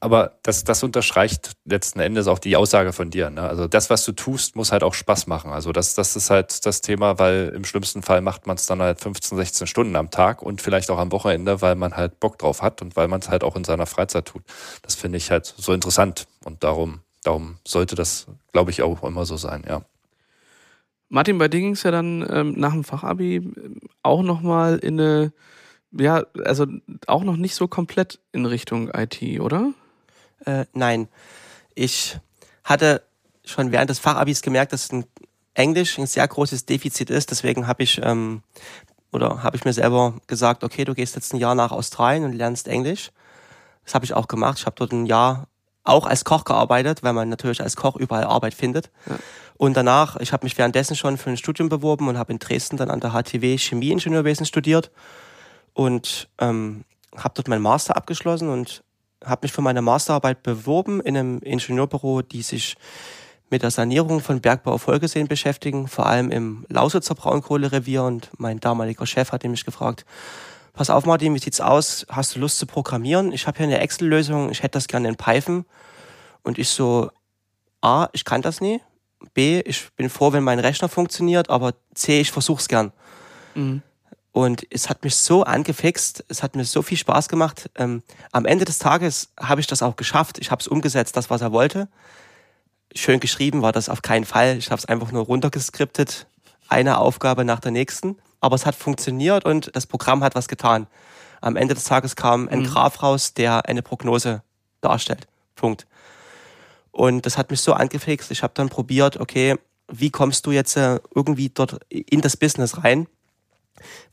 Aber 0.00 0.38
das, 0.44 0.62
das 0.62 0.84
unterstreicht 0.84 1.54
letzten 1.64 1.98
Endes 1.98 2.28
auch 2.28 2.38
die 2.38 2.54
Aussage 2.54 2.92
von 2.92 3.10
dir. 3.10 3.30
Ne? 3.30 3.42
Also 3.42 3.66
das, 3.66 3.90
was 3.90 4.04
du 4.04 4.12
tust, 4.12 4.54
muss 4.54 4.70
halt 4.70 4.84
auch 4.84 4.94
Spaß 4.94 5.26
machen. 5.26 5.50
Also 5.50 5.72
das, 5.72 5.96
das 5.96 6.14
ist 6.14 6.30
halt 6.30 6.64
das 6.64 6.82
Thema, 6.82 7.18
weil 7.18 7.52
im 7.52 7.64
schlimmsten 7.64 8.02
Fall 8.02 8.20
macht 8.20 8.46
man 8.46 8.56
es 8.56 8.66
dann 8.66 8.80
halt 8.80 9.00
15, 9.00 9.36
16 9.36 9.66
Stunden 9.66 9.96
am 9.96 10.12
Tag 10.12 10.40
und 10.40 10.62
vielleicht 10.62 10.92
auch 10.92 10.98
am 10.98 11.10
Wochenende, 11.10 11.62
weil 11.62 11.74
man 11.74 11.96
halt 11.96 12.20
Bock 12.20 12.38
drauf 12.38 12.62
hat 12.62 12.80
und 12.80 12.94
weil 12.94 13.08
man 13.08 13.18
es 13.18 13.28
halt 13.28 13.42
auch 13.42 13.56
in 13.56 13.64
seiner 13.64 13.86
Freizeit 13.86 14.26
tut. 14.26 14.44
Das 14.82 14.94
finde 14.94 15.18
ich 15.18 15.32
halt 15.32 15.52
so 15.56 15.72
interessant 15.72 16.28
und 16.44 16.62
darum 16.62 17.00
Darum 17.22 17.58
sollte 17.66 17.94
das, 17.94 18.26
glaube 18.52 18.70
ich, 18.70 18.82
auch 18.82 19.02
immer 19.02 19.26
so 19.26 19.36
sein, 19.36 19.64
ja. 19.68 19.82
Martin, 21.10 21.38
bei 21.38 21.48
dir 21.48 21.60
ging 21.60 21.72
es 21.72 21.82
ja 21.84 21.90
dann 21.90 22.26
ähm, 22.30 22.54
nach 22.58 22.72
dem 22.72 22.84
Fachabi 22.84 23.36
ähm, 23.36 23.80
auch 24.02 24.22
nochmal 24.22 24.78
in 24.78 25.00
eine, 25.00 25.32
ja, 25.92 26.24
also 26.44 26.66
auch 27.06 27.24
noch 27.24 27.36
nicht 27.36 27.54
so 27.54 27.66
komplett 27.66 28.20
in 28.32 28.44
Richtung 28.44 28.90
IT, 28.92 29.22
oder? 29.40 29.72
Äh, 30.44 30.66
nein. 30.74 31.08
Ich 31.74 32.18
hatte 32.64 33.02
schon 33.44 33.72
während 33.72 33.88
des 33.88 33.98
Fachabis 33.98 34.42
gemerkt, 34.42 34.72
dass 34.72 34.92
ein 34.92 35.06
Englisch 35.54 35.98
ein 35.98 36.06
sehr 36.06 36.28
großes 36.28 36.66
Defizit 36.66 37.10
ist. 37.10 37.30
Deswegen 37.30 37.66
habe 37.66 37.82
ich 37.82 38.00
ähm, 38.02 38.42
oder 39.10 39.42
habe 39.42 39.56
ich 39.56 39.64
mir 39.64 39.72
selber 39.72 40.14
gesagt, 40.26 40.62
okay, 40.62 40.84
du 40.84 40.94
gehst 40.94 41.14
jetzt 41.14 41.32
ein 41.32 41.38
Jahr 41.38 41.54
nach 41.54 41.72
Australien 41.72 42.24
und 42.24 42.32
lernst 42.32 42.68
Englisch. 42.68 43.10
Das 43.84 43.94
habe 43.94 44.04
ich 44.04 44.12
auch 44.12 44.28
gemacht. 44.28 44.58
Ich 44.58 44.66
habe 44.66 44.76
dort 44.76 44.92
ein 44.92 45.06
Jahr 45.06 45.48
auch 45.84 46.06
als 46.06 46.24
Koch 46.24 46.44
gearbeitet, 46.44 47.02
weil 47.02 47.12
man 47.12 47.28
natürlich 47.28 47.62
als 47.62 47.76
Koch 47.76 47.96
überall 47.96 48.24
Arbeit 48.24 48.54
findet. 48.54 48.90
Ja. 49.08 49.16
Und 49.56 49.76
danach, 49.76 50.16
ich 50.16 50.32
habe 50.32 50.44
mich 50.44 50.56
währenddessen 50.56 50.96
schon 50.96 51.16
für 51.16 51.30
ein 51.30 51.36
Studium 51.36 51.68
beworben 51.68 52.08
und 52.08 52.18
habe 52.18 52.32
in 52.32 52.38
Dresden 52.38 52.76
dann 52.76 52.90
an 52.90 53.00
der 53.00 53.10
HTW 53.10 53.56
Chemieingenieurwesen 53.56 54.46
studiert 54.46 54.90
und 55.72 56.28
ähm, 56.38 56.84
habe 57.16 57.34
dort 57.34 57.48
meinen 57.48 57.62
Master 57.62 57.96
abgeschlossen 57.96 58.48
und 58.48 58.84
habe 59.24 59.40
mich 59.44 59.52
für 59.52 59.62
meine 59.62 59.82
Masterarbeit 59.82 60.42
beworben 60.42 61.00
in 61.00 61.16
einem 61.16 61.38
Ingenieurbüro, 61.40 62.22
die 62.22 62.42
sich 62.42 62.76
mit 63.50 63.62
der 63.62 63.70
Sanierung 63.70 64.20
von 64.20 64.40
Bergbau 64.40 64.72
auf 64.72 64.82
Folgeseen 64.82 65.26
beschäftigen, 65.26 65.88
vor 65.88 66.06
allem 66.06 66.30
im 66.30 66.66
Lausitzer 66.68 67.14
Braunkohlerevier. 67.14 68.04
Und 68.04 68.30
mein 68.36 68.60
damaliger 68.60 69.06
Chef 69.06 69.32
hat 69.32 69.44
mich 69.44 69.64
gefragt, 69.64 70.04
pass 70.78 70.90
auf 70.90 71.06
Martin, 71.06 71.34
wie 71.34 71.40
sieht's 71.40 71.60
aus? 71.60 72.06
Hast 72.08 72.36
du 72.36 72.38
Lust 72.38 72.58
zu 72.58 72.64
programmieren? 72.64 73.32
Ich 73.32 73.48
habe 73.48 73.58
hier 73.58 73.66
eine 73.66 73.80
Excel-Lösung, 73.80 74.48
ich 74.50 74.62
hätte 74.62 74.78
das 74.78 74.86
gerne 74.86 75.08
in 75.08 75.16
Python. 75.16 75.64
Und 76.44 76.56
ich 76.56 76.68
so, 76.68 77.10
A, 77.80 78.08
ich 78.12 78.24
kann 78.24 78.42
das 78.42 78.60
nie. 78.60 78.80
B, 79.34 79.60
ich 79.60 79.90
bin 79.96 80.08
froh, 80.08 80.32
wenn 80.32 80.44
mein 80.44 80.60
Rechner 80.60 80.88
funktioniert, 80.88 81.50
aber 81.50 81.74
C, 81.94 82.20
ich 82.20 82.30
versuch's 82.30 82.68
gern. 82.68 82.92
Mhm. 83.56 83.82
Und 84.30 84.66
es 84.70 84.88
hat 84.88 85.02
mich 85.02 85.16
so 85.16 85.42
angefixt, 85.42 86.24
es 86.28 86.44
hat 86.44 86.54
mir 86.54 86.64
so 86.64 86.82
viel 86.82 86.96
Spaß 86.96 87.28
gemacht. 87.28 87.68
Ähm, 87.74 88.04
am 88.30 88.46
Ende 88.46 88.64
des 88.64 88.78
Tages 88.78 89.30
habe 89.40 89.60
ich 89.60 89.66
das 89.66 89.82
auch 89.82 89.96
geschafft. 89.96 90.38
Ich 90.38 90.52
habe 90.52 90.60
es 90.60 90.68
umgesetzt, 90.68 91.16
das, 91.16 91.28
was 91.28 91.40
er 91.40 91.50
wollte. 91.50 91.88
Schön 92.94 93.18
geschrieben 93.18 93.62
war 93.62 93.72
das 93.72 93.88
auf 93.88 94.02
keinen 94.02 94.24
Fall. 94.24 94.56
Ich 94.58 94.70
habe 94.70 94.78
es 94.78 94.84
einfach 94.84 95.10
nur 95.10 95.24
runtergeskriptet, 95.24 96.28
eine 96.68 96.98
Aufgabe 96.98 97.44
nach 97.44 97.58
der 97.58 97.72
nächsten 97.72 98.16
aber 98.40 98.56
es 98.56 98.66
hat 98.66 98.74
funktioniert 98.74 99.44
und 99.44 99.74
das 99.74 99.86
Programm 99.86 100.22
hat 100.22 100.34
was 100.34 100.48
getan. 100.48 100.86
Am 101.40 101.56
Ende 101.56 101.74
des 101.74 101.84
Tages 101.84 102.16
kam 102.16 102.48
ein 102.48 102.60
mhm. 102.60 102.66
Graph 102.66 103.02
raus, 103.02 103.34
der 103.34 103.66
eine 103.66 103.82
Prognose 103.82 104.42
darstellt. 104.80 105.26
Punkt. 105.54 105.86
Und 106.90 107.26
das 107.26 107.38
hat 107.38 107.50
mich 107.50 107.60
so 107.60 107.72
angefixt. 107.74 108.30
Ich 108.30 108.42
habe 108.42 108.54
dann 108.54 108.68
probiert, 108.68 109.18
okay, 109.18 109.56
wie 109.88 110.10
kommst 110.10 110.46
du 110.46 110.52
jetzt 110.52 110.76
äh, 110.76 111.00
irgendwie 111.14 111.48
dort 111.48 111.80
in 111.88 112.20
das 112.20 112.36
Business 112.36 112.82
rein? 112.82 113.06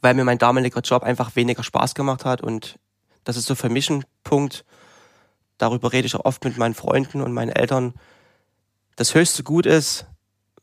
Weil 0.01 0.13
mir 0.13 0.23
mein 0.23 0.37
damaliger 0.37 0.81
Job 0.81 1.03
einfach 1.03 1.35
weniger 1.35 1.63
Spaß 1.63 1.95
gemacht 1.95 2.25
hat 2.25 2.41
und 2.41 2.77
das 3.23 3.37
ist 3.37 3.47
so 3.47 3.55
für 3.55 3.69
mich 3.69 3.89
ein 3.89 4.05
Punkt, 4.23 4.63
darüber 5.57 5.91
rede 5.91 6.05
ich 6.05 6.15
auch 6.15 6.25
oft 6.25 6.43
mit 6.43 6.57
meinen 6.57 6.75
Freunden 6.75 7.21
und 7.21 7.33
meinen 7.33 7.49
Eltern. 7.49 7.95
Das 8.95 9.15
höchste 9.15 9.41
Gut 9.41 9.65
ist, 9.65 10.05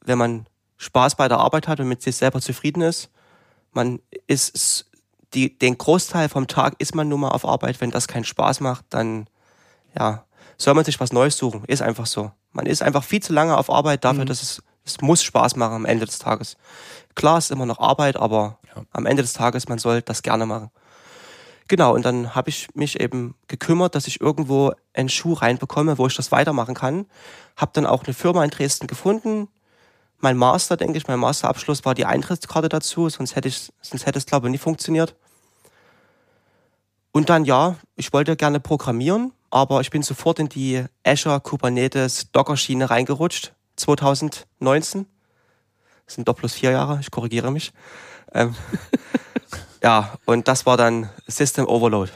wenn 0.01 0.18
man 0.18 0.46
Spaß 0.77 1.16
bei 1.16 1.27
der 1.27 1.38
Arbeit 1.38 1.66
hat 1.66 1.81
und 1.81 1.88
mit 1.88 2.03
sich 2.03 2.16
selber 2.16 2.40
zufrieden 2.40 2.83
ist 2.83 3.11
man 3.73 4.01
ist 4.27 4.87
die, 5.35 5.59
den 5.59 5.79
Großteil 5.79 6.29
vom 6.29 6.47
Tag 6.47 6.75
ist 6.79 6.95
man 6.95 7.09
nun 7.09 7.21
mal 7.21 7.31
auf 7.31 7.45
Arbeit. 7.45 7.81
Wenn 7.81 7.91
das 7.91 8.09
keinen 8.09 8.25
Spaß 8.25 8.61
macht, 8.61 8.85
dann 8.91 9.29
ja, 9.99 10.25
soll 10.59 10.75
man 10.75 10.85
sich 10.85 11.01
was 11.01 11.13
Neues 11.13 11.37
suchen. 11.37 11.65
Ist 11.67 11.83
einfach 11.83 12.07
so. 12.07 12.33
Man 12.53 12.67
ist 12.67 12.83
einfach 12.83 13.05
viel 13.05 13.23
zu 13.23 13.33
lange 13.33 13.57
auf 13.57 13.71
Arbeit 13.71 14.05
dafür, 14.05 14.25
mhm. 14.25 14.29
dass 14.29 14.43
es, 14.43 14.63
es 14.85 15.01
muss 15.01 15.23
Spaß 15.23 15.57
machen 15.57 15.75
am 15.75 15.85
Ende 15.85 16.05
des 16.05 16.19
Tages. 16.19 16.57
Klar, 17.15 17.39
ist 17.39 17.51
immer 17.51 17.67
noch 17.67 17.79
Arbeit, 17.79 18.17
aber 18.17 18.59
ja. 18.75 18.83
am 18.93 19.07
Ende 19.07 19.23
des 19.23 19.33
Tages, 19.33 19.69
man 19.69 19.79
soll 19.79 20.03
das 20.03 20.23
gerne 20.23 20.47
machen. 20.47 20.71
Genau, 21.69 21.95
und 21.95 22.05
dann 22.05 22.35
habe 22.35 22.51
ich 22.51 22.69
mich 22.75 23.01
eben 23.01 23.35
gekümmert, 23.49 23.95
dass 23.95 24.07
ich 24.07 24.21
irgendwo 24.21 24.73
einen 24.93 25.09
Schuh 25.09 25.33
reinbekomme, 25.33 25.97
wo 25.97 26.07
ich 26.07 26.17
das 26.17 26.33
weitermachen 26.33 26.75
kann. 26.75 27.07
Habe 27.57 27.73
dann 27.75 27.87
auch 27.87 28.05
eine 28.05 28.13
Firma 28.13 28.45
in 28.45 28.51
Dresden 28.51 28.87
gefunden, 28.87 29.49
mein 30.23 30.37
Master, 30.37 30.77
denke 30.77 30.99
ich, 30.99 31.09
mein 31.09 31.19
Masterabschluss 31.19 31.85
war 31.85 31.95
die 31.95 32.07
Eintrittskarte 32.07 32.69
dazu, 32.69 33.09
sonst 33.09 33.37
hätte 33.37 33.49
ich, 33.49 33.73
sonst 33.83 34.07
hätte 34.07 34.19
es 34.19 34.27
glaube 34.27 34.47
ich 34.47 34.53
nie 34.53 34.59
funktioniert. 34.59 35.17
Und 37.13 37.29
dann 37.29 37.45
ja, 37.45 37.77
ich 37.97 38.13
wollte 38.13 38.37
gerne 38.37 38.61
programmieren, 38.61 39.33
aber 39.51 39.81
ich 39.81 39.91
bin 39.91 40.03
sofort 40.03 40.39
in 40.39 40.49
die 40.49 40.85
Azure 41.05 41.41
Kubernetes 41.41 42.31
Docker 42.33 42.57
Schiene 42.57 42.89
reingerutscht, 42.89 43.53
2019. 43.77 45.07
Das 46.07 46.15
sind 46.15 46.29
doch 46.29 46.37
plus 46.37 46.55
vier 46.55 46.71
Jahre, 46.71 46.99
ich 47.01 47.11
korrigiere 47.11 47.51
mich. 47.51 47.73
Ähm, 48.33 48.55
ja, 49.83 50.15
und 50.25 50.49
das 50.49 50.65
war 50.67 50.77
dann 50.77 51.11
System 51.27 51.67
Overload. 51.67 52.13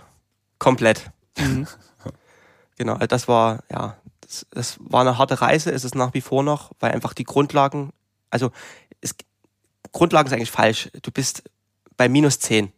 Komplett. 0.58 1.10
Mhm. 1.36 1.66
Genau, 2.78 2.98
das 2.98 3.26
war, 3.26 3.60
ja, 3.70 3.96
das, 4.26 4.46
das 4.50 4.76
war 4.80 5.02
eine 5.02 5.18
harte 5.18 5.40
Reise, 5.40 5.70
ist 5.70 5.84
es 5.84 5.94
nach 5.94 6.12
wie 6.14 6.20
vor 6.20 6.42
noch, 6.42 6.72
weil 6.80 6.92
einfach 6.92 7.14
die 7.14 7.24
Grundlagen, 7.24 7.92
also 8.30 8.50
es, 9.00 9.14
Grundlagen 9.92 10.26
ist 10.26 10.32
eigentlich 10.32 10.50
falsch. 10.50 10.90
Du 11.02 11.10
bist 11.10 11.44
bei 11.96 12.08
minus 12.08 12.40
zehn 12.40 12.72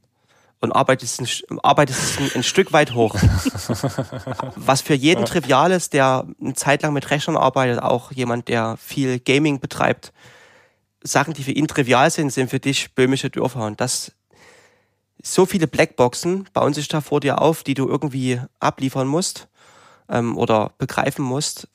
und 0.61 0.73
arbeitest 0.73 1.21
ein, 1.21 1.59
arbeitest 1.63 2.21
ein, 2.21 2.31
ein 2.37 2.43
Stück 2.43 2.73
weit 2.73 2.95
hoch. 2.95 3.15
Was 4.57 4.83
für 4.83 4.95
jeden 4.95 5.25
trivial 5.25 5.73
ist, 5.73 5.95
der 5.95 6.27
eine 6.41 6.55
Zeit 6.55 6.83
lang 6.83 6.93
mit 6.93 7.11
Rechnern 7.11 7.37
arbeitet, 7.37 7.83
auch 7.83 8.13
jemand, 8.13 8.49
der 8.49 8.77
viel 8.77 9.19
Gaming 9.19 9.59
betreibt. 9.59 10.13
Sachen, 11.03 11.33
die 11.33 11.45
für 11.45 11.53
ihn 11.53 11.69
trivial 11.69 12.11
sind, 12.11 12.31
sind 12.33 12.51
für 12.51 12.61
dich 12.61 12.95
böhmische 12.95 13.31
Dörfer. 13.31 13.65
Und 13.65 13.81
das 13.81 14.13
so 15.23 15.47
viele 15.47 15.67
Blackboxen 15.67 16.49
bauen 16.53 16.75
sich 16.75 16.89
da 16.89 17.01
vor 17.01 17.21
dir 17.21 17.41
auf, 17.41 17.63
die 17.63 17.75
du 17.75 17.89
irgendwie 17.89 18.41
abliefern 18.61 19.09
musst 19.09 19.49
ähm, 20.09 20.37
oder 20.37 20.73
begreifen 20.79 21.25
musst. 21.25 21.69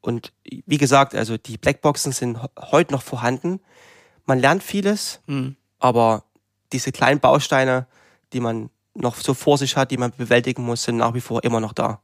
Und 0.00 0.32
wie 0.44 0.78
gesagt, 0.78 1.14
also 1.14 1.36
die 1.36 1.58
Blackboxen 1.58 2.12
sind 2.12 2.38
heute 2.58 2.92
noch 2.92 3.02
vorhanden. 3.02 3.60
Man 4.26 4.38
lernt 4.38 4.62
vieles, 4.62 5.20
mhm. 5.26 5.56
aber 5.78 6.24
diese 6.72 6.92
kleinen 6.92 7.20
Bausteine, 7.20 7.86
die 8.32 8.40
man 8.40 8.70
noch 8.94 9.16
so 9.16 9.34
vor 9.34 9.58
sich 9.58 9.76
hat, 9.76 9.90
die 9.90 9.96
man 9.96 10.10
bewältigen 10.10 10.64
muss, 10.64 10.82
sind 10.82 10.96
nach 10.96 11.14
wie 11.14 11.20
vor 11.20 11.44
immer 11.44 11.60
noch 11.60 11.72
da. 11.72 12.00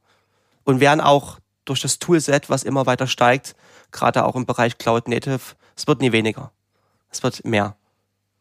Und 0.63 0.79
werden 0.79 1.01
auch 1.01 1.39
durch 1.65 1.81
das 1.81 1.99
Toolset, 1.99 2.49
was 2.49 2.63
immer 2.63 2.85
weiter 2.85 3.05
steigt, 3.05 3.55
gerade 3.91 4.25
auch 4.25 4.35
im 4.35 4.45
Bereich 4.45 4.77
Cloud 4.77 5.07
Native, 5.07 5.55
es 5.75 5.87
wird 5.87 6.01
nie 6.01 6.11
weniger. 6.11 6.51
Es 7.09 7.21
wird 7.21 7.43
mehr. 7.45 7.75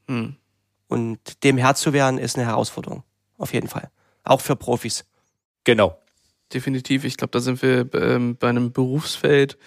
Mhm. 0.06 0.36
Und 0.86 1.44
dem 1.44 1.58
Herr 1.58 1.74
zu 1.74 1.92
werden, 1.92 2.18
ist 2.18 2.36
eine 2.36 2.46
Herausforderung. 2.46 3.02
Auf 3.36 3.52
jeden 3.52 3.68
Fall. 3.68 3.90
Auch 4.24 4.40
für 4.40 4.56
Profis. 4.56 5.04
Genau 5.64 5.98
definitiv. 6.52 7.04
Ich 7.04 7.16
glaube, 7.16 7.30
da 7.32 7.40
sind 7.40 7.62
wir 7.62 7.88
ähm, 7.94 8.36
bei 8.36 8.48
einem 8.48 8.72
Berufsfeld, 8.72 9.58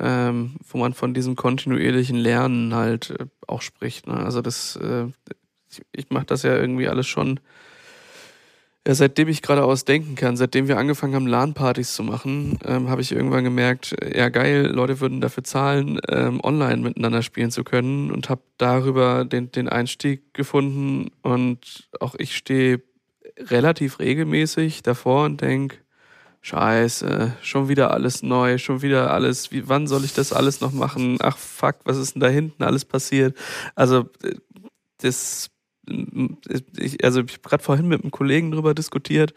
ähm, 0.00 0.56
wo 0.68 0.78
man 0.78 0.94
von 0.94 1.14
diesem 1.14 1.36
kontinuierlichen 1.36 2.16
Lernen 2.16 2.74
halt 2.74 3.10
äh, 3.10 3.26
auch 3.46 3.62
spricht. 3.62 4.06
Ne? 4.06 4.14
Also 4.14 4.42
das, 4.42 4.76
äh, 4.76 5.06
ich, 5.70 5.82
ich 5.92 6.10
mache 6.10 6.26
das 6.26 6.42
ja 6.42 6.56
irgendwie 6.56 6.88
alles 6.88 7.06
schon, 7.06 7.40
ja, 8.86 8.94
seitdem 8.94 9.28
ich 9.28 9.42
gerade 9.42 9.64
ausdenken 9.64 10.14
kann, 10.14 10.38
seitdem 10.38 10.66
wir 10.66 10.78
angefangen 10.78 11.14
haben, 11.14 11.26
LAN-Partys 11.26 11.94
zu 11.94 12.02
machen, 12.02 12.58
ähm, 12.64 12.88
habe 12.88 13.02
ich 13.02 13.12
irgendwann 13.12 13.44
gemerkt, 13.44 13.94
ja 14.14 14.30
geil, 14.30 14.66
Leute 14.66 15.00
würden 15.00 15.20
dafür 15.20 15.44
zahlen, 15.44 16.00
ähm, 16.08 16.40
online 16.42 16.78
miteinander 16.78 17.22
spielen 17.22 17.50
zu 17.50 17.64
können 17.64 18.10
und 18.10 18.30
habe 18.30 18.40
darüber 18.56 19.26
den, 19.26 19.52
den 19.52 19.68
Einstieg 19.68 20.32
gefunden 20.32 21.10
und 21.22 21.90
auch 22.00 22.14
ich 22.14 22.34
stehe 22.34 22.80
relativ 23.38 23.98
regelmäßig 23.98 24.82
davor 24.82 25.26
und 25.26 25.42
denk, 25.42 25.82
Scheiße, 26.40 27.34
schon 27.42 27.68
wieder 27.68 27.90
alles 27.90 28.22
neu, 28.22 28.58
schon 28.58 28.82
wieder 28.82 29.10
alles, 29.10 29.50
wie, 29.50 29.68
wann 29.68 29.86
soll 29.86 30.04
ich 30.04 30.14
das 30.14 30.32
alles 30.32 30.60
noch 30.60 30.72
machen? 30.72 31.18
Ach 31.20 31.36
fuck, 31.36 31.76
was 31.84 31.96
ist 31.96 32.14
denn 32.14 32.20
da 32.20 32.28
hinten 32.28 32.62
alles 32.62 32.84
passiert? 32.84 33.36
Also, 33.74 34.08
äh, 34.22 34.34
das 34.98 35.50
ich, 36.76 37.02
also 37.04 37.22
ich 37.22 37.32
habe 37.32 37.42
gerade 37.48 37.62
vorhin 37.62 37.88
mit 37.88 38.02
einem 38.02 38.10
Kollegen 38.10 38.50
drüber 38.50 38.74
diskutiert, 38.74 39.34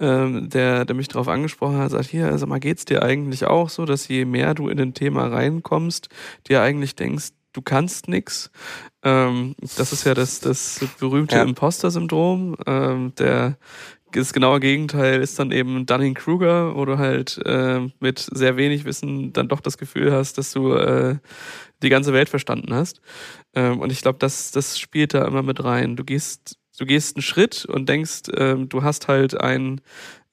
ähm, 0.00 0.48
der, 0.48 0.84
der 0.84 0.96
mich 0.96 1.08
darauf 1.08 1.28
angesprochen 1.28 1.78
hat, 1.78 1.90
sagt, 1.90 2.08
hier, 2.08 2.26
also 2.26 2.46
mal 2.46 2.60
geht's 2.60 2.84
dir 2.84 3.02
eigentlich 3.02 3.44
auch 3.44 3.68
so, 3.68 3.84
dass 3.84 4.08
je 4.08 4.24
mehr 4.24 4.54
du 4.54 4.68
in 4.68 4.80
ein 4.80 4.94
Thema 4.94 5.28
reinkommst, 5.28 6.08
dir 6.48 6.62
eigentlich 6.62 6.96
denkst, 6.96 7.30
du 7.52 7.62
kannst 7.62 8.08
nix. 8.08 8.50
Ähm, 9.02 9.54
das 9.76 9.92
ist 9.92 10.04
ja 10.04 10.14
das, 10.14 10.40
das 10.40 10.80
berühmte 10.98 11.36
ja. 11.36 11.42
Imposter-Syndrom. 11.42 12.56
Ähm, 12.66 13.14
der 13.16 13.58
das 14.12 14.32
genaue 14.32 14.60
Gegenteil 14.60 15.20
ist 15.20 15.38
dann 15.38 15.52
eben 15.52 15.86
Dunning-Kruger, 15.86 16.76
wo 16.76 16.84
du 16.84 16.98
halt 16.98 17.40
äh, 17.44 17.80
mit 18.00 18.18
sehr 18.18 18.56
wenig 18.56 18.84
Wissen 18.84 19.32
dann 19.32 19.48
doch 19.48 19.60
das 19.60 19.78
Gefühl 19.78 20.12
hast, 20.12 20.38
dass 20.38 20.52
du 20.52 20.74
äh, 20.74 21.16
die 21.82 21.88
ganze 21.88 22.12
Welt 22.12 22.28
verstanden 22.28 22.72
hast. 22.74 23.00
Ähm, 23.54 23.80
und 23.80 23.90
ich 23.92 24.02
glaube, 24.02 24.18
das, 24.18 24.50
das 24.52 24.78
spielt 24.78 25.14
da 25.14 25.26
immer 25.26 25.42
mit 25.42 25.62
rein. 25.64 25.96
Du 25.96 26.04
gehst, 26.04 26.58
du 26.78 26.86
gehst 26.86 27.16
einen 27.16 27.22
Schritt 27.22 27.64
und 27.64 27.88
denkst, 27.88 28.22
ähm, 28.36 28.68
du 28.68 28.82
hast 28.82 29.08
halt 29.08 29.40
ein 29.40 29.80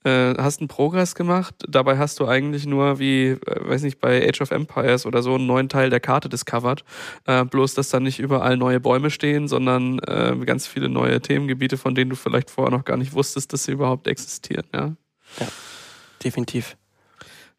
äh, 0.03 0.33
hast 0.37 0.61
einen 0.61 0.67
Progress 0.67 1.15
gemacht, 1.15 1.55
dabei 1.67 1.97
hast 1.97 2.19
du 2.19 2.27
eigentlich 2.27 2.65
nur 2.65 2.99
wie, 2.99 3.29
äh, 3.29 3.37
weiß 3.45 3.83
nicht, 3.83 3.99
bei 3.99 4.27
Age 4.27 4.41
of 4.41 4.51
Empires 4.51 5.05
oder 5.05 5.21
so 5.21 5.35
einen 5.35 5.47
neuen 5.47 5.69
Teil 5.69 5.89
der 5.89 5.99
Karte 5.99 6.29
discovered. 6.29 6.83
Äh, 7.25 7.45
bloß, 7.45 7.73
dass 7.73 7.89
da 7.89 7.99
nicht 7.99 8.19
überall 8.19 8.57
neue 8.57 8.79
Bäume 8.79 9.09
stehen, 9.09 9.47
sondern 9.47 9.99
äh, 9.99 10.35
ganz 10.45 10.67
viele 10.67 10.89
neue 10.89 11.21
Themengebiete, 11.21 11.77
von 11.77 11.95
denen 11.95 12.09
du 12.09 12.15
vielleicht 12.15 12.49
vorher 12.49 12.75
noch 12.75 12.85
gar 12.85 12.97
nicht 12.97 13.13
wusstest, 13.13 13.51
dass 13.53 13.65
sie 13.65 13.73
überhaupt 13.73 14.07
existieren. 14.07 14.65
Ja, 14.73 14.95
ja 15.39 15.47
definitiv. 16.23 16.77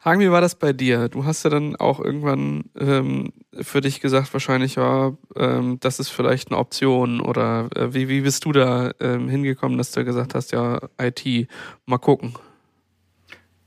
Hagen, 0.02 0.20
wie 0.20 0.30
war 0.30 0.40
das 0.40 0.54
bei 0.54 0.72
dir? 0.72 1.08
Du 1.10 1.26
hast 1.26 1.42
ja 1.44 1.50
dann 1.50 1.76
auch 1.76 2.00
irgendwann 2.00 2.64
ähm, 2.78 3.32
für 3.60 3.82
dich 3.82 4.00
gesagt, 4.00 4.32
wahrscheinlich, 4.32 4.76
ja, 4.76 5.12
ähm, 5.36 5.78
das 5.80 6.00
ist 6.00 6.08
vielleicht 6.08 6.50
eine 6.50 6.58
Option. 6.58 7.20
Oder 7.20 7.68
äh, 7.76 7.92
wie, 7.92 8.08
wie 8.08 8.22
bist 8.22 8.46
du 8.46 8.52
da 8.52 8.92
ähm, 8.98 9.28
hingekommen, 9.28 9.76
dass 9.76 9.92
du 9.92 10.02
gesagt 10.04 10.34
hast, 10.34 10.52
ja, 10.52 10.80
IT, 10.98 11.48
mal 11.84 11.98
gucken? 11.98 12.34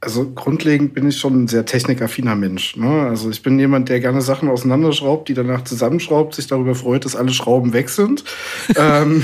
Also 0.04 0.30
grundlegend 0.30 0.94
bin 0.94 1.08
ich 1.08 1.18
schon 1.18 1.44
ein 1.44 1.48
sehr 1.48 1.66
technikaffiner 1.66 2.36
Mensch. 2.36 2.76
Ne? 2.76 3.08
Also 3.08 3.30
ich 3.30 3.42
bin 3.42 3.58
jemand, 3.58 3.90
der 3.90 4.00
gerne 4.00 4.22
Sachen 4.22 4.50
auseinanderschraubt, 4.50 5.30
die 5.30 5.34
danach 5.34 5.64
zusammenschraubt, 5.64 6.36
sich 6.36 6.48
darüber 6.48 6.76
freut, 6.76 7.06
dass 7.06 7.16
alle 7.16 7.32
Schrauben 7.32 7.74
weg 7.74 7.90
sind. 7.90 8.24
ähm, 8.76 9.24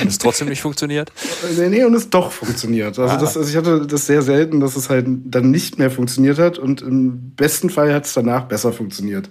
und 0.00 0.08
es 0.08 0.18
trotzdem 0.18 0.48
nicht 0.48 0.62
funktioniert? 0.62 1.12
Nee, 1.58 1.68
nee, 1.68 1.84
und 1.84 1.94
es 1.94 2.10
doch 2.10 2.30
funktioniert. 2.30 2.98
Also, 2.98 3.16
das, 3.16 3.36
also 3.36 3.48
ich 3.48 3.56
hatte 3.56 3.86
das 3.86 4.06
sehr 4.06 4.22
selten, 4.22 4.60
dass 4.60 4.76
es 4.76 4.88
halt 4.88 5.06
dann 5.08 5.50
nicht 5.50 5.78
mehr 5.78 5.90
funktioniert 5.90 6.38
hat 6.38 6.58
und 6.58 6.80
im 6.80 7.32
besten 7.34 7.70
Fall 7.70 7.92
hat 7.92 8.06
es 8.06 8.14
danach 8.14 8.44
besser 8.44 8.72
funktioniert. 8.72 9.28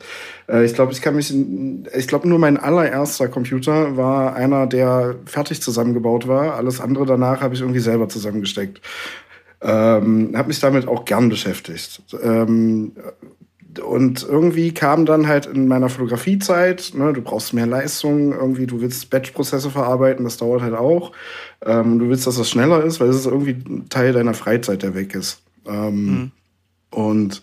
Äh, 0.48 0.66
ich 0.66 0.74
glaube, 0.74 0.92
ich 0.92 1.02
kann 1.02 1.16
mich, 1.16 1.34
ich 1.96 2.08
glaube 2.08 2.28
nur 2.28 2.40
mein 2.40 2.58
allererster 2.58 3.28
Computer 3.28 3.96
war 3.96 4.36
einer, 4.36 4.68
der 4.68 5.16
fertig 5.26 5.62
zusammengebaut 5.62 6.28
war. 6.28 6.56
Alles 6.56 6.82
andere 6.82 7.06
danach 7.06 7.42
habe 7.42 7.56
ich 7.56 7.62
irgendwie 7.62 7.80
selber 7.80 8.10
zusammengesteckt. 8.10 8.82
Ähm, 9.62 10.34
habe 10.36 10.50
mich 10.50 10.60
damit 10.60 10.88
auch 10.88 11.06
gern 11.06 11.30
beschäftigt. 11.30 12.04
Ähm, 12.22 12.92
und 13.80 14.24
irgendwie 14.24 14.74
kam 14.74 15.06
dann 15.06 15.28
halt 15.28 15.46
in 15.46 15.68
meiner 15.68 15.90
Fotografiezeit, 15.90 16.94
ne, 16.96 17.14
du 17.14 17.22
brauchst 17.22 17.54
mehr 17.54 17.68
Leistung, 17.68 18.34
irgendwie, 18.34 18.66
du 18.66 18.82
willst 18.82 19.10
Batch-Prozesse 19.10 19.70
verarbeiten, 19.70 20.24
das 20.24 20.38
dauert 20.38 20.62
halt 20.62 20.74
auch. 20.74 21.12
Ähm, 21.66 22.00
du 22.00 22.10
willst, 22.10 22.28
dass 22.28 22.38
das 22.38 22.50
schneller 22.50 22.84
ist, 22.84 23.00
weil 23.00 23.10
es 23.10 23.18
ist 23.18 23.26
irgendwie 23.26 23.58
ein 23.68 23.90
Teil 23.90 24.14
deiner 24.14 24.34
Freizeit, 24.34 24.84
der 24.84 24.96
weg 24.96 25.16
ist. 25.16 25.42
Ähm, 25.68 26.06
mhm. 26.06 26.32
Und 26.90 27.42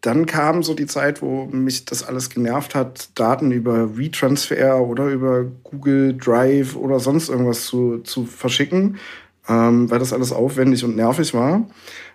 dann 0.00 0.26
kam 0.26 0.62
so 0.62 0.74
die 0.74 0.86
Zeit, 0.86 1.22
wo 1.22 1.46
mich 1.46 1.84
das 1.84 2.02
alles 2.02 2.28
genervt 2.28 2.74
hat, 2.74 3.10
Daten 3.14 3.52
über 3.52 3.96
Retransfer 3.96 4.80
oder 4.80 5.06
über 5.06 5.44
Google 5.62 6.16
Drive 6.16 6.74
oder 6.74 6.98
sonst 6.98 7.28
irgendwas 7.28 7.66
zu, 7.66 7.98
zu 7.98 8.24
verschicken 8.24 8.98
ähm, 9.48 9.90
weil 9.90 9.98
das 9.98 10.12
alles 10.12 10.32
aufwendig 10.32 10.84
und 10.84 10.96
nervig 10.96 11.34
war. 11.34 11.66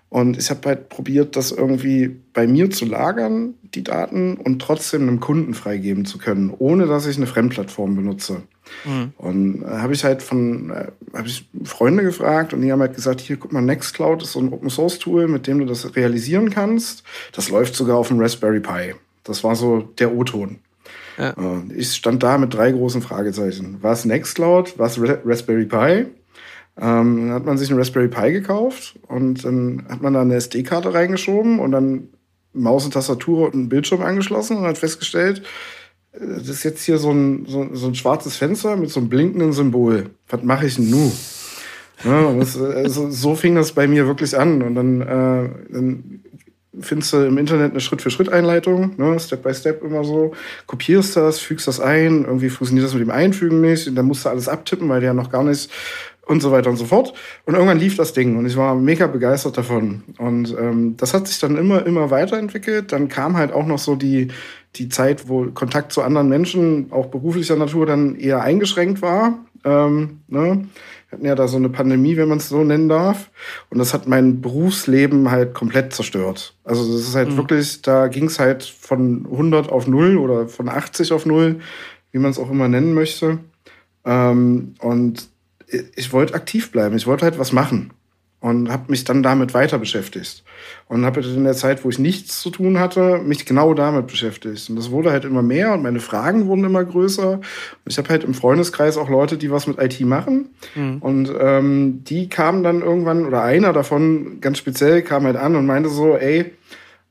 Und 0.10 0.38
ich 0.38 0.50
habe 0.50 0.70
halt 0.70 0.90
probiert, 0.90 1.36
das 1.36 1.52
irgendwie 1.52 2.16
bei 2.34 2.48
mir 2.48 2.70
zu 2.70 2.86
lagern, 2.86 3.56
die 3.76 3.84
Daten, 3.84 4.38
und 4.38 4.62
trotzdem 4.62 5.02
einem 5.02 5.20
Kunden 5.20 5.54
freigeben 5.54 6.06
zu 6.06 6.18
können, 6.18 6.54
ohne 6.58 6.86
dass 6.86 7.06
ich 7.08 7.18
eine 7.18 7.28
Fremdplattform 7.28 7.96
benutze. 7.96 8.44
Mhm. 8.86 9.12
Und 9.18 9.63
äh, 9.63 9.66
habe 9.66 9.94
ich 9.94 10.06
halt 10.06 10.22
von, 10.22 10.70
äh, 10.70 10.88
habe 11.13 11.28
ich 11.28 11.50
Freunde 11.66 12.04
gefragt 12.04 12.54
und 12.54 12.62
die 12.62 12.72
haben 12.72 12.80
halt 12.80 12.96
gesagt, 12.96 13.20
hier, 13.20 13.36
guck 13.36 13.52
mal, 13.52 13.62
Nextcloud 13.62 14.24
ist 14.24 14.32
so 14.32 14.40
ein 14.40 14.54
Open 14.54 14.70
Source 14.70 15.00
Tool, 15.00 15.28
mit 15.28 15.46
dem 15.46 15.60
du 15.60 15.66
das 15.66 15.96
realisieren 15.96 16.50
kannst. 16.52 17.04
Das 17.34 17.50
läuft 17.50 17.76
sogar 17.76 17.98
auf 17.98 18.08
dem 18.08 18.20
Raspberry 18.20 18.62
Pi. 18.62 18.96
Das 19.26 19.44
war 19.44 19.56
so 19.56 19.82
der 20.00 20.16
O-Ton. 20.16 20.60
Ja. 21.18 21.34
Ich 21.76 21.94
stand 21.96 22.22
da 22.22 22.38
mit 22.38 22.54
drei 22.54 22.72
großen 22.72 23.02
Fragezeichen. 23.02 23.78
Was 23.82 24.06
Nextcloud? 24.06 24.78
Was 24.78 25.00
Raspberry 25.02 25.66
Pi? 25.66 26.06
Ähm, 26.80 27.28
dann 27.28 27.32
hat 27.32 27.46
man 27.46 27.58
sich 27.58 27.70
einen 27.70 27.80
Raspberry 27.80 28.08
Pi 28.08 28.32
gekauft 28.32 28.96
und 29.08 29.44
dann 29.44 29.86
hat 29.90 30.02
man 30.02 30.13
da 30.13 30.22
eine 30.22 30.36
SD-Karte 30.36 30.94
reingeschoben 30.94 31.60
und 31.60 31.72
dann 31.72 32.10
Maus 32.54 32.86
und 32.86 32.94
Tastatur 32.94 33.48
und 33.48 33.54
einen 33.54 33.70
Bildschirm 33.70 34.02
angeschlossen 34.02 34.58
und 34.58 34.63
hat 34.63 34.78
festgestellt, 34.78 35.42
äh, 36.13 36.20
das 36.20 36.50
ist 36.50 36.63
jetzt 36.63 36.84
hier 36.84 36.98
so 36.98 37.12
ein, 37.12 37.46
so, 37.48 37.70
so 37.74 37.88
ein 37.88 37.96
schwarzes 37.96 38.36
Fenster 38.36 38.76
mit 38.76 38.90
so 38.90 39.00
einem 39.00 39.10
blinkenden 39.10 39.54
Symbol. 39.54 40.12
Was 40.30 40.44
mache 40.44 40.68
ich 40.68 40.76
denn 40.76 40.90
nu? 40.90 41.12
Ja, 42.04 42.32
das, 42.34 42.60
also, 42.60 43.10
so 43.10 43.34
fing 43.34 43.56
das 43.56 43.72
bei 43.72 43.88
mir 43.88 44.06
wirklich 44.06 44.38
an. 44.38 44.62
Und 44.62 44.76
dann, 44.76 45.02
äh, 45.02 45.50
dann 45.72 46.22
findest 46.80 47.13
du 47.13 47.26
im 47.26 47.40
Internet 47.40 47.72
eine 47.72 47.80
Schritt-für-Schritt-Einleitung, 47.80 48.94
ne, 48.98 49.20
Step 49.20 49.42
by 49.42 49.54
Step 49.54 49.84
immer 49.84 50.04
so, 50.04 50.34
kopierst 50.68 51.16
das, 51.16 51.40
fügst 51.40 51.68
das 51.68 51.80
ein, 51.80 52.26
irgendwie 52.26 52.50
funktioniert 52.50 52.86
das 52.86 52.94
mit 52.94 53.02
dem 53.02 53.10
Einfügen 53.10 53.62
nicht, 53.62 53.88
und 53.88 53.96
dann 53.96 54.06
musst 54.06 54.26
du 54.26 54.30
alles 54.30 54.48
abtippen, 54.48 54.88
weil 54.90 55.00
der 55.00 55.08
ja 55.08 55.13
noch 55.16 55.32
gar 55.32 55.44
nicht 55.44 55.72
und 56.28 56.42
so 56.42 56.52
weiter 56.52 56.70
und 56.70 56.78
so 56.78 56.86
fort. 56.86 57.13
Und 57.46 57.54
irgendwann 57.54 57.80
lief 57.80 57.96
das 57.96 58.13
Ding 58.13 58.38
und 58.38 58.46
ich 58.46 58.58
war 58.58 58.76
mega 58.76 59.08
begeistert 59.08 59.58
davon. 59.58 60.04
Und 60.18 60.56
ähm, 60.60 60.96
das 60.98 61.13
hat 61.13 61.28
sich 61.28 61.40
dann 61.40 61.58
immer, 61.58 61.86
immer 61.86 62.12
weiterentwickelt. 62.12 62.92
Dann 62.92 63.08
kam 63.08 63.38
halt 63.38 63.52
auch 63.54 63.66
noch 63.66 63.80
so 63.80 63.96
die, 63.96 64.28
die 64.76 64.90
Zeit, 64.90 65.30
wo 65.30 65.46
Kontakt 65.46 65.92
zu 65.92 66.02
anderen 66.02 66.30
Menschen, 66.30 66.88
auch 66.92 67.08
beruflicher 67.08 67.56
Natur, 67.56 67.86
dann 67.86 68.16
eher 68.16 68.42
eingeschränkt 68.42 69.02
war. 69.02 69.40
Ähm, 69.63 70.20
ne? 70.28 70.68
Wir 71.10 71.18
hatten 71.18 71.26
ja 71.26 71.36
da 71.36 71.48
so 71.48 71.56
eine 71.56 71.70
Pandemie, 71.70 72.18
wenn 72.18 72.28
man 72.28 72.40
es 72.40 72.50
so 72.50 72.63
nennen 72.63 72.90
darf. 72.90 73.32
Und 73.70 73.78
das 73.78 73.94
hat 73.94 74.08
mein 74.08 74.42
Berufsleben 74.42 75.32
halt 75.32 75.54
komplett 75.54 75.94
zerstört. 75.94 76.56
Also 76.66 76.92
das 76.92 77.02
ist 77.02 77.16
halt 77.16 77.30
mhm. 77.30 77.38
wirklich, 77.38 77.82
da 77.82 78.08
ging 78.10 78.26
es 78.26 78.40
halt 78.40 78.63
von 78.63 79.26
100 79.32 79.70
auf 79.70 79.88
0 79.88 80.18
oder 80.18 80.50
von 80.50 80.68
80 80.68 81.13
auf 81.13 81.26
0, 81.26 81.62
wie 82.12 82.20
man 82.20 82.32
es 82.32 82.40
auch 82.40 82.52
immer 82.52 82.68
nennen 82.68 82.94
möchte. 82.94 83.40
Ähm, 84.04 84.76
und 84.80 85.30
ich 85.95 86.13
wollte 86.13 86.34
aktiv 86.34 86.71
bleiben, 86.71 86.95
ich 86.95 87.08
wollte 87.08 87.25
halt 87.25 87.39
was 87.39 87.51
machen 87.51 87.91
und 88.39 88.69
habe 88.71 88.91
mich 88.91 89.03
dann 89.03 89.23
damit 89.23 89.53
weiter 89.53 89.80
beschäftigt. 89.80 90.43
Und 90.88 91.06
habe 91.06 91.21
in 91.21 91.43
der 91.43 91.56
Zeit, 91.56 91.84
wo 91.84 91.89
ich 91.89 91.97
nichts 91.97 92.39
zu 92.39 92.51
tun 92.51 92.80
hatte, 92.80 93.17
mich 93.17 93.45
genau 93.45 93.73
damit 93.73 94.08
beschäftigt. 94.08 94.69
Und 94.69 94.75
das 94.75 94.91
wurde 94.91 95.12
halt 95.12 95.25
immer 95.25 95.41
mehr 95.41 95.73
und 95.73 95.82
meine 95.82 95.99
Fragen 95.99 96.45
wurden 96.45 96.63
immer 96.63 96.86
größer. 96.86 97.34
Und 97.34 97.43
ich 97.86 97.97
habe 97.97 98.10
halt 98.10 98.23
im 98.23 98.36
Freundeskreis 98.36 98.97
auch 98.97 99.10
Leute, 99.10 99.38
die 99.38 99.49
was 99.49 99.65
mit 99.65 99.82
IT 99.82 99.99
machen. 100.01 100.49
Mhm. 100.75 100.97
und 100.99 101.32
ähm, 101.39 102.03
die 102.03 102.30
kamen 102.30 102.63
dann 102.63 102.82
irgendwann 102.82 103.25
oder 103.25 103.43
einer 103.43 103.73
davon 103.73 104.39
ganz 104.39 104.60
speziell 104.60 105.01
kam 105.01 105.23
halt 105.23 105.36
an 105.36 105.56
und 105.56 105.65
meinte 105.65 105.89
so, 105.89 106.15
ey, 106.15 106.53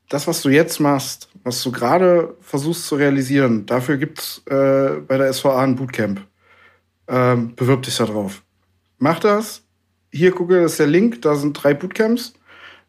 das, 0.09 0.27
was 0.27 0.41
du 0.41 0.49
jetzt 0.49 0.79
machst, 0.79 1.29
was 1.43 1.61
du 1.63 1.71
gerade 1.71 2.35
versuchst 2.41 2.87
zu 2.87 2.95
realisieren, 2.95 3.65
dafür 3.65 3.97
gibt's 3.97 4.41
äh, 4.45 5.01
bei 5.05 5.17
der 5.17 5.33
SVA 5.33 5.61
ein 5.61 5.75
Bootcamp. 5.75 6.21
Ähm, 7.09 7.53
bewirb 7.55 7.83
dich 7.83 7.97
da 7.97 8.05
drauf 8.05 8.41
mach 8.97 9.19
das. 9.19 9.63
Hier, 10.11 10.31
gucke, 10.31 10.61
das 10.61 10.73
ist 10.73 10.79
der 10.79 10.87
Link, 10.87 11.21
da 11.21 11.35
sind 11.35 11.53
drei 11.53 11.73
Bootcamps. 11.73 12.33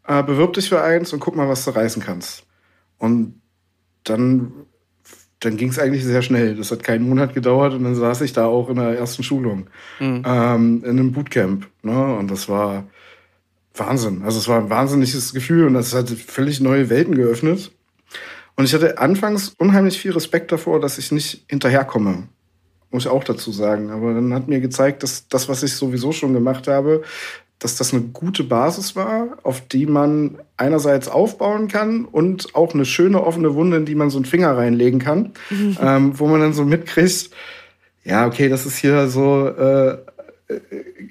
Äh, 0.07 0.23
bewirb 0.23 0.55
dich 0.55 0.69
für 0.69 0.83
eins 0.83 1.13
und 1.13 1.21
guck 1.21 1.37
mal, 1.37 1.49
was 1.49 1.65
du 1.65 1.71
reißen 1.71 2.03
kannst. 2.03 2.47
Und 2.97 3.41
dann, 4.05 4.53
dann 5.41 5.57
ging 5.57 5.69
es 5.69 5.79
eigentlich 5.79 6.05
sehr 6.05 6.23
schnell. 6.23 6.57
Das 6.57 6.71
hat 6.71 6.83
keinen 6.83 7.09
Monat 7.09 7.35
gedauert 7.35 7.75
und 7.75 7.85
dann 7.85 7.95
saß 7.95 8.23
ich 8.23 8.33
da 8.33 8.47
auch 8.47 8.71
in 8.71 8.77
der 8.77 8.97
ersten 8.99 9.23
Schulung, 9.23 9.69
mhm. 10.01 10.23
ähm, 10.25 10.83
in 10.85 10.91
einem 10.91 11.13
Bootcamp. 11.13 11.67
Ne? 11.83 12.17
Und 12.17 12.31
das 12.31 12.49
war 12.49 12.89
Wahnsinn. 13.75 14.23
Also 14.23 14.39
es 14.39 14.49
war 14.49 14.59
ein 14.59 14.71
wahnsinniges 14.71 15.35
Gefühl 15.35 15.67
und 15.67 15.75
das 15.75 15.95
hat 15.95 16.09
völlig 16.09 16.61
neue 16.61 16.89
Welten 16.89 17.15
geöffnet. 17.15 17.73
Und 18.57 18.65
ich 18.65 18.75
hatte 18.75 18.99
anfangs 18.99 19.51
unheimlich 19.59 19.99
viel 19.99 20.13
Respekt 20.13 20.51
davor, 20.51 20.81
dass 20.81 20.99
ich 20.99 21.13
nicht 21.13 21.45
hinterherkomme 21.49 22.29
muss 22.91 23.05
ich 23.05 23.11
auch 23.11 23.25
dazu 23.25 23.53
sagen. 23.53 23.91
Aber 23.91 24.15
dann 24.15 24.33
hat 24.35 24.49
mir 24.49 24.61
gezeigt, 24.61 25.03
dass 25.03 25.29
das, 25.29 25.49
was 25.49 25.63
ich 25.63 25.75
sowieso 25.75 26.13
schon 26.13 26.33
gemacht 26.33 26.69
habe, 26.69 27.03
dass 27.59 27.77
das 27.77 27.93
eine 27.93 28.03
gute 28.03 28.45
Basis 28.45 28.95
war, 28.95 29.39
auf 29.43 29.67
die 29.67 29.87
man 29.87 30.39
einerseits 30.57 31.09
aufbauen 31.09 31.69
kann 31.69 32.05
und 32.05 32.55
auch 32.55 32.73
eine 32.73 32.85
schöne 32.85 33.25
offene 33.25 33.55
Wunde, 33.55 33.79
in 33.79 33.85
die 33.85 33.97
man 33.97 34.11
so 34.11 34.19
einen 34.19 34.27
Finger 34.27 34.57
reinlegen 34.57 35.01
kann, 35.01 35.33
mhm. 35.51 35.77
ähm, 35.81 36.19
wo 36.19 36.29
man 36.29 36.41
dann 36.41 36.53
so 36.53 36.65
mitkriegt, 36.65 37.31
ja, 38.05 38.27
okay, 38.27 38.49
das 38.49 38.65
ist 38.65 38.79
hier 38.79 39.09
so, 39.09 39.49
äh, 39.49 39.99
äh, 40.49 40.61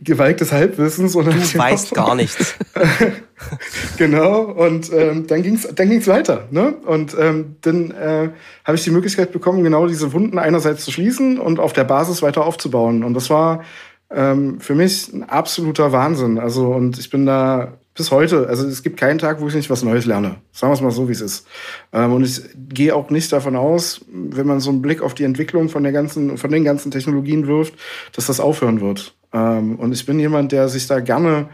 Gewalt 0.02 0.42
des 0.42 0.52
Halbwissens. 0.52 1.16
Und 1.16 1.28
du 1.28 1.32
weißt 1.32 1.94
gar 1.94 2.16
nichts. 2.16 2.56
genau, 3.98 4.42
und 4.42 4.92
ähm, 4.92 5.28
dann 5.28 5.44
ging 5.44 5.56
es 5.56 5.68
dann 5.74 5.90
ging's 5.90 6.08
weiter. 6.08 6.48
Ne? 6.52 6.76
Und 6.86 7.16
ähm, 7.20 7.56
dann 7.62 7.92
äh, 7.92 8.30
habe 8.64 8.78
ich 8.78 8.84
die 8.84 8.92
Möglichkeit 8.92 9.32
bekommen, 9.32 9.64
genau 9.64 9.88
diese 9.88 10.14
Wunden 10.14 10.40
einerseits 10.40 10.86
zu 10.86 10.92
schließen 10.92 11.40
und 11.40 11.60
auf 11.60 11.74
der 11.74 11.84
Basis 11.84 12.22
weiter 12.22 12.46
aufzubauen. 12.46 13.04
Und 13.04 13.14
das 13.14 13.30
war 13.30 13.64
ähm, 14.10 14.60
für 14.60 14.76
mich 14.76 15.12
ein 15.14 15.24
absoluter 15.24 15.92
Wahnsinn. 15.92 16.40
Also, 16.40 16.68
und 16.68 16.98
ich 16.98 17.10
bin 17.10 17.26
da 17.26 17.78
bis 17.98 18.12
heute, 18.12 18.48
also 18.48 18.66
es 18.68 18.84
gibt 18.84 18.98
keinen 18.98 19.18
Tag, 19.18 19.42
wo 19.42 19.48
ich 19.48 19.56
nicht 19.56 19.70
was 19.70 19.84
Neues 19.84 20.06
lerne. 20.06 20.36
Sagen 20.52 20.72
wir 20.72 20.76
es 20.76 20.82
mal 20.82 20.92
so, 20.92 21.10
wie 21.10 21.14
es 21.14 21.22
ist. 21.22 21.48
Ähm, 21.92 22.14
und 22.14 22.24
ich 22.24 22.42
gehe 22.70 22.96
auch 22.96 23.10
nicht 23.10 23.34
davon 23.34 23.56
aus, 23.56 24.02
wenn 24.08 24.48
man 24.48 24.60
so 24.60 24.70
einen 24.70 24.82
Blick 24.82 25.02
auf 25.02 25.16
die 25.16 25.24
Entwicklung 25.24 25.68
von 25.68 25.84
der 25.84 25.92
ganzen, 25.92 26.38
von 26.38 26.52
den 26.52 26.64
ganzen 26.64 26.92
Technologien 26.92 27.48
wirft, 27.48 27.74
dass 28.14 28.28
das 28.28 28.40
aufhören 28.40 28.82
wird. 28.82 29.17
Ähm, 29.38 29.76
und 29.76 29.92
ich 29.92 30.06
bin 30.06 30.20
jemand, 30.20 30.52
der 30.52 30.68
sich 30.70 30.88
da 30.88 31.00
gerne 31.00 31.50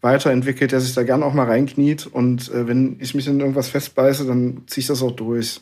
weiterentwickelt, 0.00 0.72
der 0.72 0.80
sich 0.80 0.94
da 0.94 1.02
gerne 1.02 1.24
auch 1.24 1.34
mal 1.34 1.46
reinkniet. 1.46 2.06
Und 2.06 2.50
äh, 2.50 2.66
wenn 2.66 2.96
ich 3.00 3.14
mich 3.14 3.26
in 3.26 3.40
irgendwas 3.40 3.68
festbeiße, 3.68 4.26
dann 4.26 4.62
ziehe 4.66 4.82
ich 4.82 4.86
das 4.86 5.02
auch 5.02 5.12
durch. 5.12 5.60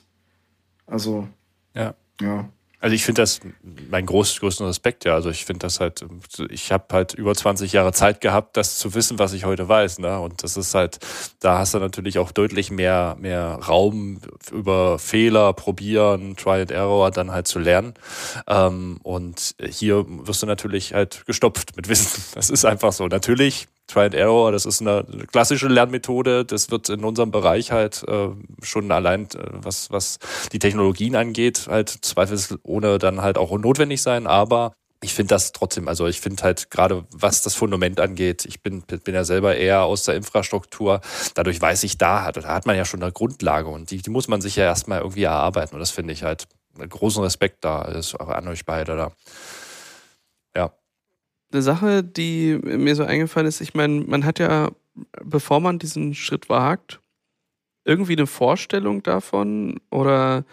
Also, 0.86 1.28
ja. 1.74 1.94
ja. 2.20 2.48
Also 2.84 2.96
ich 2.96 3.06
finde 3.06 3.22
das 3.22 3.40
mein 3.88 4.04
groß, 4.04 4.40
größten 4.40 4.66
Respekt, 4.66 5.06
ja. 5.06 5.14
Also 5.14 5.30
ich 5.30 5.46
finde 5.46 5.60
das 5.60 5.80
halt, 5.80 6.04
ich 6.50 6.70
habe 6.70 6.84
halt 6.92 7.14
über 7.14 7.34
20 7.34 7.72
Jahre 7.72 7.94
Zeit 7.94 8.20
gehabt, 8.20 8.58
das 8.58 8.76
zu 8.76 8.92
wissen, 8.92 9.18
was 9.18 9.32
ich 9.32 9.46
heute 9.46 9.66
weiß. 9.70 10.00
Ne? 10.00 10.20
Und 10.20 10.42
das 10.42 10.58
ist 10.58 10.74
halt, 10.74 10.98
da 11.40 11.60
hast 11.60 11.72
du 11.72 11.78
natürlich 11.78 12.18
auch 12.18 12.30
deutlich 12.30 12.70
mehr, 12.70 13.16
mehr 13.18 13.58
Raum 13.66 14.20
über 14.52 14.98
Fehler, 14.98 15.54
probieren, 15.54 16.36
Try 16.36 16.60
and 16.60 16.72
Error 16.72 17.10
dann 17.10 17.30
halt 17.30 17.48
zu 17.48 17.58
lernen. 17.58 17.94
Ähm, 18.46 19.00
und 19.02 19.54
hier 19.66 20.04
wirst 20.06 20.42
du 20.42 20.46
natürlich 20.46 20.92
halt 20.92 21.24
gestopft 21.24 21.76
mit 21.76 21.88
Wissen. 21.88 22.22
Das 22.34 22.50
ist 22.50 22.66
einfach 22.66 22.92
so. 22.92 23.06
Natürlich 23.06 23.66
Try 23.86 24.04
and 24.04 24.14
Error, 24.14 24.50
das 24.50 24.66
ist 24.66 24.80
eine 24.80 25.04
klassische 25.30 25.68
Lernmethode. 25.68 26.44
Das 26.44 26.70
wird 26.70 26.88
in 26.88 27.04
unserem 27.04 27.30
Bereich 27.30 27.70
halt 27.70 28.02
äh, 28.08 28.28
schon 28.62 28.90
allein, 28.90 29.24
äh, 29.24 29.50
was, 29.52 29.90
was 29.90 30.18
die 30.52 30.58
Technologien 30.58 31.16
angeht, 31.16 31.66
halt 31.68 31.90
zweifelsohne 31.90 32.98
dann 32.98 33.20
halt 33.20 33.36
auch 33.38 33.56
notwendig 33.58 34.00
sein. 34.02 34.26
Aber 34.26 34.72
ich 35.02 35.12
finde 35.12 35.34
das 35.34 35.52
trotzdem, 35.52 35.86
also 35.86 36.06
ich 36.06 36.20
finde 36.20 36.42
halt 36.42 36.70
gerade, 36.70 37.04
was 37.12 37.42
das 37.42 37.54
Fundament 37.54 38.00
angeht, 38.00 38.46
ich 38.46 38.62
bin, 38.62 38.82
bin 38.82 39.14
ja 39.14 39.24
selber 39.24 39.54
eher 39.54 39.82
aus 39.82 40.04
der 40.04 40.14
Infrastruktur. 40.16 41.02
Dadurch 41.34 41.60
weiß 41.60 41.84
ich, 41.84 41.98
da 41.98 42.24
hat, 42.24 42.38
da 42.38 42.42
hat 42.54 42.66
man 42.66 42.76
ja 42.76 42.86
schon 42.86 43.02
eine 43.02 43.12
Grundlage 43.12 43.68
und 43.68 43.90
die, 43.90 43.98
die 44.00 44.10
muss 44.10 44.28
man 44.28 44.40
sich 44.40 44.56
ja 44.56 44.64
erstmal 44.64 45.00
irgendwie 45.00 45.24
erarbeiten. 45.24 45.74
Und 45.74 45.80
das 45.80 45.90
finde 45.90 46.14
ich 46.14 46.22
halt 46.22 46.48
großen 46.76 47.22
Respekt 47.22 47.64
da 47.64 47.82
ist 47.82 48.18
auch 48.18 48.28
an 48.28 48.48
euch 48.48 48.64
beide 48.64 48.96
da. 48.96 49.12
Eine 51.54 51.62
Sache, 51.62 52.02
die 52.02 52.58
mir 52.62 52.96
so 52.96 53.04
eingefallen 53.04 53.46
ist, 53.46 53.60
ich 53.60 53.74
meine, 53.74 54.00
man 54.00 54.24
hat 54.24 54.40
ja, 54.40 54.72
bevor 55.22 55.60
man 55.60 55.78
diesen 55.78 56.12
Schritt 56.12 56.48
wagt, 56.48 57.00
irgendwie 57.84 58.16
eine 58.16 58.26
Vorstellung 58.26 59.04
davon 59.04 59.78
oder 59.88 60.44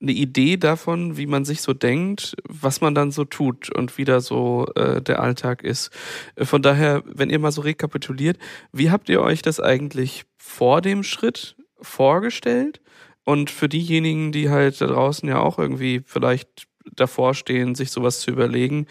eine 0.00 0.10
Idee 0.10 0.56
davon, 0.56 1.16
wie 1.16 1.26
man 1.26 1.44
sich 1.44 1.60
so 1.60 1.74
denkt, 1.74 2.34
was 2.42 2.80
man 2.80 2.96
dann 2.96 3.12
so 3.12 3.24
tut 3.24 3.70
und 3.72 3.98
wie 3.98 4.04
da 4.04 4.18
so 4.18 4.66
äh, 4.74 5.00
der 5.00 5.20
Alltag 5.20 5.62
ist. 5.62 5.90
Von 6.36 6.60
daher, 6.60 7.04
wenn 7.06 7.30
ihr 7.30 7.38
mal 7.38 7.52
so 7.52 7.60
rekapituliert, 7.60 8.38
wie 8.72 8.90
habt 8.90 9.08
ihr 9.08 9.20
euch 9.20 9.42
das 9.42 9.60
eigentlich 9.60 10.24
vor 10.38 10.80
dem 10.80 11.04
Schritt 11.04 11.54
vorgestellt? 11.80 12.80
Und 13.24 13.50
für 13.50 13.68
diejenigen, 13.68 14.32
die 14.32 14.50
halt 14.50 14.80
da 14.80 14.88
draußen 14.88 15.28
ja 15.28 15.38
auch 15.38 15.58
irgendwie 15.58 16.02
vielleicht 16.04 16.66
davor 16.94 17.34
stehen, 17.34 17.74
sich 17.74 17.90
sowas 17.90 18.20
zu 18.20 18.30
überlegen. 18.30 18.86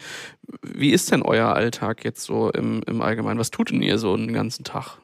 Wie 0.62 0.90
ist 0.90 1.10
denn 1.10 1.22
euer 1.22 1.54
Alltag 1.54 2.04
jetzt 2.04 2.22
so 2.22 2.50
im, 2.50 2.82
im 2.86 3.02
Allgemeinen? 3.02 3.38
Was 3.38 3.50
tut 3.50 3.70
denn 3.70 3.82
ihr 3.82 3.98
so 3.98 4.16
den 4.16 4.32
ganzen 4.32 4.64
Tag? 4.64 4.98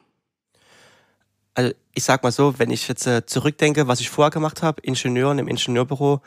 Also 1.53 1.73
ich 1.93 2.03
sag 2.03 2.23
mal 2.23 2.31
so, 2.31 2.59
wenn 2.59 2.69
ich 2.69 2.87
jetzt 2.87 3.07
äh, 3.07 3.25
zurückdenke, 3.25 3.87
was 3.87 4.01
ich 4.01 4.09
vorher 4.09 4.31
gemacht 4.31 4.61
habe, 4.61 4.81
Ingenieur 4.81 5.31
im 5.31 5.47
Ingenieurbüro, 5.47 6.21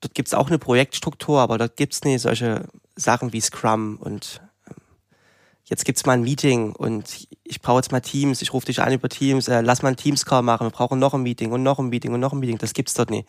dort 0.00 0.14
gibt 0.14 0.28
es 0.28 0.34
auch 0.34 0.48
eine 0.48 0.58
Projektstruktur, 0.58 1.40
aber 1.40 1.58
dort 1.58 1.76
gibt 1.76 1.94
es 1.94 2.04
nicht 2.04 2.20
solche 2.20 2.68
Sachen 2.94 3.32
wie 3.32 3.40
Scrum 3.40 3.96
und 3.98 4.40
jetzt 5.72 5.86
gibt's 5.86 6.04
mal 6.04 6.12
ein 6.12 6.22
Meeting 6.22 6.72
und 6.72 7.26
ich 7.44 7.62
brauche 7.62 7.78
jetzt 7.78 7.92
mal 7.92 8.00
Teams, 8.00 8.42
ich 8.42 8.52
rufe 8.52 8.66
dich 8.66 8.82
an 8.82 8.92
über 8.92 9.08
Teams, 9.08 9.48
äh, 9.48 9.62
lass 9.62 9.80
mal 9.80 9.88
ein 9.88 9.96
Teams-Call 9.96 10.42
machen, 10.42 10.66
wir 10.66 10.70
brauchen 10.70 10.98
noch 10.98 11.14
ein 11.14 11.22
Meeting 11.22 11.50
und 11.50 11.62
noch 11.62 11.78
ein 11.78 11.88
Meeting 11.88 12.12
und 12.12 12.20
noch 12.20 12.34
ein 12.34 12.40
Meeting. 12.40 12.58
Das 12.58 12.74
gibt's 12.74 12.92
dort 12.92 13.08
nicht. 13.08 13.26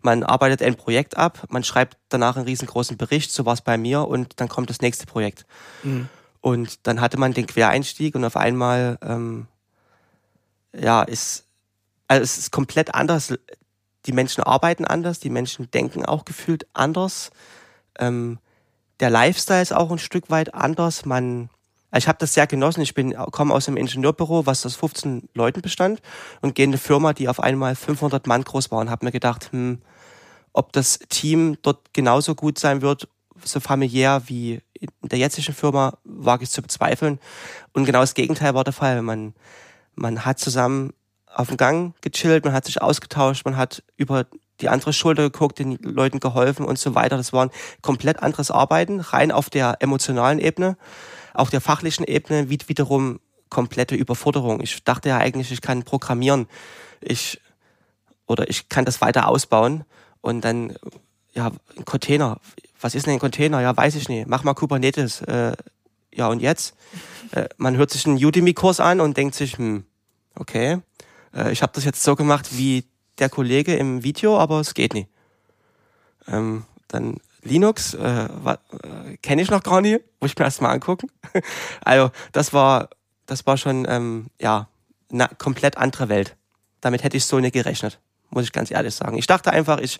Man 0.00 0.22
arbeitet 0.22 0.62
ein 0.62 0.74
Projekt 0.74 1.18
ab, 1.18 1.44
man 1.50 1.64
schreibt 1.64 1.98
danach 2.08 2.36
einen 2.36 2.46
riesengroßen 2.46 2.96
Bericht, 2.96 3.30
so 3.30 3.44
war's 3.44 3.60
bei 3.60 3.76
mir 3.76 4.08
und 4.08 4.40
dann 4.40 4.48
kommt 4.48 4.70
das 4.70 4.80
nächste 4.80 5.04
Projekt. 5.04 5.44
Mhm. 5.82 6.08
Und 6.40 6.86
dann 6.86 7.02
hatte 7.02 7.18
man 7.18 7.34
den 7.34 7.46
Quereinstieg 7.46 8.14
und 8.14 8.24
auf 8.24 8.38
einmal, 8.38 8.96
ähm, 9.02 9.46
ja, 10.72 11.02
ist, 11.02 11.44
also 12.08 12.22
es 12.22 12.38
ist 12.38 12.52
komplett 12.52 12.94
anders. 12.94 13.34
Die 14.06 14.12
Menschen 14.12 14.42
arbeiten 14.42 14.86
anders, 14.86 15.20
die 15.20 15.28
Menschen 15.28 15.70
denken 15.70 16.06
auch 16.06 16.24
gefühlt 16.24 16.66
anders. 16.72 17.32
Ähm, 17.98 18.38
der 19.00 19.10
Lifestyle 19.10 19.60
ist 19.60 19.74
auch 19.74 19.90
ein 19.90 19.98
Stück 19.98 20.30
weit 20.30 20.54
anders. 20.54 21.04
Man 21.04 21.50
ich 21.98 22.08
habe 22.08 22.18
das 22.18 22.34
sehr 22.34 22.46
genossen. 22.46 22.80
Ich 22.80 22.94
bin 22.94 23.14
komme 23.14 23.52
aus 23.52 23.68
einem 23.68 23.76
Ingenieurbüro, 23.76 24.46
was 24.46 24.64
aus 24.64 24.76
15 24.76 25.28
Leuten 25.34 25.60
bestand 25.60 26.00
und 26.40 26.54
gehe 26.54 26.64
in 26.64 26.70
eine 26.70 26.78
Firma, 26.78 27.12
die 27.12 27.28
auf 27.28 27.40
einmal 27.40 27.76
500 27.76 28.26
Mann 28.26 28.44
groß 28.44 28.70
war 28.70 28.80
und 28.80 28.90
habe 28.90 29.04
mir 29.04 29.12
gedacht, 29.12 29.52
hm, 29.52 29.82
ob 30.52 30.72
das 30.72 30.98
Team 31.08 31.58
dort 31.62 31.92
genauso 31.92 32.34
gut 32.34 32.58
sein 32.58 32.82
wird, 32.82 33.08
so 33.44 33.60
familiär 33.60 34.22
wie 34.26 34.60
in 34.74 34.88
der 35.02 35.18
jetzigen 35.18 35.54
Firma, 35.54 35.98
wage 36.04 36.44
ich 36.44 36.50
zu 36.50 36.62
bezweifeln. 36.62 37.18
Und 37.72 37.84
genau 37.84 38.00
das 38.00 38.14
Gegenteil 38.14 38.54
war 38.54 38.64
der 38.64 38.72
Fall. 38.72 39.02
Man, 39.02 39.34
man 39.94 40.24
hat 40.24 40.38
zusammen 40.38 40.92
auf 41.26 41.48
dem 41.48 41.56
Gang 41.56 41.94
gechillt, 42.00 42.44
man 42.44 42.54
hat 42.54 42.64
sich 42.64 42.82
ausgetauscht, 42.82 43.44
man 43.44 43.56
hat 43.56 43.82
über 43.96 44.26
die 44.60 44.68
andere 44.68 44.92
Schulter 44.92 45.24
geguckt, 45.24 45.58
den 45.58 45.76
Leuten 45.82 46.20
geholfen 46.20 46.64
und 46.64 46.78
so 46.78 46.94
weiter. 46.94 47.16
Das 47.16 47.32
war 47.32 47.46
ein 47.46 47.50
komplett 47.80 48.22
anderes 48.22 48.50
Arbeiten, 48.50 49.00
rein 49.00 49.32
auf 49.32 49.50
der 49.50 49.76
emotionalen 49.80 50.38
Ebene 50.38 50.76
auf 51.34 51.50
der 51.50 51.60
fachlichen 51.60 52.04
Ebene 52.04 52.50
wie 52.50 52.58
wiederum 52.66 53.20
komplette 53.50 53.94
Überforderung. 53.94 54.60
Ich 54.60 54.82
dachte 54.84 55.10
ja 55.10 55.18
eigentlich, 55.18 55.52
ich 55.52 55.60
kann 55.60 55.82
programmieren. 55.82 56.46
Ich, 57.00 57.40
oder 58.26 58.48
ich 58.48 58.68
kann 58.68 58.84
das 58.84 59.00
weiter 59.00 59.28
ausbauen 59.28 59.84
und 60.20 60.44
dann, 60.44 60.74
ja, 61.34 61.52
ein 61.76 61.84
Container. 61.84 62.38
Was 62.80 62.94
ist 62.94 63.06
denn 63.06 63.14
ein 63.14 63.18
Container? 63.18 63.60
Ja, 63.60 63.76
weiß 63.76 63.94
ich 63.94 64.08
nicht. 64.08 64.26
Mach 64.26 64.44
mal 64.44 64.54
Kubernetes. 64.54 65.20
Äh, 65.22 65.52
ja, 66.14 66.28
und 66.28 66.40
jetzt? 66.40 66.74
Äh, 67.32 67.48
man 67.56 67.76
hört 67.76 67.90
sich 67.90 68.06
einen 68.06 68.22
Udemy-Kurs 68.22 68.80
an 68.80 69.00
und 69.00 69.16
denkt 69.16 69.34
sich, 69.34 69.58
hm, 69.58 69.84
okay, 70.34 70.78
äh, 71.34 71.52
ich 71.52 71.62
habe 71.62 71.72
das 71.74 71.84
jetzt 71.84 72.02
so 72.02 72.16
gemacht 72.16 72.56
wie 72.56 72.84
der 73.18 73.28
Kollege 73.28 73.74
im 73.74 74.02
Video, 74.02 74.38
aber 74.38 74.60
es 74.60 74.74
geht 74.74 74.94
nicht. 74.94 75.08
Ähm, 76.28 76.64
dann 76.88 77.18
Linux, 77.42 77.94
äh, 77.94 78.24
äh, 78.24 79.16
kenne 79.22 79.42
ich 79.42 79.50
noch 79.50 79.62
gar 79.62 79.80
nicht, 79.80 80.00
muss 80.20 80.30
ich 80.30 80.38
mir 80.38 80.44
erst 80.44 80.62
mal 80.62 80.70
angucken. 80.70 81.08
also 81.84 82.10
das 82.32 82.52
war, 82.52 82.90
das 83.26 83.46
war 83.46 83.56
schon 83.56 83.86
ähm, 83.88 84.26
ja 84.40 84.68
eine 85.10 85.28
komplett 85.38 85.76
andere 85.76 86.08
Welt. 86.08 86.36
Damit 86.80 87.02
hätte 87.04 87.16
ich 87.16 87.24
so 87.24 87.38
nicht 87.40 87.52
gerechnet, 87.52 88.00
muss 88.30 88.44
ich 88.44 88.52
ganz 88.52 88.70
ehrlich 88.70 88.94
sagen. 88.94 89.18
Ich 89.18 89.26
dachte 89.26 89.52
einfach, 89.52 89.78
ich 89.78 89.98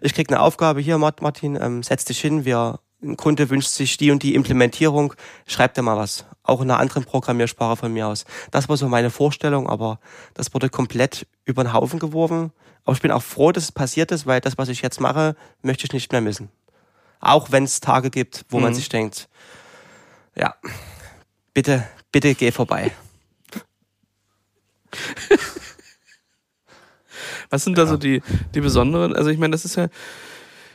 ich 0.00 0.14
krieg 0.14 0.30
eine 0.30 0.40
Aufgabe 0.40 0.80
hier, 0.80 0.98
Martin, 0.98 1.56
ähm, 1.60 1.82
setz 1.82 2.04
dich 2.04 2.20
hin, 2.20 2.44
wir 2.44 2.80
ein 3.02 3.16
Kunde 3.16 3.50
wünscht 3.50 3.68
sich 3.68 3.96
die 3.96 4.10
und 4.10 4.22
die 4.22 4.34
Implementierung, 4.34 5.14
schreibt 5.46 5.76
er 5.76 5.82
mal 5.82 5.96
was. 5.96 6.24
Auch 6.42 6.60
in 6.60 6.70
einer 6.70 6.80
anderen 6.80 7.04
Programmiersprache 7.04 7.76
von 7.76 7.92
mir 7.92 8.06
aus. 8.06 8.24
Das 8.50 8.68
war 8.68 8.76
so 8.76 8.88
meine 8.88 9.10
Vorstellung, 9.10 9.68
aber 9.68 9.98
das 10.34 10.54
wurde 10.54 10.70
komplett 10.70 11.26
über 11.44 11.62
den 11.62 11.72
Haufen 11.72 11.98
geworfen. 11.98 12.52
Aber 12.84 12.94
ich 12.94 13.02
bin 13.02 13.10
auch 13.10 13.22
froh, 13.22 13.52
dass 13.52 13.64
es 13.64 13.72
passiert 13.72 14.12
ist, 14.12 14.26
weil 14.26 14.40
das, 14.40 14.58
was 14.58 14.68
ich 14.68 14.82
jetzt 14.82 15.00
mache, 15.00 15.36
möchte 15.62 15.84
ich 15.86 15.92
nicht 15.92 16.12
mehr 16.12 16.20
missen. 16.20 16.50
Auch 17.24 17.50
wenn 17.50 17.64
es 17.64 17.80
Tage 17.80 18.10
gibt, 18.10 18.44
wo 18.50 18.58
mhm. 18.58 18.64
man 18.64 18.74
sich 18.74 18.88
denkt, 18.88 19.28
ja, 20.36 20.54
bitte, 21.54 21.88
bitte 22.12 22.34
geh 22.34 22.50
vorbei. 22.50 22.92
Was 27.50 27.64
sind 27.64 27.78
ja. 27.78 27.84
da 27.84 27.90
so 27.90 27.96
die, 27.96 28.20
die 28.54 28.60
besonderen? 28.60 29.14
Also 29.14 29.30
ich 29.30 29.38
meine, 29.38 29.52
das 29.52 29.64
ist 29.64 29.76
ja, 29.76 29.88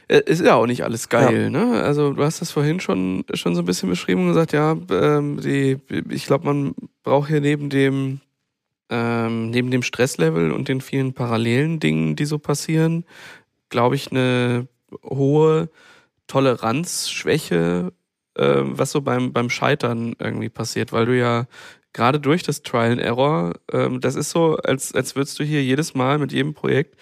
äh, 0.07 0.21
ist 0.25 0.41
ja 0.41 0.55
auch 0.55 0.65
nicht 0.65 0.83
alles 0.83 1.09
geil, 1.09 1.43
ja. 1.43 1.49
ne? 1.49 1.83
Also 1.83 2.13
du 2.13 2.23
hast 2.23 2.41
das 2.41 2.51
vorhin 2.51 2.79
schon, 2.79 3.25
schon 3.33 3.53
so 3.53 3.61
ein 3.61 3.65
bisschen 3.65 3.89
beschrieben 3.89 4.21
und 4.21 4.29
gesagt, 4.29 4.53
ja, 4.53 4.77
ähm, 4.89 5.39
die, 5.41 5.77
ich 6.09 6.25
glaube, 6.25 6.45
man 6.45 6.73
braucht 7.03 7.27
hier 7.29 7.41
neben 7.41 7.69
dem, 7.69 8.21
ähm, 8.89 9.51
neben 9.51 9.69
dem 9.71 9.83
Stresslevel 9.83 10.51
und 10.51 10.67
den 10.67 10.81
vielen 10.81 11.13
parallelen 11.13 11.79
Dingen, 11.79 12.15
die 12.15 12.25
so 12.25 12.39
passieren, 12.39 13.05
glaube 13.69 13.95
ich, 13.95 14.11
eine 14.11 14.67
hohe 15.03 15.69
Toleranzschwäche, 16.29 17.91
äh, 18.35 18.61
was 18.63 18.91
so 18.91 19.01
beim, 19.01 19.33
beim 19.33 19.49
Scheitern 19.49 20.15
irgendwie 20.19 20.49
passiert, 20.49 20.93
weil 20.93 21.05
du 21.05 21.17
ja 21.17 21.47
gerade 21.91 22.19
durch 22.19 22.43
das 22.43 22.61
Trial 22.61 22.91
and 22.91 23.01
Error, 23.01 23.53
ähm, 23.71 23.99
das 23.99 24.15
ist 24.15 24.29
so, 24.29 24.57
als, 24.57 24.93
als 24.93 25.15
würdest 25.15 25.39
du 25.39 25.43
hier 25.43 25.63
jedes 25.63 25.95
Mal 25.95 26.19
mit 26.19 26.31
jedem 26.31 26.53
Projekt 26.53 26.95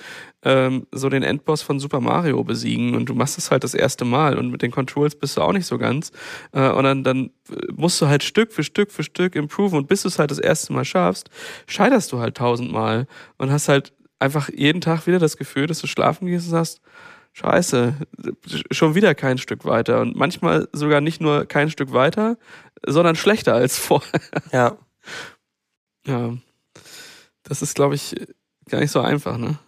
ähm, 0.44 0.88
so 0.94 1.10
den 1.10 1.24
Endboss 1.24 1.62
von 1.62 1.80
Super 1.80 2.00
Mario 2.00 2.42
besiegen 2.46 2.96
und 2.96 3.10
du 3.10 3.14
machst 3.14 3.38
es 3.38 3.52
halt 3.52 3.66
das 3.66 3.74
erste 3.74 4.06
Mal 4.06 4.38
und 4.38 4.50
mit 4.50 4.62
den 4.62 4.72
Controls 4.72 5.16
bist 5.16 5.36
du 5.36 5.42
auch 5.42 5.52
nicht 5.52 5.66
so 5.66 5.78
ganz 5.78 6.14
äh, 6.54 6.70
und 6.70 6.86
dann, 6.86 7.04
dann 7.04 7.32
musst 7.76 8.02
du 8.02 8.08
halt 8.08 8.24
Stück 8.24 8.54
für 8.54 8.64
Stück 8.64 8.92
für 8.92 9.04
Stück 9.04 9.36
improven 9.36 9.78
und 9.78 9.88
bis 9.90 10.04
du 10.04 10.08
es 10.08 10.20
halt 10.20 10.32
das 10.32 10.40
erste 10.40 10.72
Mal 10.72 10.86
schaffst, 10.86 11.30
scheiterst 11.68 12.14
du 12.14 12.20
halt 12.20 12.38
tausendmal 12.38 13.08
und 13.38 13.52
hast 13.52 13.68
halt 13.68 13.94
einfach 14.20 14.50
jeden 14.50 14.80
Tag 14.80 15.06
wieder 15.06 15.20
das 15.20 15.36
Gefühl, 15.36 15.68
dass 15.68 15.80
du 15.80 15.88
schlafen 15.88 16.28
gehst 16.28 16.46
und 16.46 16.52
sagst, 16.52 16.82
Scheiße, 17.38 17.94
schon 18.72 18.96
wieder 18.96 19.14
kein 19.14 19.38
Stück 19.38 19.64
weiter. 19.64 20.02
Und 20.02 20.16
manchmal 20.16 20.68
sogar 20.74 21.02
nicht 21.02 21.22
nur 21.22 21.46
kein 21.46 21.70
Stück 21.70 21.94
weiter, 21.94 22.38
sondern 22.84 23.16
schlechter 23.16 23.54
als 23.54 23.78
vorher. 23.78 24.22
Ja. 24.52 24.78
Ja. 26.06 26.38
Das 27.44 27.62
ist, 27.62 27.76
glaube 27.76 27.96
ich, 27.96 28.16
gar 28.70 28.80
nicht 28.80 28.92
so 28.92 29.02
einfach, 29.02 29.38
ne? 29.38 29.60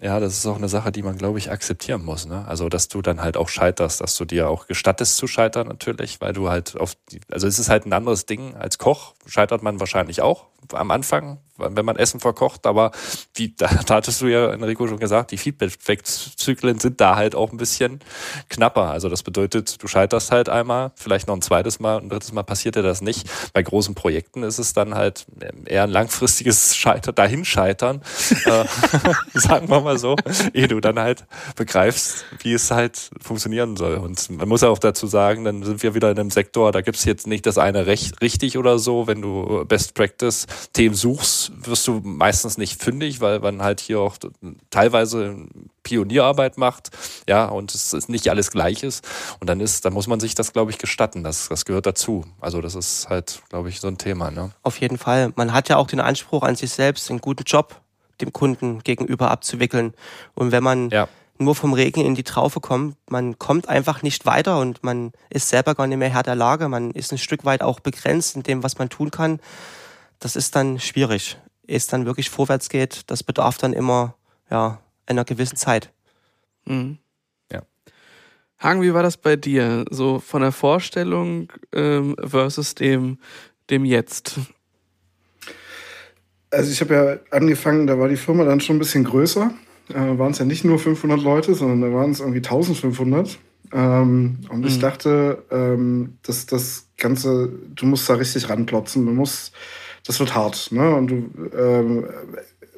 Ja, 0.00 0.18
das 0.18 0.38
ist 0.38 0.46
auch 0.46 0.56
eine 0.56 0.70
Sache, 0.70 0.90
die 0.90 1.02
man, 1.02 1.18
glaube 1.18 1.38
ich, 1.38 1.50
akzeptieren 1.50 2.02
muss. 2.06 2.24
Ne? 2.24 2.42
Also, 2.48 2.70
dass 2.70 2.88
du 2.88 3.02
dann 3.02 3.20
halt 3.20 3.36
auch 3.36 3.50
scheiterst, 3.50 4.00
dass 4.00 4.16
du 4.16 4.24
dir 4.24 4.48
auch 4.48 4.66
gestattest 4.66 5.18
zu 5.18 5.26
scheitern, 5.26 5.68
natürlich, 5.68 6.22
weil 6.22 6.32
du 6.32 6.48
halt 6.48 6.74
auf 6.80 6.94
die, 7.12 7.20
also 7.30 7.46
es 7.46 7.58
ist 7.58 7.68
halt 7.68 7.84
ein 7.84 7.92
anderes 7.92 8.24
Ding. 8.24 8.54
Als 8.54 8.78
Koch 8.78 9.14
scheitert 9.26 9.62
man 9.62 9.78
wahrscheinlich 9.78 10.22
auch 10.22 10.46
am 10.72 10.90
Anfang, 10.90 11.38
wenn 11.56 11.84
man 11.84 11.96
Essen 11.96 12.20
verkocht, 12.20 12.66
aber 12.66 12.92
wie, 13.34 13.54
da, 13.56 13.68
da 13.86 13.96
hattest 13.96 14.20
du 14.20 14.26
ja, 14.26 14.50
Enrico, 14.52 14.86
schon 14.86 14.98
gesagt, 14.98 15.32
die 15.32 15.38
Feedback-Zyklen 15.38 16.78
sind 16.78 17.00
da 17.00 17.16
halt 17.16 17.34
auch 17.34 17.50
ein 17.50 17.56
bisschen 17.56 18.00
knapper. 18.48 18.90
Also 18.90 19.08
das 19.08 19.22
bedeutet, 19.22 19.82
du 19.82 19.88
scheiterst 19.88 20.30
halt 20.30 20.48
einmal, 20.48 20.92
vielleicht 20.94 21.26
noch 21.26 21.34
ein 21.34 21.42
zweites 21.42 21.80
Mal, 21.80 21.98
ein 21.98 22.08
drittes 22.08 22.32
Mal 22.32 22.44
passiert 22.44 22.76
dir 22.76 22.82
das 22.82 23.00
nicht. 23.00 23.28
Bei 23.52 23.62
großen 23.62 23.94
Projekten 23.94 24.42
ist 24.42 24.58
es 24.58 24.72
dann 24.72 24.94
halt 24.94 25.26
eher 25.66 25.84
ein 25.84 25.90
langfristiges 25.90 26.76
Scheitern, 26.76 27.14
dahinscheitern, 27.14 28.02
äh, 28.44 28.64
sagen 29.34 29.68
wir 29.68 29.80
mal 29.80 29.98
so, 29.98 30.16
ehe 30.52 30.68
du 30.68 30.80
dann 30.80 30.98
halt 30.98 31.24
begreifst, 31.56 32.24
wie 32.40 32.52
es 32.52 32.70
halt 32.70 33.10
funktionieren 33.20 33.76
soll. 33.76 33.96
Und 33.96 34.30
man 34.30 34.48
muss 34.48 34.62
auch 34.62 34.78
dazu 34.78 35.06
sagen, 35.06 35.44
dann 35.44 35.62
sind 35.64 35.82
wir 35.82 35.94
wieder 35.94 36.10
in 36.10 36.18
einem 36.18 36.30
Sektor, 36.30 36.70
da 36.72 36.82
gibt's 36.82 37.04
jetzt 37.04 37.26
nicht 37.26 37.46
das 37.46 37.58
eine 37.58 37.86
recht, 37.86 38.20
richtig 38.22 38.58
oder 38.58 38.78
so, 38.78 39.06
wenn 39.06 39.22
du 39.22 39.64
Best 39.64 39.94
Practice 39.94 40.46
Themen 40.72 40.94
suchst, 40.94 41.52
wirst 41.66 41.86
du 41.86 42.00
meistens 42.02 42.58
nicht 42.58 42.82
fündig, 42.82 43.20
weil 43.20 43.40
man 43.40 43.62
halt 43.62 43.80
hier 43.80 44.00
auch 44.00 44.16
teilweise 44.70 45.46
Pionierarbeit 45.82 46.58
macht, 46.58 46.90
ja, 47.26 47.46
und 47.46 47.74
es 47.74 47.94
ist 47.94 48.08
nicht 48.08 48.28
alles 48.28 48.50
gleich 48.50 48.82
ist. 48.82 49.06
Und 49.40 49.48
dann 49.48 49.60
ist, 49.60 49.84
dann 49.84 49.94
muss 49.94 50.06
man 50.06 50.20
sich 50.20 50.34
das, 50.34 50.52
glaube 50.52 50.70
ich, 50.70 50.78
gestatten. 50.78 51.24
Das, 51.24 51.48
das 51.48 51.64
gehört 51.64 51.86
dazu. 51.86 52.26
Also 52.40 52.60
das 52.60 52.74
ist 52.74 53.08
halt, 53.08 53.42
glaube 53.48 53.70
ich, 53.70 53.80
so 53.80 53.88
ein 53.88 53.96
Thema. 53.96 54.30
Ne? 54.30 54.50
Auf 54.62 54.80
jeden 54.80 54.98
Fall. 54.98 55.32
Man 55.36 55.54
hat 55.54 55.70
ja 55.70 55.78
auch 55.78 55.86
den 55.86 56.00
Anspruch 56.00 56.42
an 56.42 56.56
sich 56.56 56.70
selbst, 56.70 57.10
einen 57.10 57.20
guten 57.20 57.44
Job 57.44 57.80
dem 58.20 58.32
Kunden 58.32 58.80
gegenüber 58.80 59.30
abzuwickeln. 59.30 59.94
Und 60.34 60.52
wenn 60.52 60.62
man 60.62 60.90
ja. 60.90 61.08
nur 61.38 61.54
vom 61.54 61.72
Regen 61.72 62.04
in 62.04 62.14
die 62.14 62.24
Traufe 62.24 62.60
kommt, 62.60 62.96
man 63.08 63.38
kommt 63.38 63.68
einfach 63.68 64.02
nicht 64.02 64.26
weiter 64.26 64.58
und 64.58 64.82
man 64.82 65.12
ist 65.30 65.48
selber 65.48 65.74
gar 65.74 65.86
nicht 65.86 65.98
mehr 65.98 66.10
Herr 66.10 66.22
der 66.22 66.34
Lage. 66.34 66.68
Man 66.68 66.90
ist 66.90 67.12
ein 67.12 67.18
Stück 67.18 67.44
weit 67.44 67.62
auch 67.62 67.80
begrenzt 67.80 68.36
in 68.36 68.42
dem, 68.42 68.62
was 68.62 68.78
man 68.78 68.90
tun 68.90 69.10
kann 69.10 69.40
das 70.18 70.36
ist 70.36 70.56
dann 70.56 70.78
schwierig. 70.78 71.38
Ehe 71.66 71.76
es 71.76 71.86
dann 71.86 72.06
wirklich 72.06 72.30
vorwärts 72.30 72.68
geht, 72.68 73.02
das 73.08 73.22
bedarf 73.22 73.58
dann 73.58 73.72
immer 73.72 74.14
ja, 74.50 74.80
einer 75.06 75.24
gewissen 75.24 75.56
Zeit. 75.56 75.92
Mhm. 76.64 76.98
Ja. 77.52 77.62
Hagen, 78.58 78.82
wie 78.82 78.94
war 78.94 79.02
das 79.02 79.16
bei 79.16 79.36
dir? 79.36 79.84
So 79.90 80.18
von 80.18 80.42
der 80.42 80.52
Vorstellung 80.52 81.52
ähm, 81.72 82.16
versus 82.22 82.74
dem, 82.74 83.18
dem 83.70 83.84
Jetzt? 83.84 84.38
Also 86.50 86.70
ich 86.70 86.80
habe 86.80 86.94
ja 86.94 87.36
angefangen, 87.36 87.86
da 87.86 87.98
war 87.98 88.08
die 88.08 88.16
Firma 88.16 88.44
dann 88.44 88.60
schon 88.60 88.76
ein 88.76 88.80
bisschen 88.80 89.04
größer. 89.04 89.52
Äh, 89.90 90.18
waren 90.18 90.32
es 90.32 90.38
ja 90.38 90.44
nicht 90.44 90.64
nur 90.64 90.78
500 90.78 91.20
Leute, 91.20 91.54
sondern 91.54 91.80
da 91.80 91.94
waren 91.94 92.10
es 92.10 92.20
irgendwie 92.20 92.38
1500. 92.38 93.38
Ähm, 93.72 94.38
und 94.48 94.60
mhm. 94.60 94.66
ich 94.66 94.78
dachte, 94.78 95.44
ähm, 95.50 96.18
dass 96.22 96.46
das 96.46 96.88
Ganze, 96.96 97.50
du 97.74 97.86
musst 97.86 98.08
da 98.08 98.14
richtig 98.14 98.48
ranklotzen. 98.48 99.04
Du 99.04 99.12
musst 99.12 99.52
das 100.06 100.20
wird 100.20 100.34
hart. 100.34 100.72
Ne? 100.72 100.94
Und 100.94 101.08
du, 101.08 101.30
ähm, 101.56 102.04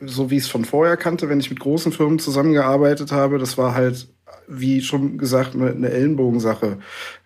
so 0.02 0.30
wie 0.30 0.36
ich 0.36 0.44
es 0.44 0.48
von 0.48 0.64
vorher 0.64 0.96
kannte, 0.96 1.28
wenn 1.28 1.40
ich 1.40 1.50
mit 1.50 1.60
großen 1.60 1.92
Firmen 1.92 2.18
zusammengearbeitet 2.18 3.12
habe, 3.12 3.38
das 3.38 3.58
war 3.58 3.74
halt, 3.74 4.08
wie 4.48 4.80
schon 4.82 5.18
gesagt, 5.18 5.54
eine, 5.54 5.90
Ellenbogensache. 5.90 6.78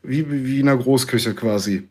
Wie, 0.02 0.30
wie 0.30 0.60
in 0.60 0.68
einer 0.68 0.80
Großküche 0.80 1.34
quasi. 1.34 1.88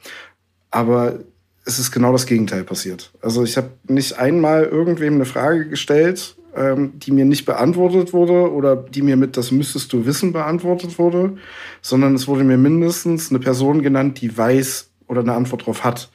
Aber 0.72 1.20
es 1.66 1.80
ist 1.80 1.91
genau 1.91 2.12
das 2.12 2.26
Gegenteil 2.26 2.64
passiert. 2.64 3.12
Also 3.22 3.43
ich 3.43 3.58
habe 3.58 3.70
nicht 3.88 4.18
einmal 4.18 4.64
irgendwem 4.64 5.16
eine 5.16 5.26
Frage 5.26 5.70
gestellt, 5.70 6.36
ähm, 6.56 6.93
die 6.99 7.12
mir 7.12 7.26
nicht 7.26 7.45
beantwortet 7.45 8.14
wurde 8.14 8.51
oder 8.51 8.76
die 8.76 9.01
mir 9.01 9.18
mit 9.18 9.38
das 9.38 9.51
müsstest 9.51 9.91
du 9.93 10.06
wissen 10.06 10.34
beantwortet 10.34 10.99
wurde, 10.99 11.38
sondern 11.82 12.16
es 12.16 12.28
wurde 12.28 12.43
mir 12.43 12.58
mindestens 12.58 13.30
eine 13.30 13.39
Person 13.39 13.82
genannt, 13.82 14.22
die 14.22 14.38
weiß 14.38 14.89
oder 15.08 15.22
eine 15.22 15.34
Antwort 15.34 15.66
drauf 15.66 15.84
hat. 15.84 16.10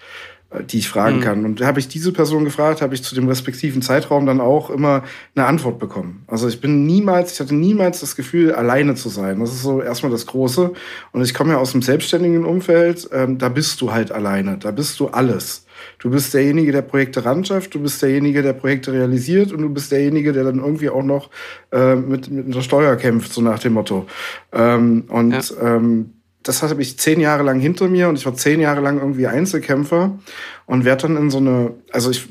Äh, 0.51 0.65
die 0.65 0.79
ich 0.79 0.89
fragen 0.89 1.19
mhm. 1.19 1.23
kann. 1.23 1.45
Und 1.45 1.61
habe 1.61 1.79
ich 1.79 1.89
diese 1.89 2.11
Person 2.11 2.45
gefragt, 2.45 2.81
habe 2.81 2.95
ich 2.95 3.03
zu 3.03 3.15
dem 3.15 3.29
respektiven 3.29 3.83
Zeitraum 3.83 4.25
dann 4.25 4.41
auch 4.41 4.71
immer 4.71 5.03
eine 5.35 5.47
Antwort 5.47 5.79
bekommen. 5.79 6.25
Also 6.27 6.49
ich 6.49 6.61
bin 6.61 6.87
niemals, 6.87 7.35
ich 7.35 7.41
hatte 7.41 7.55
niemals 7.55 8.01
das 8.01 8.17
Gefühl, 8.17 8.53
alleine 8.53 8.95
zu 8.95 9.11
sein. 9.11 9.41
Das 9.41 9.53
ist 9.53 9.63
so 9.63 9.83
erstmal 9.83 10.11
das 10.11 10.25
Große. 10.25 10.73
Und 11.13 11.23
ich 11.23 11.35
komme 11.35 11.53
ja 11.53 11.59
aus 11.59 11.73
dem 11.73 11.83
selbstständigen 11.83 12.47
Umfeld, 12.47 13.11
ähm, 13.13 13.37
da 13.37 13.51
bist 13.51 13.81
du 13.83 13.93
halt 13.93 14.11
alleine, 14.11 14.57
da 14.57 14.71
bist 14.71 14.99
du 15.01 15.09
alles. 15.09 15.67
Du 15.99 16.11
bist 16.11 16.33
derjenige, 16.33 16.73
der 16.73 16.83
Projekte 16.83 17.25
ranschafft, 17.25 17.75
du 17.75 17.81
bist 17.81 18.01
derjenige, 18.03 18.43
der 18.43 18.55
Projekte 18.55 18.93
realisiert 18.93 19.53
und 19.53 19.61
du 19.61 19.69
bist 19.69 19.93
derjenige, 19.93 20.33
der 20.33 20.45
dann 20.45 20.61
irgendwie 20.61 20.89
auch 20.89 21.05
noch 21.05 21.29
äh, 21.73 21.95
mit, 21.95 22.31
mit 22.31 22.47
einer 22.47 22.63
Steuer 22.63 22.97
kämpft, 22.97 23.33
so 23.33 23.43
nach 23.43 23.59
dem 23.59 23.75
Motto. 23.75 24.07
Ähm, 24.53 25.05
und 25.09 25.33
ja. 25.33 25.77
ähm, 25.77 26.15
das 26.49 26.63
hatte 26.63 26.81
ich 26.81 26.99
zehn 26.99 27.21
Jahre 27.21 27.43
lang 27.43 27.61
hinter 27.61 27.89
mir 27.89 28.09
und 28.09 28.17
ich 28.17 28.25
war 28.25 28.35
zehn 28.35 28.59
Jahre 28.59 28.81
lang 28.81 28.99
irgendwie 28.99 29.27
Einzelkämpfer 29.27 30.19
und 30.65 30.87
werde 30.87 31.03
dann 31.03 31.19
in 31.19 31.29
so 31.29 31.37
eine, 31.37 31.75
also 31.93 32.11
ich 32.11 32.27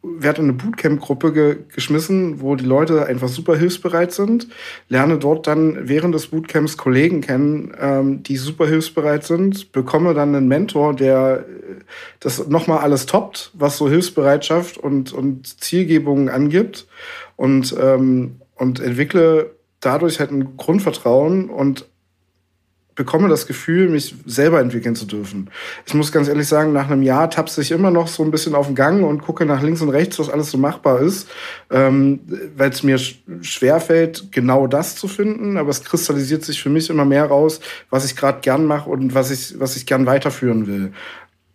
werde 0.00 0.42
in 0.42 0.48
eine 0.48 0.52
Bootcamp-Gruppe 0.52 1.32
ge 1.32 1.56
geschmissen, 1.74 2.40
wo 2.40 2.54
die 2.54 2.64
Leute 2.64 3.06
einfach 3.06 3.26
super 3.26 3.56
hilfsbereit 3.56 4.12
sind, 4.12 4.46
lerne 4.88 5.18
dort 5.18 5.48
dann 5.48 5.88
während 5.88 6.14
des 6.14 6.28
Bootcamps 6.28 6.76
Kollegen 6.76 7.20
kennen, 7.20 7.72
ähm, 7.80 8.22
die 8.22 8.36
super 8.36 8.68
hilfsbereit 8.68 9.24
sind, 9.24 9.72
bekomme 9.72 10.14
dann 10.14 10.36
einen 10.36 10.46
Mentor, 10.46 10.94
der 10.94 11.44
das 12.20 12.46
nochmal 12.46 12.78
alles 12.78 13.06
toppt, 13.06 13.50
was 13.54 13.76
so 13.76 13.88
Hilfsbereitschaft 13.88 14.78
und, 14.78 15.12
und 15.12 15.60
Zielgebungen 15.60 16.28
angibt 16.28 16.86
und, 17.34 17.74
ähm, 17.76 18.36
und 18.54 18.78
entwickle 18.78 19.50
dadurch 19.80 20.20
halt 20.20 20.30
ein 20.30 20.56
Grundvertrauen 20.56 21.50
und 21.50 21.86
bekomme 22.98 23.28
das 23.28 23.46
Gefühl, 23.46 23.88
mich 23.88 24.16
selber 24.26 24.60
entwickeln 24.60 24.96
zu 24.96 25.06
dürfen. 25.06 25.50
Ich 25.86 25.94
muss 25.94 26.10
ganz 26.10 26.26
ehrlich 26.26 26.48
sagen, 26.48 26.72
nach 26.72 26.90
einem 26.90 27.04
Jahr 27.04 27.30
tapse 27.30 27.60
ich 27.62 27.70
immer 27.70 27.92
noch 27.92 28.08
so 28.08 28.24
ein 28.24 28.32
bisschen 28.32 28.56
auf 28.56 28.66
den 28.66 28.74
Gang 28.74 29.04
und 29.04 29.22
gucke 29.22 29.46
nach 29.46 29.62
links 29.62 29.80
und 29.80 29.90
rechts, 29.90 30.18
was 30.18 30.28
alles 30.28 30.50
so 30.50 30.58
machbar 30.58 31.00
ist, 31.00 31.28
ähm, 31.70 32.18
weil 32.56 32.70
es 32.70 32.82
mir 32.82 32.98
schwer 32.98 33.80
fällt, 33.80 34.32
genau 34.32 34.66
das 34.66 34.96
zu 34.96 35.06
finden. 35.06 35.56
Aber 35.58 35.70
es 35.70 35.84
kristallisiert 35.84 36.44
sich 36.44 36.60
für 36.60 36.70
mich 36.70 36.90
immer 36.90 37.04
mehr 37.04 37.26
raus, 37.26 37.60
was 37.88 38.04
ich 38.04 38.16
gerade 38.16 38.40
gern 38.40 38.64
mache 38.64 38.90
und 38.90 39.14
was 39.14 39.30
ich, 39.30 39.60
was 39.60 39.76
ich 39.76 39.86
gern 39.86 40.04
weiterführen 40.06 40.66
will. 40.66 40.92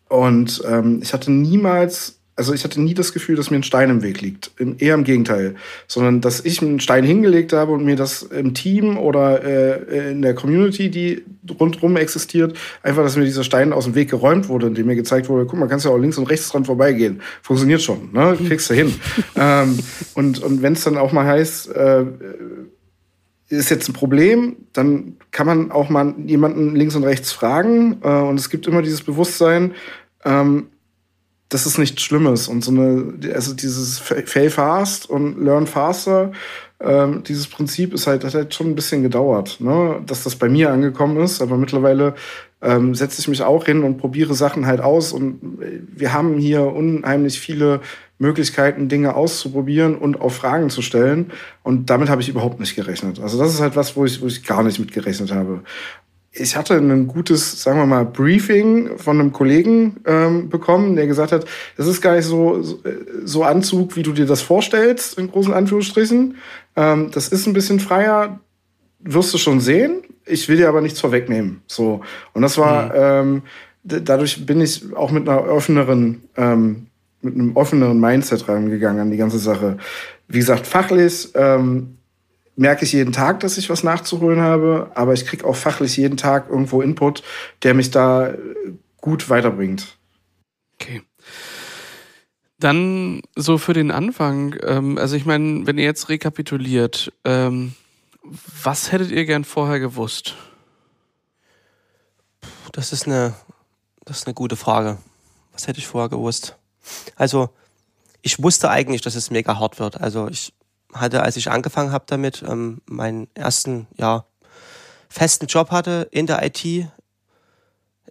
Und 0.08 0.64
ähm, 0.66 1.02
ich 1.04 1.14
hatte 1.14 1.30
niemals 1.30 2.22
also 2.36 2.54
ich 2.54 2.64
hatte 2.64 2.82
nie 2.82 2.94
das 2.94 3.14
Gefühl, 3.14 3.36
dass 3.36 3.52
mir 3.52 3.58
ein 3.58 3.64
Stein 3.64 3.90
im 3.90 4.02
Weg 4.02 4.22
liegt. 4.22 4.52
Eher 4.80 4.96
im 4.96 5.04
Gegenteil. 5.04 5.56
Sondern 5.88 6.20
dass 6.20 6.44
ich 6.44 6.62
einen 6.62 6.80
Stein 6.80 7.04
hingelegt 7.04 7.54
habe 7.54 7.72
und 7.72 7.86
mir 7.86 7.96
das 7.96 8.24
im 8.24 8.54
Team 8.54 8.98
oder 8.98 9.44
äh, 9.44 10.12
in 10.12 10.22
der 10.22 10.34
Community, 10.34 10.90
die 10.90 11.24
rundherum 11.60 11.96
existiert, 11.96 12.58
einfach, 12.82 13.04
dass 13.04 13.16
mir 13.16 13.26
dieser 13.26 13.44
Stein 13.44 13.72
aus 13.72 13.86
dem 13.86 13.96
Weg 13.96 14.10
geräumt 14.10 14.50
wurde, 14.50 14.68
indem 14.68 14.88
mir 14.88 14.96
gezeigt 14.96 15.30
wurde, 15.30 15.46
guck 15.46 15.60
mal, 15.60 15.68
kannst 15.68 15.86
ja 15.86 15.92
auch 15.92 15.98
links 15.98 16.18
und 16.18 16.26
rechts 16.26 16.50
dran 16.50 16.66
vorbeigehen. 16.66 17.22
Funktioniert 17.44 17.82
schon, 17.82 18.12
ne? 18.14 18.36
Kriegst 18.48 18.70
du 18.70 18.74
hin. 18.74 18.94
ähm, 19.36 19.78
und 20.16 20.42
und 20.42 20.62
wenn 20.64 20.74
es 20.74 20.84
dann 20.84 20.98
auch 20.98 21.12
mal 21.12 21.26
heißt, 21.26 21.70
äh, 21.76 22.06
ist 23.50 23.70
jetzt 23.70 23.88
ein 23.88 23.94
Problem, 23.94 24.56
dann 24.74 25.18
kann 25.32 25.46
man 25.46 25.72
auch 25.72 25.90
mal 25.90 26.16
jemanden 26.26 26.76
links 26.76 26.96
und 26.96 27.04
rechts 27.04 27.32
fragen. 27.32 28.00
Äh, 28.04 28.08
und 28.08 28.40
es 28.40 28.50
gibt 28.50 28.66
immer 28.66 28.82
dieses 28.82 29.04
Bewusstsein, 29.04 29.74
ähm, 30.26 30.68
das 31.54 31.68
ist 31.68 31.78
nichts 31.78 32.02
Schlimmes. 32.02 32.48
Und 32.48 32.64
so 32.64 32.72
eine, 32.72 33.14
also 33.34 33.54
dieses 33.54 34.00
Fail 34.00 34.50
fast 34.50 35.10
und 35.10 35.40
learn 35.44 35.68
faster, 35.68 36.32
ähm, 36.80 37.24
dieses 37.24 37.48
Prinzip 37.48 37.94
ist 37.94 38.08
halt, 38.08 38.24
hat 38.24 38.34
halt 38.34 38.54
schon 38.54 38.68
ein 38.68 38.76
bisschen 38.76 39.04
gedauert, 39.04 39.58
ne? 39.60 40.02
dass 40.06 40.24
das 40.24 40.36
bei 40.36 40.50
mir 40.50 40.72
angekommen 40.72 41.18
ist. 41.18 41.42
Aber 41.42 41.58
mittlerweile 41.58 42.16
ähm, 42.62 42.96
setze 42.96 43.22
ich 43.22 43.28
mich 43.28 43.44
auch 43.44 43.66
hin 43.66 43.84
und 43.84 43.98
probiere 43.98 44.34
Sachen 44.34 44.66
halt 44.66 44.82
aus. 44.82 45.14
Und 45.14 45.40
wir 45.96 46.12
haben 46.12 46.40
hier 46.40 46.64
unheimlich 46.64 47.40
viele 47.40 47.82
Möglichkeiten, 48.18 48.90
Dinge 48.90 49.16
auszuprobieren 49.16 49.96
und 49.96 50.22
auch 50.22 50.32
Fragen 50.32 50.72
zu 50.72 50.82
stellen. 50.82 51.32
Und 51.62 51.92
damit 51.92 52.10
habe 52.10 52.22
ich 52.22 52.30
überhaupt 52.30 52.60
nicht 52.60 52.76
gerechnet. 52.76 53.20
Also 53.20 53.38
das 53.38 53.54
ist 53.54 53.62
halt 53.62 53.76
was, 53.76 53.96
wo 53.96 54.06
ich, 54.06 54.22
wo 54.22 54.26
ich 54.26 54.44
gar 54.44 54.64
nicht 54.64 54.80
mit 54.80 54.92
gerechnet 54.92 55.32
habe. 55.32 55.62
Ich 56.36 56.56
hatte 56.56 56.76
ein 56.76 57.08
gutes, 57.08 57.62
sagen 57.62 57.78
wir 57.78 57.86
mal, 57.86 58.06
Briefing 58.06 58.98
von 58.98 59.20
einem 59.20 59.32
Kollegen 59.32 59.98
ähm, 60.06 60.50
bekommen, 60.50 60.96
der 60.96 61.06
gesagt 61.06 61.32
hat, 61.32 61.46
das 61.78 61.86
ist 61.86 62.02
gar 62.02 62.16
nicht 62.16 62.26
so, 62.26 62.60
so 63.24 63.44
Anzug, 63.44 63.96
wie 63.96 64.02
du 64.02 64.14
dir 64.14 64.26
das 64.26 64.42
vorstellst, 64.42 65.20
in 65.20 65.30
großen 65.30 65.54
Anführungsstrichen. 65.54 66.38
Ähm, 66.76 67.12
das 67.12 67.28
ist 67.28 67.46
ein 67.46 67.54
bisschen 67.54 67.80
freier, 67.80 68.40
wirst 69.00 69.32
du 69.34 69.38
schon 69.38 69.60
sehen. 69.60 70.02
Ich 70.26 70.50
will 70.50 70.58
dir 70.58 70.70
aber 70.70 70.82
nichts 70.82 71.00
vorwegnehmen. 71.00 71.62
So. 71.68 72.02
Und 72.34 72.42
das 72.42 72.58
war, 72.58 72.86
mhm. 72.86 72.92
ähm, 72.96 73.42
dadurch 73.84 74.44
bin 74.44 74.60
ich 74.60 74.92
auch 74.96 75.12
mit 75.12 75.30
einer 75.30 75.48
offeneren, 75.48 76.24
ähm, 76.36 76.88
mit 77.22 77.36
einem 77.36 77.56
offeneren 77.56 78.00
Mindset 78.00 78.48
rangegangen 78.48 79.02
an 79.02 79.12
die 79.12 79.18
ganze 79.18 79.38
Sache. 79.38 79.78
Wie 80.28 80.40
gesagt, 80.40 80.66
fachlich, 80.66 81.30
ähm, 81.36 81.98
merke 82.56 82.86
ich 82.86 82.94
jeden 82.94 83.14
Tag, 83.14 83.40
dass 83.40 83.58
ich 83.58 83.70
was 83.70 83.84
nachzuholen 83.84 84.40
habe, 84.40 84.92
aber 84.96 85.14
ich 85.14 85.26
kriege 85.26 85.46
auch 85.46 85.56
fachlich 85.56 85.98
jeden 85.98 86.18
Tag 86.18 86.50
irgendwo 86.50 86.82
Input, 86.82 87.24
der 87.64 87.74
mich 87.74 87.92
da 87.92 88.34
gut 89.02 89.30
weiterbringt. 89.30 89.98
Okay. 90.76 91.02
Dann 92.60 93.22
so 93.36 93.58
für 93.58 93.74
den 93.74 93.92
Anfang, 93.92 94.56
ähm, 94.64 94.98
also 94.98 95.16
ich 95.16 95.26
meine, 95.26 95.66
wenn 95.68 95.78
ihr 95.78 95.84
jetzt 95.84 96.10
rekapituliert, 96.10 97.12
ähm, 97.26 97.74
was 98.64 98.92
hättet 98.92 99.12
ihr 99.12 99.26
gern 99.26 99.44
vorher 99.44 99.80
gewusst? 99.80 100.36
Das 102.72 102.94
ist 102.94 103.06
eine, 103.06 103.34
das 104.06 104.20
ist 104.20 104.28
eine 104.28 104.34
gute 104.34 104.56
Frage. 104.56 104.98
Was 105.52 105.68
hätte 105.68 105.80
ich 105.80 105.88
vorher 105.88 106.10
gewusst? 106.10 106.56
Also, 107.16 107.50
ich 108.22 108.42
wusste 108.42 108.70
eigentlich, 108.70 109.02
dass 109.02 109.16
es 109.16 109.30
mega 109.30 109.60
hart 109.60 109.80
wird. 109.80 110.00
Also 110.02 110.28
ich 110.30 110.54
hatte, 110.96 111.24
als 111.24 111.38
ich 111.38 111.52
angefangen 111.52 111.92
habe 111.92 112.06
damit, 112.08 112.44
ähm, 112.48 112.82
meinen 112.86 113.28
ersten, 113.36 113.88
ja, 113.98 114.26
festen 115.10 115.48
Job 115.48 115.72
hatte 115.72 116.08
in 116.12 116.28
der 116.28 116.44
IT. 116.44 116.64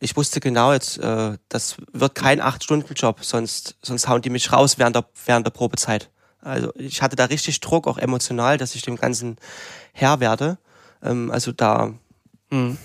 Ich 0.00 0.16
wusste 0.16 0.40
genau 0.40 0.72
jetzt, 0.72 0.98
äh, 0.98 1.36
das 1.48 1.76
wird 1.92 2.14
kein 2.14 2.40
Acht-Stunden-Job, 2.40 3.24
sonst, 3.24 3.76
sonst 3.82 4.08
hauen 4.08 4.22
die 4.22 4.30
mich 4.30 4.52
raus 4.52 4.78
während 4.78 4.96
der, 4.96 5.04
während 5.26 5.46
der 5.46 5.52
Probezeit. 5.52 6.10
Also 6.40 6.72
ich 6.74 7.02
hatte 7.02 7.16
da 7.16 7.26
richtig 7.26 7.60
Druck, 7.60 7.86
auch 7.86 7.98
emotional, 7.98 8.58
dass 8.58 8.74
ich 8.74 8.82
dem 8.82 8.96
Ganzen 8.96 9.36
Herr 9.92 10.20
werde. 10.20 10.58
Ähm, 11.02 11.30
also 11.30 11.52
da. 11.52 11.94
Hm. 12.50 12.76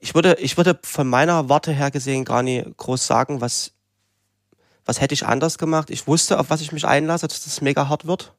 Ich 0.00 0.14
würde, 0.14 0.34
ich 0.40 0.56
würde 0.56 0.78
von 0.82 1.06
meiner 1.06 1.48
Warte 1.48 1.72
her 1.72 1.90
gesehen 1.90 2.24
gar 2.24 2.42
nicht 2.42 2.76
groß 2.76 3.06
sagen, 3.06 3.40
was 3.40 3.72
was 4.84 5.00
hätte 5.00 5.14
ich 5.14 5.26
anders 5.26 5.58
gemacht? 5.58 5.90
Ich 5.90 6.06
wusste, 6.06 6.38
auf 6.38 6.50
was 6.50 6.60
ich 6.60 6.72
mich 6.72 6.86
einlasse, 6.86 7.28
dass 7.28 7.44
das 7.44 7.60
mega 7.60 7.88
hart 7.88 8.06
wird. 8.06 8.34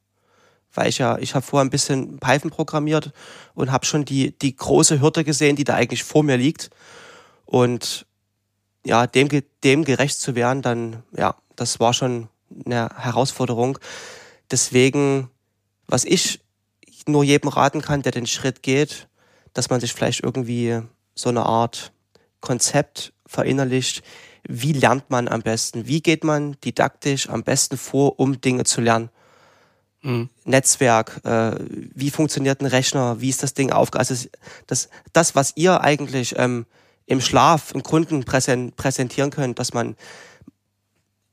Weil 0.73 0.89
ich 0.89 0.97
ja, 0.97 1.17
ich 1.19 1.35
habe 1.35 1.45
vorher 1.45 1.65
ein 1.65 1.69
bisschen 1.69 2.19
Python 2.19 2.49
programmiert 2.49 3.11
und 3.53 3.71
habe 3.71 3.85
schon 3.85 4.05
die, 4.05 4.37
die 4.37 4.55
große 4.55 5.01
Hürde 5.01 5.23
gesehen, 5.23 5.55
die 5.55 5.63
da 5.63 5.75
eigentlich 5.75 6.03
vor 6.03 6.23
mir 6.23 6.37
liegt. 6.37 6.71
Und 7.45 8.05
ja, 8.85 9.07
dem, 9.07 9.29
dem 9.63 9.85
gerecht 9.85 10.19
zu 10.19 10.35
werden, 10.35 10.61
dann, 10.61 11.03
ja, 11.15 11.35
das 11.55 11.79
war 11.79 11.93
schon 11.93 12.27
eine 12.65 12.89
Herausforderung. 12.95 13.77
Deswegen, 14.51 15.29
was 15.87 16.05
ich 16.05 16.41
nur 17.07 17.23
jedem 17.23 17.49
raten 17.49 17.81
kann, 17.81 18.01
der 18.01 18.11
den 18.11 18.27
Schritt 18.27 18.63
geht, 18.63 19.07
dass 19.53 19.69
man 19.69 19.79
sich 19.79 19.93
vielleicht 19.93 20.23
irgendwie 20.23 20.81
so 21.15 21.29
eine 21.29 21.45
Art 21.45 21.91
Konzept 22.41 23.13
verinnerlicht, 23.25 24.03
wie 24.47 24.73
lernt 24.73 25.09
man 25.09 25.27
am 25.27 25.41
besten, 25.41 25.87
wie 25.87 26.01
geht 26.01 26.23
man 26.23 26.57
didaktisch 26.63 27.29
am 27.29 27.43
besten 27.43 27.77
vor, 27.77 28.19
um 28.19 28.41
Dinge 28.41 28.65
zu 28.65 28.81
lernen. 28.81 29.09
Mhm. 30.01 30.29
Netzwerk, 30.43 31.21
äh, 31.23 31.55
wie 31.69 32.09
funktioniert 32.09 32.61
ein 32.61 32.65
Rechner, 32.65 33.21
wie 33.21 33.29
ist 33.29 33.41
das 33.41 33.53
Ding 33.53 33.71
aufgebaut. 33.71 34.09
Also 34.09 34.27
das, 34.67 34.89
das, 35.13 35.35
was 35.35 35.53
ihr 35.55 35.81
eigentlich 35.81 36.35
ähm, 36.37 36.65
im 37.05 37.21
Schlaf 37.21 37.73
im 37.73 37.83
Kunden 37.83 38.25
präsentieren 38.25 39.31
könnt, 39.31 39.59
dass 39.59 39.73
man, 39.73 39.95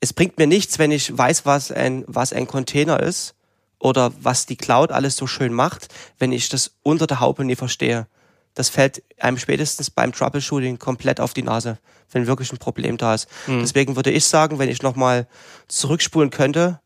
es 0.00 0.12
bringt 0.12 0.38
mir 0.38 0.46
nichts, 0.46 0.78
wenn 0.78 0.92
ich 0.92 1.16
weiß, 1.16 1.46
was 1.46 1.72
ein, 1.72 2.04
was 2.06 2.32
ein 2.32 2.46
Container 2.46 3.00
ist 3.00 3.34
oder 3.80 4.12
was 4.20 4.46
die 4.46 4.56
Cloud 4.56 4.92
alles 4.92 5.16
so 5.16 5.26
schön 5.26 5.52
macht, 5.52 5.88
wenn 6.18 6.30
ich 6.30 6.48
das 6.48 6.72
unter 6.82 7.08
der 7.08 7.20
Haube 7.20 7.44
nie 7.44 7.56
verstehe 7.56 8.06
das 8.54 8.68
fällt 8.68 9.02
einem 9.18 9.38
spätestens 9.38 9.90
beim 9.90 10.12
Troubleshooting 10.12 10.78
komplett 10.78 11.20
auf 11.20 11.34
die 11.34 11.42
Nase, 11.42 11.78
wenn 12.12 12.26
wirklich 12.26 12.52
ein 12.52 12.58
Problem 12.58 12.96
da 12.96 13.14
ist. 13.14 13.28
Mhm. 13.46 13.61
Deswegen 13.61 13.96
würde 13.96 14.11
ich 14.11 14.24
sagen, 14.24 14.58
wenn 14.58 14.68
ich 14.68 14.82
nochmal 14.82 15.26
zurückspulen 15.68 16.30
könnte, 16.30 16.80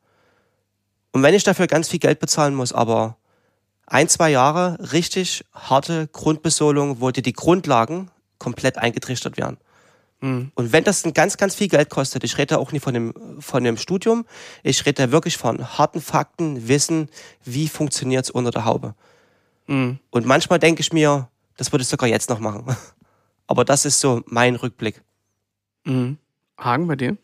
und 1.15 1.23
wenn 1.23 1.35
ich 1.35 1.45
dafür 1.45 1.69
ganz 1.69 1.89
viel 1.89 2.01
Geld 2.01 2.19
bezahlen 2.19 2.57
muss, 2.57 2.73
aber 2.73 3.17
ein, 3.87 4.09
zwei 4.09 4.31
Jahre 4.31 4.77
richtig 4.93 5.45
harte 5.53 6.09
Grundbesolung, 6.09 7.01
wo 7.01 7.13
dir 7.13 7.23
die 7.23 7.33
Grundlagen 7.33 8.11
komplett 8.39 8.79
eingetrichtert 8.79 9.37
werden. 9.37 9.59
Mhm. 10.21 10.51
Und 10.57 10.73
wenn 10.73 10.83
das 10.83 11.05
ganz, 11.15 11.37
ganz 11.37 11.55
viel 11.55 11.69
Geld 11.69 11.89
kostet, 11.89 12.25
ich 12.25 12.37
rede 12.37 12.59
auch 12.59 12.73
nicht 12.73 12.83
von 12.83 12.95
dem, 12.95 13.15
von 13.39 13.63
dem 13.63 13.77
Studium, 13.77 14.27
ich 14.65 14.85
rede 14.87 15.13
wirklich 15.13 15.37
von 15.37 15.79
harten 15.79 16.01
Fakten, 16.01 16.67
Wissen, 16.67 17.09
wie 17.45 17.69
funktioniert 17.69 18.25
es 18.25 18.31
unter 18.31 18.51
der 18.51 18.65
Haube. 18.65 18.97
Mhm. 19.69 20.01
Und 20.11 20.27
manchmal 20.27 20.59
denke 20.59 20.81
ich 20.81 20.93
mir, 20.93 21.29
das 21.57 21.71
würde 21.71 21.83
ich 21.83 21.89
sogar 21.89 22.09
jetzt 22.09 22.29
noch 22.29 22.41
machen. 22.41 22.65
Aber 23.47 23.65
das 23.65 23.85
ist 23.85 24.01
so 24.01 24.23
mein 24.27 24.57
Rückblick. 24.57 25.03
Mhm. 25.85 26.19
Hagen 26.59 26.87
bei 26.87 26.97
dir? 26.97 27.17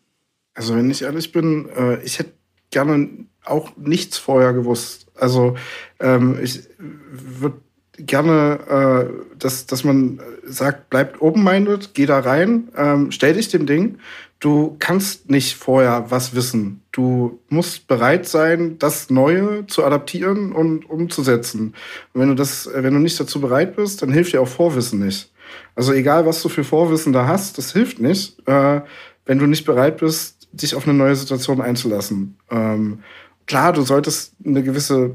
Also, 0.54 0.76
wenn 0.76 0.90
ich 0.90 1.02
ehrlich 1.02 1.32
bin, 1.32 1.68
äh, 1.68 2.02
ich 2.02 2.18
hätte 2.18 2.32
gerne 2.70 3.26
auch 3.44 3.76
nichts 3.76 4.18
vorher 4.18 4.52
gewusst. 4.52 5.06
Also, 5.14 5.56
ähm, 5.98 6.38
ich 6.42 6.62
würde 6.78 7.58
gerne, 8.06 9.10
äh, 9.10 9.36
dass, 9.38 9.66
dass 9.66 9.84
man 9.84 10.20
sagt, 10.44 10.90
bleibt 10.90 11.20
open-minded, 11.20 11.94
geh 11.94 12.06
da 12.06 12.20
rein, 12.20 12.68
ähm, 12.76 13.10
stell 13.10 13.34
dich 13.34 13.48
dem 13.48 13.66
Ding. 13.66 13.98
Du 14.38 14.76
kannst 14.78 15.28
nicht 15.28 15.54
vorher 15.54 16.06
was 16.10 16.34
wissen. 16.34 16.82
Du 16.92 17.40
musst 17.50 17.86
bereit 17.88 18.26
sein, 18.26 18.78
das 18.78 19.10
Neue 19.10 19.66
zu 19.66 19.84
adaptieren 19.84 20.52
und 20.52 20.88
umzusetzen. 20.88 21.74
Und 22.14 22.20
wenn 22.22 22.28
du 22.28 22.34
das, 22.34 22.68
wenn 22.72 22.94
du 22.94 23.00
nicht 23.00 23.20
dazu 23.20 23.40
bereit 23.40 23.76
bist, 23.76 24.00
dann 24.00 24.12
hilft 24.12 24.32
dir 24.32 24.40
auch 24.40 24.48
Vorwissen 24.48 25.04
nicht. 25.04 25.30
Also 25.74 25.92
egal, 25.92 26.26
was 26.26 26.42
du 26.42 26.48
für 26.48 26.64
Vorwissen 26.64 27.12
da 27.12 27.26
hast, 27.26 27.58
das 27.58 27.72
hilft 27.72 28.00
nicht, 28.00 28.38
äh, 28.46 28.80
wenn 29.24 29.38
du 29.38 29.46
nicht 29.46 29.64
bereit 29.64 29.98
bist, 29.98 30.48
dich 30.52 30.74
auf 30.74 30.86
eine 30.86 30.96
neue 30.96 31.16
Situation 31.16 31.60
einzulassen. 31.60 32.36
Ähm, 32.50 33.00
klar, 33.46 33.72
du 33.72 33.82
solltest 33.82 34.34
eine 34.44 34.62
gewisse, 34.62 35.14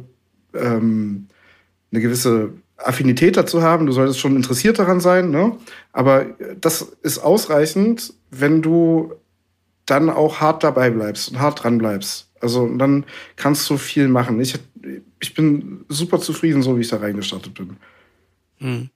ähm, 0.53 1.27
eine 1.91 2.01
gewisse 2.01 2.53
Affinität 2.77 3.38
dazu 3.38 3.61
haben, 3.61 3.86
du 3.86 3.91
solltest 3.91 4.19
schon 4.19 4.36
interessiert 4.36 4.79
daran 4.79 4.99
sein, 4.99 5.29
ne? 5.29 5.57
aber 5.93 6.25
das 6.59 6.81
ist 7.01 7.19
ausreichend, 7.19 8.13
wenn 8.31 8.61
du 8.61 9.13
dann 9.86 10.09
auch 10.09 10.41
hart 10.41 10.63
dabei 10.63 10.89
bleibst 10.89 11.29
und 11.29 11.39
hart 11.39 11.63
dran 11.63 11.77
bleibst. 11.77 12.31
Also 12.41 12.67
dann 12.67 13.05
kannst 13.36 13.69
du 13.69 13.77
viel 13.77 14.07
machen. 14.07 14.39
Ich, 14.41 14.55
ich 15.19 15.33
bin 15.33 15.86
super 15.89 16.19
zufrieden, 16.19 16.63
so 16.63 16.75
wie 16.75 16.81
ich 16.81 16.89
da 16.89 16.97
reingestartet 16.97 17.53
bin. 17.53 17.77
Mhm 18.59 18.89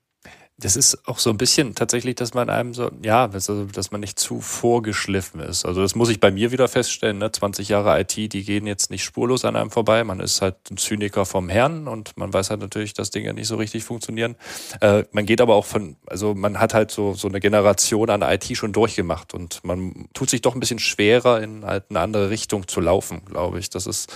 das 0.61 0.75
ist 0.75 1.07
auch 1.07 1.19
so 1.19 1.29
ein 1.29 1.37
bisschen 1.37 1.73
tatsächlich, 1.73 2.15
dass 2.15 2.33
man 2.33 2.49
einem 2.49 2.73
so, 2.73 2.91
ja, 3.03 3.29
also, 3.31 3.65
dass 3.65 3.91
man 3.91 4.01
nicht 4.01 4.19
zu 4.19 4.41
vorgeschliffen 4.41 5.39
ist. 5.39 5.65
Also 5.65 5.81
das 5.81 5.95
muss 5.95 6.09
ich 6.09 6.19
bei 6.19 6.31
mir 6.31 6.51
wieder 6.51 6.67
feststellen, 6.67 7.17
ne? 7.17 7.31
20 7.31 7.69
Jahre 7.69 7.99
IT, 7.99 8.15
die 8.15 8.43
gehen 8.43 8.67
jetzt 8.67 8.91
nicht 8.91 9.03
spurlos 9.03 9.45
an 9.45 9.55
einem 9.55 9.71
vorbei. 9.71 10.03
Man 10.03 10.19
ist 10.19 10.41
halt 10.41 10.55
ein 10.69 10.77
Zyniker 10.77 11.25
vom 11.25 11.49
Herrn 11.49 11.87
und 11.87 12.17
man 12.17 12.33
weiß 12.33 12.49
halt 12.49 12.59
natürlich, 12.59 12.93
dass 12.93 13.09
Dinge 13.09 13.33
nicht 13.33 13.47
so 13.47 13.55
richtig 13.55 13.83
funktionieren. 13.83 14.35
Äh, 14.81 15.05
man 15.11 15.25
geht 15.25 15.39
aber 15.39 15.55
auch 15.55 15.65
von, 15.65 15.95
also 16.07 16.35
man 16.35 16.59
hat 16.59 16.73
halt 16.73 16.91
so, 16.91 17.13
so 17.13 17.27
eine 17.27 17.39
Generation 17.39 18.09
an 18.09 18.21
IT 18.21 18.45
schon 18.57 18.73
durchgemacht 18.73 19.33
und 19.33 19.63
man 19.63 20.09
tut 20.13 20.29
sich 20.29 20.41
doch 20.41 20.55
ein 20.55 20.59
bisschen 20.59 20.79
schwerer, 20.79 21.41
in 21.41 21.65
halt 21.65 21.85
eine 21.89 22.01
andere 22.01 22.29
Richtung 22.29 22.67
zu 22.67 22.81
laufen, 22.81 23.23
glaube 23.25 23.59
ich. 23.59 23.69
Das 23.69 23.87
ist, 23.87 24.13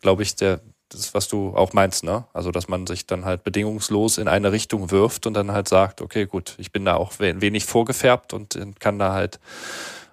glaube 0.00 0.22
ich, 0.22 0.36
der, 0.36 0.60
das, 0.94 1.14
was 1.14 1.28
du 1.28 1.54
auch 1.56 1.72
meinst, 1.72 2.04
ne? 2.04 2.24
Also, 2.32 2.50
dass 2.50 2.68
man 2.68 2.86
sich 2.86 3.06
dann 3.06 3.24
halt 3.24 3.44
bedingungslos 3.44 4.18
in 4.18 4.28
eine 4.28 4.52
Richtung 4.52 4.90
wirft 4.90 5.26
und 5.26 5.34
dann 5.34 5.52
halt 5.52 5.68
sagt, 5.68 6.00
okay, 6.00 6.26
gut, 6.26 6.54
ich 6.58 6.72
bin 6.72 6.84
da 6.84 6.94
auch 6.94 7.12
wenig 7.18 7.64
vorgefärbt 7.64 8.32
und 8.32 8.58
kann 8.78 8.98
da 8.98 9.12
halt 9.12 9.40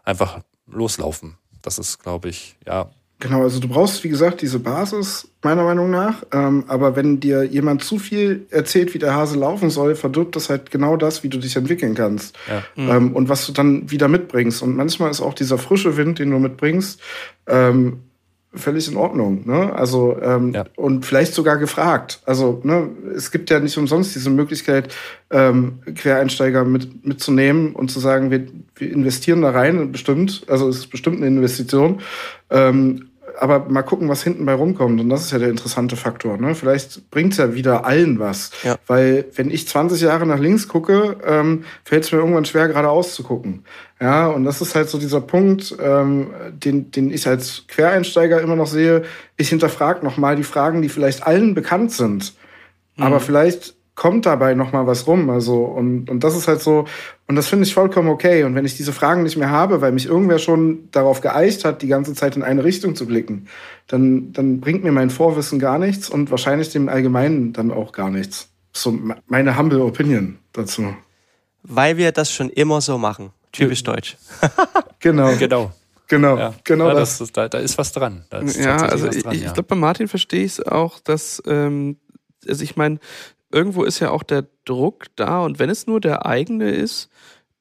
einfach 0.04 0.40
loslaufen. 0.68 1.38
Das 1.62 1.80
ist, 1.80 2.02
glaube 2.02 2.30
ich, 2.30 2.56
ja. 2.66 2.90
Genau, 3.22 3.42
also 3.42 3.60
du 3.60 3.68
brauchst, 3.68 4.02
wie 4.06 4.10
gesagt, 4.10 4.42
diese 4.42 4.60
Basis, 4.60 5.28
meiner 5.44 5.66
Meinung 5.66 5.90
nach. 5.90 6.24
Ähm, 6.32 6.64
aber 6.70 6.96
wenn 6.96 7.20
dir 7.20 7.44
jemand 7.44 7.84
zu 7.84 8.00
viel 8.00 8.48
erzählt, 8.50 8.94
wie 8.94 9.00
der 9.00 9.14
Hase 9.14 9.38
laufen 9.38 9.70
soll, 9.70 9.96
verdirbt 9.96 10.38
das 10.38 10.50
halt 10.50 10.72
genau 10.72 10.96
das, 10.96 11.22
wie 11.22 11.28
du 11.28 11.38
dich 11.38 11.58
entwickeln 11.58 11.96
kannst. 11.96 12.38
Ja. 12.48 12.64
Mhm. 12.82 12.90
Ähm, 12.90 13.16
und 13.16 13.28
was 13.28 13.46
du 13.46 13.52
dann 13.52 13.92
wieder 13.92 14.08
mitbringst. 14.08 14.62
Und 14.62 14.78
manchmal 14.78 15.12
ist 15.12 15.20
auch 15.20 15.34
dieser 15.34 15.58
frische 15.58 15.98
Wind, 15.98 16.20
den 16.20 16.32
du 16.32 16.40
mitbringst, 16.40 17.02
ähm, 17.48 18.04
völlig 18.54 18.88
in 18.88 18.98
Ordnung. 18.98 19.48
Ne? 19.48 19.74
Also 19.74 20.18
ähm, 20.22 20.54
ja. 20.54 20.66
und 20.76 21.06
vielleicht 21.06 21.34
sogar 21.34 21.58
gefragt. 21.58 22.22
Also 22.26 22.62
ne, 22.64 22.90
es 23.16 23.32
gibt 23.32 23.50
ja 23.50 23.60
nicht 23.60 23.78
umsonst 23.78 24.16
diese 24.16 24.30
Möglichkeit, 24.30 24.94
ähm, 25.30 25.80
Quereinsteiger 25.96 26.64
mit, 26.64 27.06
mitzunehmen 27.06 27.76
und 27.76 27.92
zu 27.92 28.00
sagen, 28.00 28.32
wir, 28.32 28.48
wir 28.76 28.92
investieren 28.92 29.42
da 29.42 29.52
rein, 29.52 29.92
bestimmt. 29.92 30.44
Also 30.48 30.68
es 30.68 30.78
ist 30.78 30.88
bestimmt 30.88 31.18
eine 31.18 31.28
Investition. 31.28 32.02
Ähm, 32.50 33.09
aber 33.42 33.70
mal 33.70 33.84
gucken, 33.84 34.10
was 34.10 34.24
hinten 34.24 34.46
bei 34.46 34.54
rumkommt. 34.54 35.00
Und 35.00 35.10
das 35.10 35.24
ist 35.24 35.32
ja 35.32 35.40
der 35.40 35.50
interessante 35.50 35.96
Faktor. 35.96 36.38
Ne? 36.38 36.56
Vielleicht 36.56 37.10
bringt 37.10 37.32
es 37.34 37.38
ja 37.38 37.54
wieder 37.54 37.86
allen 37.86 38.20
was. 38.20 38.52
Ja. 38.64 38.76
Weil 38.88 39.26
wenn 39.36 39.50
ich 39.50 39.68
20 39.68 40.02
Jahre 40.02 40.26
nach 40.26 40.40
links 40.40 40.68
gucke, 40.68 41.18
ähm, 41.26 41.64
fällt 41.84 42.04
es 42.04 42.12
mir 42.12 42.20
irgendwann 42.20 42.46
schwer, 42.46 42.68
geradeaus 42.68 43.16
zu 43.16 43.24
gucken. 43.24 43.64
Ja, 44.02 44.28
und 44.28 44.44
das 44.44 44.62
ist 44.62 44.76
halt 44.76 44.90
so 44.90 44.98
dieser 44.98 45.22
Punkt, 45.22 45.76
ähm, 45.82 46.32
den, 46.52 46.92
den 46.92 47.12
ich 47.12 47.28
als 47.28 47.66
Quereinsteiger 47.68 48.42
immer 48.42 48.56
noch 48.56 48.68
sehe. 48.68 49.04
Ich 49.38 49.50
hinterfrage 49.50 50.06
nochmal 50.06 50.36
die 50.36 50.44
Fragen, 50.44 50.82
die 50.82 50.90
vielleicht 50.90 51.26
allen 51.26 51.54
bekannt 51.54 51.92
sind. 51.92 52.34
Mhm. 52.98 53.04
Aber 53.04 53.20
vielleicht 53.20 53.76
kommt 54.00 54.26
dabei 54.26 54.54
noch 54.54 54.72
mal 54.72 54.88
was 54.88 55.08
rum. 55.08 55.30
Also 55.30 55.58
und, 55.58 56.10
und 56.10 56.24
das 56.24 56.34
ist 56.34 56.48
halt 56.48 56.62
so 56.62 56.86
und 57.28 57.36
das 57.36 57.50
finde 57.50 57.66
ich 57.66 57.74
vollkommen 57.74 58.08
okay. 58.08 58.46
Und 58.46 58.56
wenn 58.56 58.64
ich 58.64 58.78
diese 58.78 58.94
Fragen 58.94 59.24
nicht 59.24 59.36
mehr 59.36 59.50
habe, 59.50 59.82
weil 59.82 59.92
mich 59.92 60.06
irgendwer 60.06 60.40
schon 60.40 60.90
darauf 60.92 61.20
geeicht 61.20 61.66
hat, 61.66 61.82
die 61.82 61.88
ganze 61.88 62.14
Zeit 62.14 62.38
in 62.38 62.42
eine 62.42 62.64
Richtung 62.64 62.96
zu 62.96 63.06
blicken, 63.06 63.48
dann 63.88 64.32
dann 64.32 64.62
bringt 64.62 64.86
mir 64.86 64.94
mein 64.94 65.10
Vorwissen 65.10 65.60
gar 65.60 65.78
nichts 65.78 66.10
und 66.10 66.32
wahrscheinlich 66.32 66.70
dem 66.70 66.88
Allgemeinen 66.88 67.52
dann 67.52 67.72
auch 67.72 67.92
gar 67.92 68.10
nichts. 68.10 68.48
So 68.72 68.98
meine 69.28 69.58
humble 69.58 69.82
Opinion 69.82 70.40
dazu. 70.54 70.96
Weil 71.64 71.98
wir 71.98 72.14
das 72.14 72.32
schon 72.32 72.50
immer 72.50 72.80
so 72.80 72.98
machen. 72.98 73.32
Typisch 73.52 73.84
deutsch. 73.84 74.16
genau. 75.00 75.36
Genau. 75.38 75.74
Genau, 76.08 76.38
ja. 76.38 76.54
genau 76.64 76.88
ja, 76.88 76.94
das. 76.96 77.20
Ist, 77.20 77.36
da, 77.36 77.50
da, 77.50 77.60
ist 77.60 77.78
was 77.78 77.92
dran. 77.92 78.24
Ist 78.42 78.58
ja, 78.58 78.78
also 78.78 79.10
dran, 79.10 79.18
ich, 79.18 79.24
ja. 79.26 79.32
ich 79.32 79.54
glaube, 79.54 79.64
bei 79.64 79.76
Martin 79.76 80.08
verstehe 80.08 80.44
ich 80.44 80.54
es 80.54 80.66
auch, 80.66 81.00
dass, 81.00 81.44
ähm, 81.46 81.98
also 82.48 82.64
ich 82.64 82.76
meine, 82.78 82.98
irgendwo 83.52 83.84
ist 83.84 84.00
ja 84.00 84.12
auch 84.12 84.24
der 84.24 84.48
Druck 84.66 85.08
da 85.16 85.44
und 85.44 85.60
wenn 85.60 85.70
es 85.70 85.88
nur 85.88 86.00
der 86.00 86.26
eigene 86.26 86.70
ist, 86.70 87.10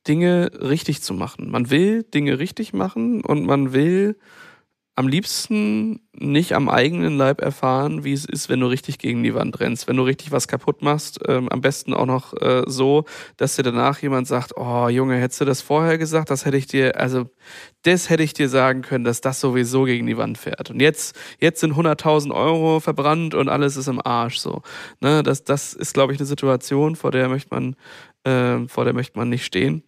Dinge 0.07 0.51
richtig 0.55 1.03
zu 1.03 1.15
machen. 1.15 1.51
Man 1.51 1.71
will 1.71 2.03
Dinge 2.03 2.39
richtig 2.39 2.73
machen 2.73 3.23
und 3.23 3.45
man 3.45 3.73
will 3.73 4.17
am 4.99 5.07
liebsten 5.07 6.01
nicht 6.13 6.55
am 6.55 6.69
eigenen 6.69 7.17
Leib 7.17 7.41
erfahren, 7.41 8.03
wie 8.03 8.13
es 8.13 8.25
ist, 8.25 8.49
wenn 8.49 8.59
du 8.59 8.67
richtig 8.67 8.99
gegen 8.99 9.23
die 9.23 9.33
Wand 9.33 9.61
rennst, 9.61 9.87
wenn 9.87 9.97
du 9.97 10.03
richtig 10.03 10.33
was 10.33 10.49
kaputt 10.49 10.83
machst. 10.83 11.21
Ähm, 11.29 11.49
am 11.51 11.61
besten 11.61 11.95
auch 11.95 12.05
noch 12.05 12.35
äh, 12.35 12.65
so, 12.67 13.05
dass 13.37 13.55
dir 13.55 13.63
danach 13.63 14.03
jemand 14.03 14.27
sagt, 14.27 14.55
oh 14.57 14.89
Junge, 14.89 15.15
hättest 15.15 15.41
du 15.41 15.45
das 15.45 15.63
vorher 15.63 15.99
gesagt, 15.99 16.31
das 16.31 16.45
hätte 16.45 16.57
ich 16.57 16.67
dir, 16.67 16.99
also 16.99 17.31
das 17.83 18.11
hätte 18.11 18.25
ich 18.25 18.33
dir 18.33 18.49
sagen 18.49 18.83
können, 18.83 19.05
dass 19.05 19.21
das 19.21 19.39
sowieso 19.39 19.85
gegen 19.85 20.09
die 20.09 20.17
Wand 20.17 20.37
fährt. 20.37 20.69
Und 20.69 20.81
jetzt, 20.81 21.17
jetzt 21.39 21.61
sind 21.61 21.75
100.000 21.75 22.35
Euro 22.35 22.81
verbrannt 22.81 23.37
und 23.37 23.49
alles 23.49 23.77
ist 23.77 23.87
im 23.87 24.05
Arsch. 24.05 24.39
So, 24.39 24.63
ne, 25.01 25.23
das, 25.23 25.45
das 25.45 25.75
ist, 25.75 25.95
glaube 25.95 26.13
ich, 26.13 26.19
eine 26.19 26.27
Situation, 26.27 26.97
vor 26.97 27.13
der 27.13 27.29
möchte 27.29 27.55
man, 27.55 27.77
äh, 28.25 28.67
vor 28.67 28.85
der 28.85 28.95
möchte 28.95 29.17
man 29.17 29.29
nicht 29.29 29.45
stehen. 29.45 29.85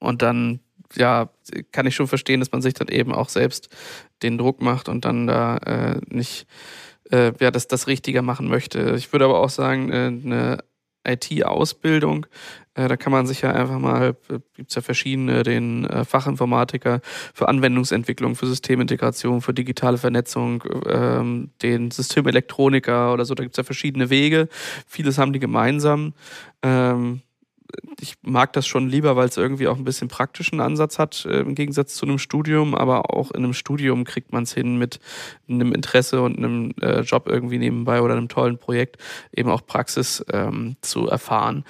Und 0.00 0.22
dann 0.22 0.60
ja, 0.96 1.30
kann 1.72 1.86
ich 1.86 1.94
schon 1.94 2.08
verstehen, 2.08 2.40
dass 2.40 2.52
man 2.52 2.62
sich 2.62 2.74
dann 2.74 2.88
eben 2.88 3.12
auch 3.12 3.28
selbst 3.28 3.68
den 4.22 4.38
Druck 4.38 4.60
macht 4.60 4.88
und 4.88 5.04
dann 5.04 5.26
da 5.26 5.56
äh, 5.58 6.00
nicht 6.08 6.46
äh, 7.10 7.32
ja, 7.40 7.50
das, 7.50 7.68
das 7.68 7.86
Richtiger 7.86 8.22
machen 8.22 8.48
möchte. 8.48 8.94
Ich 8.96 9.12
würde 9.12 9.26
aber 9.26 9.40
auch 9.40 9.50
sagen, 9.50 9.92
äh, 9.92 10.06
eine 10.06 10.58
IT-Ausbildung, 11.06 12.26
äh, 12.74 12.88
da 12.88 12.96
kann 12.96 13.12
man 13.12 13.26
sich 13.26 13.40
ja 13.40 13.52
einfach 13.52 13.78
mal, 13.78 14.16
äh, 14.28 14.38
gibt's 14.54 14.74
ja 14.74 14.82
verschiedene, 14.82 15.42
den 15.42 15.86
äh, 15.86 16.04
Fachinformatiker 16.04 17.00
für 17.34 17.48
Anwendungsentwicklung, 17.48 18.36
für 18.36 18.46
Systemintegration, 18.46 19.40
für 19.40 19.54
digitale 19.54 19.98
Vernetzung, 19.98 20.62
ähm, 20.86 21.50
den 21.62 21.90
Systemelektroniker 21.90 23.12
oder 23.12 23.24
so, 23.24 23.34
da 23.34 23.42
gibt's 23.42 23.56
ja 23.56 23.64
verschiedene 23.64 24.10
Wege. 24.10 24.48
Vieles 24.86 25.18
haben 25.18 25.32
die 25.32 25.40
gemeinsam. 25.40 26.14
Ähm, 26.62 27.22
ich 28.00 28.16
mag 28.22 28.52
das 28.52 28.66
schon 28.66 28.88
lieber, 28.88 29.16
weil 29.16 29.28
es 29.28 29.36
irgendwie 29.36 29.68
auch 29.68 29.76
ein 29.76 29.84
bisschen 29.84 30.08
praktischen 30.08 30.60
Ansatz 30.60 30.98
hat, 30.98 31.24
äh, 31.26 31.40
im 31.40 31.54
Gegensatz 31.54 31.94
zu 31.94 32.06
einem 32.06 32.18
Studium. 32.18 32.74
Aber 32.74 33.14
auch 33.14 33.30
in 33.30 33.44
einem 33.44 33.52
Studium 33.52 34.04
kriegt 34.04 34.32
man 34.32 34.44
es 34.44 34.54
hin, 34.54 34.78
mit 34.78 35.00
einem 35.48 35.72
Interesse 35.72 36.22
und 36.22 36.38
einem 36.38 36.72
äh, 36.80 37.00
Job 37.00 37.28
irgendwie 37.28 37.58
nebenbei 37.58 38.02
oder 38.02 38.14
einem 38.14 38.28
tollen 38.28 38.58
Projekt 38.58 38.96
eben 39.34 39.50
auch 39.50 39.66
Praxis 39.66 40.24
ähm, 40.32 40.76
zu 40.80 41.08
erfahren. 41.08 41.64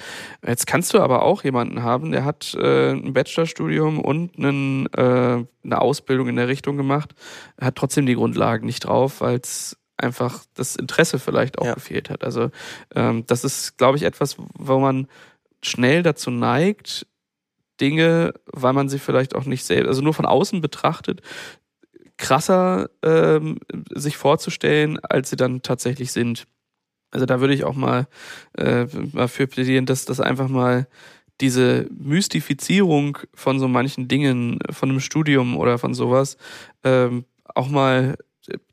Jetzt 0.47 0.67
kannst 0.67 0.95
du 0.95 1.01
aber 1.01 1.23
auch 1.23 1.45
jemanden 1.45 1.83
haben, 1.83 2.13
der 2.13 2.25
hat 2.25 2.55
äh, 2.55 2.93
ein 2.93 3.13
Bachelorstudium 3.13 3.99
und 4.01 4.39
einen, 4.39 4.87
äh, 4.95 5.45
eine 5.65 5.81
Ausbildung 5.81 6.29
in 6.29 6.37
der 6.37 6.49
Richtung 6.49 6.77
gemacht, 6.77 7.15
hat 7.61 7.77
trotzdem 7.77 8.07
die 8.07 8.15
Grundlagen 8.15 8.67
nicht 8.67 8.81
drauf, 8.81 9.21
weil 9.21 9.39
es 9.39 9.77
einfach 10.01 10.45
das 10.55 10.77
Interesse 10.77 11.19
vielleicht 11.19 11.59
auch 11.59 11.67
ja. 11.67 11.75
gefehlt 11.75 12.11
hat. 12.11 12.25
Also 12.25 12.51
ähm, 12.95 13.25
das 13.27 13.45
ist, 13.45 13.77
glaube 13.77 13.97
ich, 13.97 14.05
etwas, 14.05 14.37
wo 14.55 14.79
man 14.79 15.09
schnell 15.63 16.03
dazu 16.03 16.31
neigt, 16.31 17.07
Dinge, 17.81 18.35
weil 18.47 18.73
man 18.73 18.89
sie 18.89 18.99
vielleicht 18.99 19.35
auch 19.35 19.45
nicht 19.45 19.65
selbst, 19.65 19.89
also 19.89 20.03
nur 20.03 20.15
von 20.15 20.27
außen 20.27 20.61
betrachtet, 20.61 21.23
krasser 22.19 22.91
ähm, 23.03 23.59
sich 23.95 24.17
vorzustellen, 24.17 24.99
als 24.99 25.31
sie 25.31 25.37
dann 25.37 25.63
tatsächlich 25.63 26.13
sind. 26.13 26.47
Also 27.11 27.27
da 27.27 27.41
würde 27.41 27.55
ich 27.55 27.65
auch 27.65 27.75
mal, 27.75 28.07
äh, 28.57 28.87
mal 29.13 29.29
für 29.29 29.47
plädieren, 29.47 29.87
dass 29.87 30.05
das 30.05 30.21
einfach 30.21 30.49
mal 30.49 30.87
diese 31.41 31.89
Mystifizierung 31.91 33.19
von 33.35 33.59
so 33.59 33.67
manchen 33.67 34.07
Dingen, 34.07 34.59
von 34.71 34.91
einem 34.91 35.01
Studium 35.01 35.57
oder 35.57 35.79
von 35.79 35.95
sowas, 35.95 36.37
ähm, 36.85 37.25
auch 37.47 37.69
mal 37.69 38.17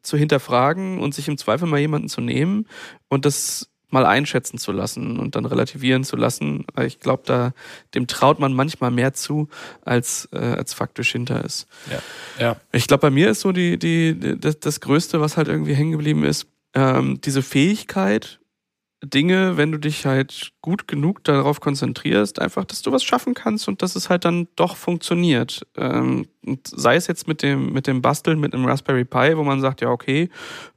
zu 0.02 0.18
hinterfragen 0.18 1.00
und 1.00 1.14
sich 1.14 1.28
im 1.28 1.38
Zweifel 1.38 1.68
mal 1.68 1.80
jemanden 1.80 2.10
zu 2.10 2.22
nehmen 2.22 2.68
und 3.10 3.26
das 3.26 3.70
mal 3.90 4.06
einschätzen 4.06 4.58
zu 4.58 4.72
lassen 4.72 5.20
und 5.20 5.36
dann 5.36 5.46
relativieren 5.46 6.04
zu 6.04 6.16
lassen. 6.16 6.66
Ich 6.86 7.00
glaube, 7.00 7.24
da 7.26 7.54
dem 7.96 8.08
traut 8.08 8.40
man 8.40 8.54
manchmal 8.54 8.92
mehr 8.92 9.14
zu, 9.14 9.48
als 9.86 10.28
äh, 10.34 10.38
als 10.38 10.74
faktisch 10.74 11.12
hinter 11.12 11.44
ist. 11.44 11.68
Ja. 11.90 12.00
ja. 12.46 12.56
Ich 12.72 12.88
glaube, 12.88 13.02
bei 13.02 13.10
mir 13.10 13.30
ist 13.30 13.42
so 13.42 13.52
die 13.52 13.78
die 13.80 14.38
das, 14.40 14.60
das 14.60 14.82
Größte, 14.82 15.22
was 15.22 15.38
halt 15.38 15.48
irgendwie 15.48 15.74
hängen 15.74 15.92
geblieben 15.92 16.24
ist, 16.24 16.48
ähm, 16.74 17.22
diese 17.22 17.42
Fähigkeit 17.42 18.40
Dinge, 19.10 19.58
wenn 19.58 19.72
du 19.72 19.78
dich 19.78 20.06
halt 20.06 20.52
gut 20.62 20.88
genug 20.88 21.24
darauf 21.24 21.60
konzentrierst, 21.60 22.40
einfach, 22.40 22.66
dass 22.66 22.82
du 22.82 22.92
was 22.92 23.04
schaffen 23.04 23.34
kannst 23.34 23.68
und 23.68 23.82
dass 23.82 23.96
es 23.96 24.10
halt 24.10 24.26
dann 24.26 24.48
doch 24.56 24.76
funktioniert. 24.76 25.66
Ähm, 25.76 26.28
sei 26.66 26.96
es 26.96 27.08
jetzt 27.08 27.28
mit 27.28 27.44
dem, 27.44 27.74
mit 27.74 27.88
dem 27.88 28.02
Basteln 28.02 28.40
mit 28.40 28.54
einem 28.54 28.66
Raspberry 28.66 29.06
Pi, 29.06 29.38
wo 29.38 29.44
man 29.44 29.62
sagt, 29.62 29.82
ja, 29.82 29.90
okay, 29.90 30.30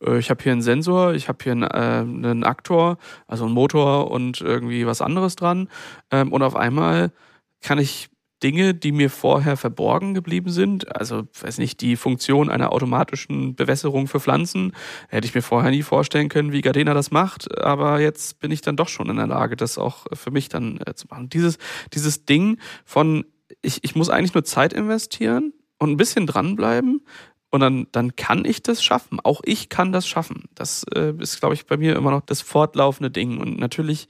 äh, 0.04 0.18
ich 0.18 0.30
habe 0.30 0.42
hier 0.42 0.52
einen 0.52 0.62
Sensor, 0.62 1.14
ich 1.14 1.28
habe 1.28 1.38
hier 1.42 1.52
einen, 1.52 1.62
äh, 1.62 2.26
einen 2.26 2.44
Aktor, 2.44 2.98
also 3.26 3.44
einen 3.44 3.54
Motor 3.54 4.10
und 4.10 4.40
irgendwie 4.40 4.86
was 4.86 5.02
anderes 5.02 5.36
dran. 5.36 5.68
Ähm, 6.10 6.32
und 6.32 6.42
auf 6.42 6.56
einmal 6.56 7.12
kann 7.60 7.78
ich 7.78 8.10
Dinge, 8.42 8.74
die 8.74 8.92
mir 8.92 9.10
vorher 9.10 9.56
verborgen 9.56 10.14
geblieben 10.14 10.50
sind. 10.50 10.96
Also, 10.96 11.28
weiß 11.40 11.58
nicht, 11.58 11.80
die 11.80 11.96
Funktion 11.96 12.48
einer 12.48 12.72
automatischen 12.72 13.54
Bewässerung 13.54 14.06
für 14.06 14.20
Pflanzen 14.20 14.72
hätte 15.08 15.26
ich 15.26 15.34
mir 15.34 15.42
vorher 15.42 15.70
nie 15.70 15.82
vorstellen 15.82 16.28
können, 16.28 16.52
wie 16.52 16.62
Gardena 16.62 16.94
das 16.94 17.10
macht. 17.10 17.58
Aber 17.58 18.00
jetzt 18.00 18.40
bin 18.40 18.50
ich 18.50 18.60
dann 18.62 18.76
doch 18.76 18.88
schon 18.88 19.10
in 19.10 19.16
der 19.16 19.26
Lage, 19.26 19.56
das 19.56 19.78
auch 19.78 20.06
für 20.12 20.30
mich 20.30 20.48
dann 20.48 20.80
äh, 20.86 20.94
zu 20.94 21.06
machen. 21.08 21.28
Dieses, 21.28 21.58
dieses 21.92 22.24
Ding 22.24 22.58
von, 22.84 23.24
ich, 23.62 23.84
ich 23.84 23.94
muss 23.94 24.10
eigentlich 24.10 24.34
nur 24.34 24.44
Zeit 24.44 24.72
investieren 24.72 25.52
und 25.78 25.90
ein 25.90 25.96
bisschen 25.96 26.26
dranbleiben. 26.26 27.04
Und 27.52 27.60
dann, 27.60 27.88
dann 27.90 28.14
kann 28.14 28.44
ich 28.44 28.62
das 28.62 28.82
schaffen. 28.82 29.18
Auch 29.20 29.40
ich 29.44 29.68
kann 29.68 29.90
das 29.90 30.06
schaffen. 30.06 30.44
Das 30.54 30.84
äh, 30.94 31.12
ist, 31.18 31.40
glaube 31.40 31.54
ich, 31.54 31.66
bei 31.66 31.76
mir 31.76 31.96
immer 31.96 32.12
noch 32.12 32.20
das 32.20 32.42
fortlaufende 32.42 33.10
Ding. 33.10 33.38
Und 33.38 33.58
natürlich, 33.58 34.08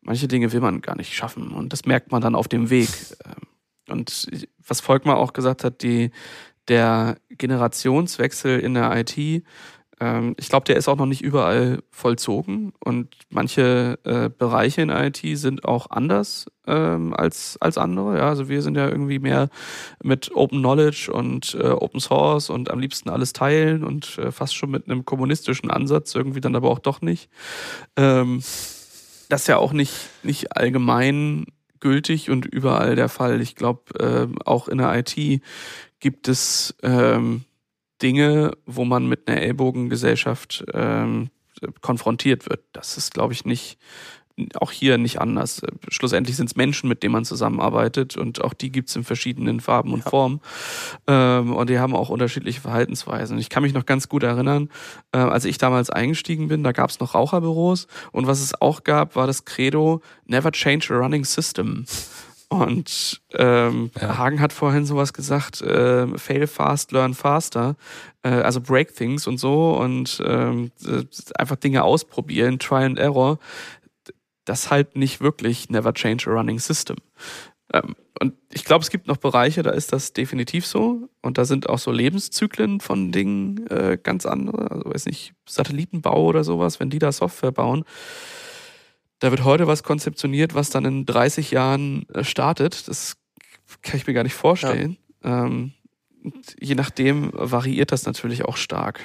manche 0.00 0.26
Dinge 0.26 0.52
will 0.52 0.60
man 0.60 0.80
gar 0.80 0.96
nicht 0.96 1.14
schaffen. 1.14 1.52
Und 1.52 1.72
das 1.72 1.84
merkt 1.84 2.10
man 2.10 2.20
dann 2.20 2.34
auf 2.34 2.48
dem 2.48 2.68
Weg. 2.68 2.88
Ähm, 3.24 3.46
und 3.90 4.28
was 4.66 4.80
Volkmar 4.80 5.18
auch 5.18 5.32
gesagt 5.32 5.64
hat, 5.64 5.82
die, 5.82 6.10
der 6.68 7.16
Generationswechsel 7.30 8.60
in 8.60 8.74
der 8.74 8.96
IT, 8.96 9.44
ähm, 10.00 10.34
ich 10.38 10.48
glaube, 10.48 10.64
der 10.64 10.76
ist 10.76 10.88
auch 10.88 10.96
noch 10.96 11.06
nicht 11.06 11.20
überall 11.22 11.82
vollzogen 11.90 12.72
und 12.82 13.14
manche 13.28 13.98
äh, 14.04 14.30
Bereiche 14.30 14.80
in 14.80 14.88
IT 14.88 15.20
sind 15.34 15.64
auch 15.64 15.90
anders 15.90 16.46
ähm, 16.66 17.12
als, 17.12 17.58
als 17.60 17.76
andere. 17.76 18.16
Ja, 18.16 18.28
also 18.28 18.48
wir 18.48 18.62
sind 18.62 18.76
ja 18.76 18.88
irgendwie 18.88 19.18
mehr 19.18 19.50
mit 20.02 20.34
Open 20.34 20.60
Knowledge 20.60 21.12
und 21.12 21.54
äh, 21.60 21.68
Open 21.68 22.00
Source 22.00 22.48
und 22.48 22.70
am 22.70 22.80
liebsten 22.80 23.10
alles 23.10 23.34
teilen 23.34 23.84
und 23.84 24.16
äh, 24.18 24.32
fast 24.32 24.54
schon 24.54 24.70
mit 24.70 24.88
einem 24.88 25.04
kommunistischen 25.04 25.70
Ansatz, 25.70 26.14
irgendwie 26.14 26.40
dann 26.40 26.56
aber 26.56 26.70
auch 26.70 26.78
doch 26.78 27.02
nicht. 27.02 27.28
Ähm, 27.96 28.42
das 29.28 29.46
ja 29.46 29.58
auch 29.58 29.72
nicht, 29.72 29.94
nicht 30.22 30.56
allgemein 30.56 31.44
gültig 31.80 32.30
und 32.30 32.46
überall 32.46 32.94
der 32.94 33.08
Fall. 33.08 33.40
Ich 33.40 33.56
glaube, 33.56 33.98
äh, 33.98 34.28
auch 34.44 34.68
in 34.68 34.78
der 34.78 34.96
IT 34.98 35.42
gibt 35.98 36.28
es 36.28 36.74
ähm, 36.82 37.44
Dinge, 38.02 38.52
wo 38.66 38.84
man 38.84 39.08
mit 39.08 39.28
einer 39.28 39.40
Ellbogengesellschaft 39.40 40.64
ähm, 40.72 41.30
konfrontiert 41.80 42.48
wird. 42.48 42.64
Das 42.72 42.96
ist, 42.96 43.12
glaube 43.12 43.32
ich, 43.32 43.44
nicht 43.44 43.78
auch 44.54 44.70
hier 44.70 44.98
nicht 44.98 45.20
anders. 45.20 45.62
Schlussendlich 45.88 46.36
sind 46.36 46.46
es 46.46 46.56
Menschen, 46.56 46.88
mit 46.88 47.02
denen 47.02 47.12
man 47.12 47.24
zusammenarbeitet 47.24 48.16
und 48.16 48.42
auch 48.42 48.54
die 48.54 48.70
gibt 48.70 48.88
es 48.88 48.96
in 48.96 49.04
verschiedenen 49.04 49.60
Farben 49.60 49.92
und 49.92 50.04
ja. 50.04 50.10
Formen. 50.10 50.40
Ähm, 51.06 51.54
und 51.54 51.70
die 51.70 51.78
haben 51.78 51.94
auch 51.94 52.08
unterschiedliche 52.08 52.60
Verhaltensweisen. 52.60 53.38
Ich 53.38 53.48
kann 53.48 53.62
mich 53.62 53.74
noch 53.74 53.86
ganz 53.86 54.08
gut 54.08 54.22
erinnern, 54.22 54.68
äh, 55.12 55.18
als 55.18 55.44
ich 55.44 55.58
damals 55.58 55.90
eingestiegen 55.90 56.48
bin, 56.48 56.64
da 56.64 56.72
gab 56.72 56.90
es 56.90 57.00
noch 57.00 57.14
Raucherbüros 57.14 57.86
und 58.12 58.26
was 58.26 58.40
es 58.40 58.60
auch 58.60 58.84
gab, 58.84 59.16
war 59.16 59.26
das 59.26 59.44
Credo 59.44 60.02
Never 60.26 60.52
change 60.52 60.94
a 60.94 60.96
running 60.96 61.24
system. 61.24 61.84
Und 62.52 63.22
ähm, 63.34 63.92
ja. 64.00 64.18
Hagen 64.18 64.40
hat 64.40 64.52
vorhin 64.52 64.84
sowas 64.84 65.12
gesagt, 65.12 65.62
äh, 65.62 66.08
fail 66.18 66.48
fast, 66.48 66.90
learn 66.90 67.14
faster. 67.14 67.76
Äh, 68.22 68.30
also 68.30 68.60
break 68.60 68.92
things 68.94 69.28
und 69.28 69.38
so 69.38 69.76
und 69.78 70.20
ähm, 70.26 70.72
einfach 71.36 71.54
Dinge 71.54 71.84
ausprobieren, 71.84 72.58
try 72.58 72.84
and 72.84 72.98
error. 72.98 73.38
Das 74.50 74.70
halt 74.70 74.96
nicht 74.96 75.20
wirklich 75.20 75.70
never 75.70 75.94
change 75.94 76.28
a 76.28 76.32
running 76.32 76.58
system. 76.58 76.96
Ähm, 77.72 77.94
und 78.20 78.34
ich 78.52 78.64
glaube, 78.64 78.82
es 78.82 78.90
gibt 78.90 79.06
noch 79.06 79.16
Bereiche, 79.16 79.62
da 79.62 79.70
ist 79.70 79.92
das 79.92 80.12
definitiv 80.12 80.66
so. 80.66 81.08
Und 81.22 81.38
da 81.38 81.44
sind 81.44 81.68
auch 81.68 81.78
so 81.78 81.92
Lebenszyklen 81.92 82.80
von 82.80 83.12
Dingen 83.12 83.66
äh, 83.68 83.98
ganz 84.02 84.26
andere. 84.26 84.70
Also 84.70 84.90
weiß 84.90 85.06
nicht, 85.06 85.32
Satellitenbau 85.48 86.26
oder 86.26 86.44
sowas, 86.44 86.80
wenn 86.80 86.90
die 86.90 86.98
da 86.98 87.12
Software 87.12 87.52
bauen 87.52 87.84
da 89.20 89.30
wird 89.30 89.44
heute 89.44 89.66
was 89.66 89.82
konzeptioniert, 89.82 90.54
was 90.54 90.70
dann 90.70 90.84
in 90.84 91.06
30 91.06 91.52
Jahren 91.52 92.08
äh, 92.08 92.24
startet. 92.24 92.88
Das 92.88 93.16
kann 93.82 93.96
ich 93.96 94.06
mir 94.06 94.14
gar 94.14 94.24
nicht 94.24 94.34
vorstellen. 94.34 94.96
Ja. 95.22 95.44
Ähm, 95.44 95.72
je 96.58 96.74
nachdem 96.74 97.30
variiert 97.32 97.92
das 97.92 98.06
natürlich 98.06 98.44
auch 98.44 98.56
stark. 98.56 99.00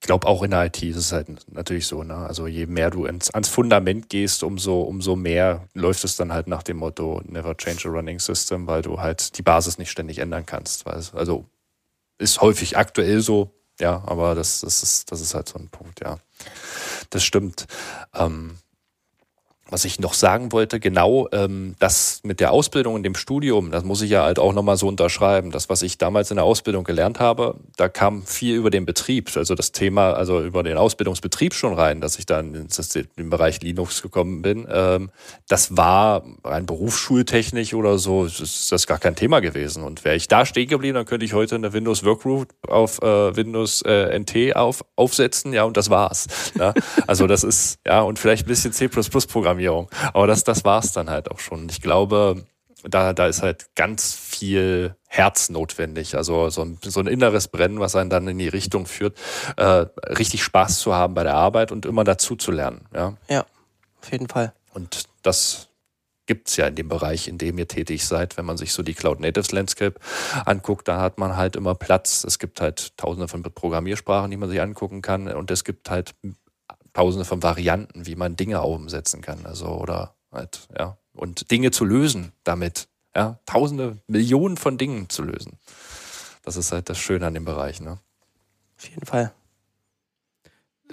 Ich 0.00 0.06
glaube 0.06 0.26
auch 0.26 0.42
in 0.42 0.50
der 0.50 0.64
IT 0.64 0.82
ist 0.82 0.96
es 0.96 1.12
halt 1.12 1.28
natürlich 1.52 1.86
so, 1.86 2.02
ne? 2.02 2.16
Also 2.16 2.46
je 2.46 2.66
mehr 2.66 2.90
du 2.90 3.04
ins, 3.04 3.30
ans 3.30 3.48
Fundament 3.48 4.08
gehst, 4.08 4.42
umso, 4.42 4.80
umso 4.80 5.14
mehr 5.14 5.68
läuft 5.74 6.04
es 6.04 6.16
dann 6.16 6.32
halt 6.32 6.46
nach 6.46 6.62
dem 6.62 6.78
Motto 6.78 7.20
Never 7.26 7.54
change 7.56 7.86
a 7.86 7.92
running 7.92 8.18
system, 8.18 8.66
weil 8.66 8.80
du 8.80 8.98
halt 9.00 9.36
die 9.36 9.42
Basis 9.42 9.76
nicht 9.76 9.90
ständig 9.90 10.18
ändern 10.18 10.46
kannst. 10.46 10.86
Also 10.86 11.44
ist 12.18 12.40
häufig 12.40 12.78
aktuell 12.78 13.20
so, 13.20 13.54
ja, 13.78 14.02
aber 14.06 14.34
das, 14.34 14.60
das, 14.60 14.82
ist, 14.82 15.12
das 15.12 15.20
ist 15.20 15.34
halt 15.34 15.48
so 15.48 15.58
ein 15.58 15.68
Punkt, 15.68 16.00
ja. 16.00 16.18
Das 17.10 17.22
stimmt. 17.22 17.66
Ähm, 18.14 18.58
was 19.70 19.84
ich 19.84 20.00
noch 20.00 20.14
sagen 20.14 20.52
wollte, 20.52 20.80
genau 20.80 21.28
ähm, 21.32 21.74
das 21.78 22.20
mit 22.22 22.40
der 22.40 22.52
Ausbildung 22.52 22.94
und 22.94 23.02
dem 23.02 23.14
Studium, 23.14 23.70
das 23.70 23.84
muss 23.84 24.02
ich 24.02 24.10
ja 24.10 24.24
halt 24.24 24.38
auch 24.38 24.52
nochmal 24.52 24.76
so 24.76 24.88
unterschreiben. 24.88 25.50
Das, 25.50 25.68
was 25.68 25.82
ich 25.82 25.98
damals 25.98 26.30
in 26.30 26.36
der 26.36 26.44
Ausbildung 26.44 26.84
gelernt 26.84 27.20
habe, 27.20 27.56
da 27.76 27.88
kam 27.88 28.24
viel 28.24 28.56
über 28.56 28.70
den 28.70 28.84
Betrieb, 28.84 29.30
also 29.36 29.54
das 29.54 29.72
Thema, 29.72 30.12
also 30.12 30.42
über 30.42 30.62
den 30.62 30.76
Ausbildungsbetrieb 30.76 31.54
schon 31.54 31.74
rein, 31.74 32.00
dass 32.00 32.18
ich 32.18 32.26
dann 32.26 32.54
in 32.54 32.68
den 33.16 33.30
Bereich 33.30 33.60
Linux 33.62 34.02
gekommen 34.02 34.42
bin. 34.42 34.66
Ähm, 34.70 35.10
das 35.48 35.76
war 35.76 36.24
rein 36.44 36.66
berufsschultechnisch 36.66 37.74
oder 37.74 37.98
so, 37.98 38.24
ist 38.24 38.72
das 38.72 38.86
gar 38.86 38.98
kein 38.98 39.14
Thema 39.14 39.40
gewesen. 39.40 39.82
Und 39.84 40.04
wäre 40.04 40.16
ich 40.16 40.28
da 40.28 40.44
stehen 40.44 40.68
geblieben, 40.68 40.94
dann 40.94 41.06
könnte 41.06 41.24
ich 41.24 41.32
heute 41.32 41.54
eine 41.54 41.72
Windows 41.72 42.04
Workgroup 42.04 42.48
auf 42.66 43.00
äh, 43.02 43.36
Windows 43.36 43.82
äh, 43.82 44.18
NT 44.18 44.56
auf, 44.56 44.84
aufsetzen, 44.96 45.52
ja, 45.52 45.64
und 45.64 45.76
das 45.76 45.90
war's. 45.90 46.26
Ja? 46.58 46.74
Also 47.06 47.26
das 47.26 47.44
ist, 47.44 47.78
ja, 47.86 48.02
und 48.02 48.18
vielleicht 48.18 48.46
ein 48.46 48.48
bisschen 48.48 48.72
C++-Programm 48.72 49.59
Programmierung. 49.60 49.88
Aber 50.12 50.26
das, 50.26 50.44
das 50.44 50.64
war 50.64 50.80
es 50.82 50.92
dann 50.92 51.10
halt 51.10 51.30
auch 51.30 51.38
schon. 51.38 51.68
Ich 51.68 51.80
glaube, 51.80 52.44
da, 52.84 53.12
da 53.12 53.26
ist 53.26 53.42
halt 53.42 53.74
ganz 53.74 54.14
viel 54.14 54.96
Herz 55.06 55.50
notwendig. 55.50 56.16
Also 56.16 56.48
so 56.50 56.62
ein, 56.62 56.78
so 56.82 57.00
ein 57.00 57.06
inneres 57.06 57.48
Brennen, 57.48 57.80
was 57.80 57.96
einen 57.96 58.10
dann 58.10 58.26
in 58.28 58.38
die 58.38 58.48
Richtung 58.48 58.86
führt, 58.86 59.18
äh, 59.56 59.86
richtig 60.08 60.42
Spaß 60.42 60.78
zu 60.78 60.94
haben 60.94 61.14
bei 61.14 61.24
der 61.24 61.34
Arbeit 61.34 61.72
und 61.72 61.86
immer 61.86 62.04
dazu 62.04 62.36
zu 62.36 62.50
lernen. 62.50 62.86
Ja, 62.94 63.16
ja 63.28 63.44
auf 64.00 64.10
jeden 64.10 64.28
Fall. 64.28 64.54
Und 64.72 65.04
das 65.22 65.68
gibt's 66.26 66.56
ja 66.56 66.68
in 66.68 66.76
dem 66.76 66.88
Bereich, 66.88 67.26
in 67.26 67.38
dem 67.38 67.58
ihr 67.58 67.66
tätig 67.66 68.06
seid. 68.06 68.36
Wenn 68.36 68.44
man 68.44 68.56
sich 68.56 68.72
so 68.72 68.82
die 68.82 68.94
Cloud 68.94 69.20
Natives 69.20 69.50
Landscape 69.50 69.98
anguckt, 70.46 70.86
da 70.86 71.00
hat 71.00 71.18
man 71.18 71.36
halt 71.36 71.56
immer 71.56 71.74
Platz. 71.74 72.24
Es 72.24 72.38
gibt 72.38 72.60
halt 72.60 72.96
tausende 72.96 73.26
von 73.26 73.42
Programmiersprachen, 73.42 74.30
die 74.30 74.36
man 74.36 74.48
sich 74.48 74.60
angucken 74.60 75.02
kann. 75.02 75.28
Und 75.28 75.50
es 75.50 75.64
gibt 75.64 75.90
halt 75.90 76.14
tausende 76.92 77.24
von 77.24 77.42
Varianten, 77.42 78.06
wie 78.06 78.16
man 78.16 78.36
Dinge 78.36 78.60
umsetzen 78.62 79.20
kann. 79.20 79.46
Also, 79.46 79.66
oder 79.66 80.14
halt, 80.32 80.68
ja. 80.76 80.96
Und 81.12 81.50
Dinge 81.50 81.70
zu 81.70 81.84
lösen 81.84 82.32
damit. 82.44 82.88
Ja. 83.14 83.40
Tausende, 83.44 83.98
Millionen 84.06 84.56
von 84.56 84.78
Dingen 84.78 85.08
zu 85.08 85.22
lösen. 85.22 85.58
Das 86.42 86.56
ist 86.56 86.72
halt 86.72 86.88
das 86.88 86.98
Schöne 86.98 87.26
an 87.26 87.34
dem 87.34 87.44
Bereich, 87.44 87.80
ne? 87.80 87.98
Auf 88.78 88.88
jeden 88.88 89.04
Fall. 89.04 89.32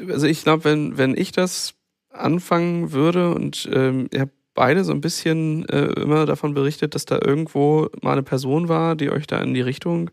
Also 0.10 0.28
ich 0.28 0.44
glaube, 0.44 0.64
wenn, 0.64 0.98
wenn 0.98 1.16
ich 1.16 1.32
das 1.32 1.76
anfangen 2.10 2.92
würde 2.92 3.34
und 3.34 3.70
ähm, 3.72 4.08
ihr 4.12 4.22
habt 4.22 4.37
beide 4.58 4.84
so 4.84 4.92
ein 4.92 5.02
bisschen 5.02 5.70
äh, 5.70 5.86
immer 6.02 6.26
davon 6.26 6.56
berichtet, 6.56 6.96
dass 6.96 7.06
da 7.06 7.20
irgendwo 7.24 7.90
mal 8.02 8.14
eine 8.14 8.24
Person 8.24 8.68
war, 8.70 8.96
die 8.96 9.12
euch 9.12 9.28
da 9.28 9.40
in 9.40 9.54
die 9.54 9.62
Richtung 9.62 10.10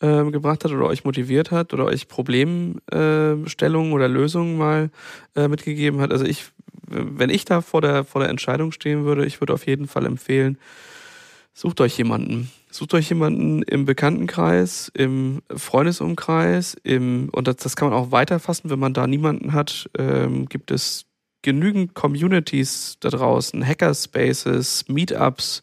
äh, 0.00 0.24
gebracht 0.30 0.64
hat 0.64 0.72
oder 0.72 0.86
euch 0.86 1.04
motiviert 1.04 1.50
hat 1.50 1.74
oder 1.74 1.84
euch 1.84 2.08
Problemstellungen 2.08 2.80
äh, 2.90 3.94
oder 3.94 4.08
Lösungen 4.08 4.56
mal 4.56 4.90
äh, 5.36 5.46
mitgegeben 5.46 6.00
hat. 6.00 6.10
Also 6.10 6.24
ich, 6.24 6.46
wenn 6.86 7.28
ich 7.28 7.44
da 7.44 7.60
vor 7.60 7.82
der, 7.82 8.04
vor 8.04 8.22
der 8.22 8.30
Entscheidung 8.30 8.72
stehen 8.72 9.04
würde, 9.04 9.26
ich 9.26 9.40
würde 9.42 9.52
auf 9.52 9.66
jeden 9.66 9.86
Fall 9.86 10.06
empfehlen, 10.06 10.56
sucht 11.52 11.82
euch 11.82 11.98
jemanden. 11.98 12.50
Sucht 12.70 12.94
euch 12.94 13.10
jemanden 13.10 13.62
im 13.62 13.84
Bekanntenkreis, 13.84 14.90
im 14.94 15.42
Freundesumkreis, 15.54 16.78
im, 16.82 17.28
und 17.30 17.46
das, 17.46 17.56
das 17.56 17.76
kann 17.76 17.90
man 17.90 17.98
auch 17.98 18.10
weiterfassen, 18.10 18.70
wenn 18.70 18.78
man 18.78 18.94
da 18.94 19.06
niemanden 19.06 19.52
hat, 19.52 19.90
ähm, 19.98 20.48
gibt 20.48 20.70
es 20.70 21.04
genügend 21.42 21.94
Communities 21.94 22.96
da 23.00 23.10
draußen, 23.10 23.66
Hackerspaces, 23.66 24.88
Meetups, 24.88 25.62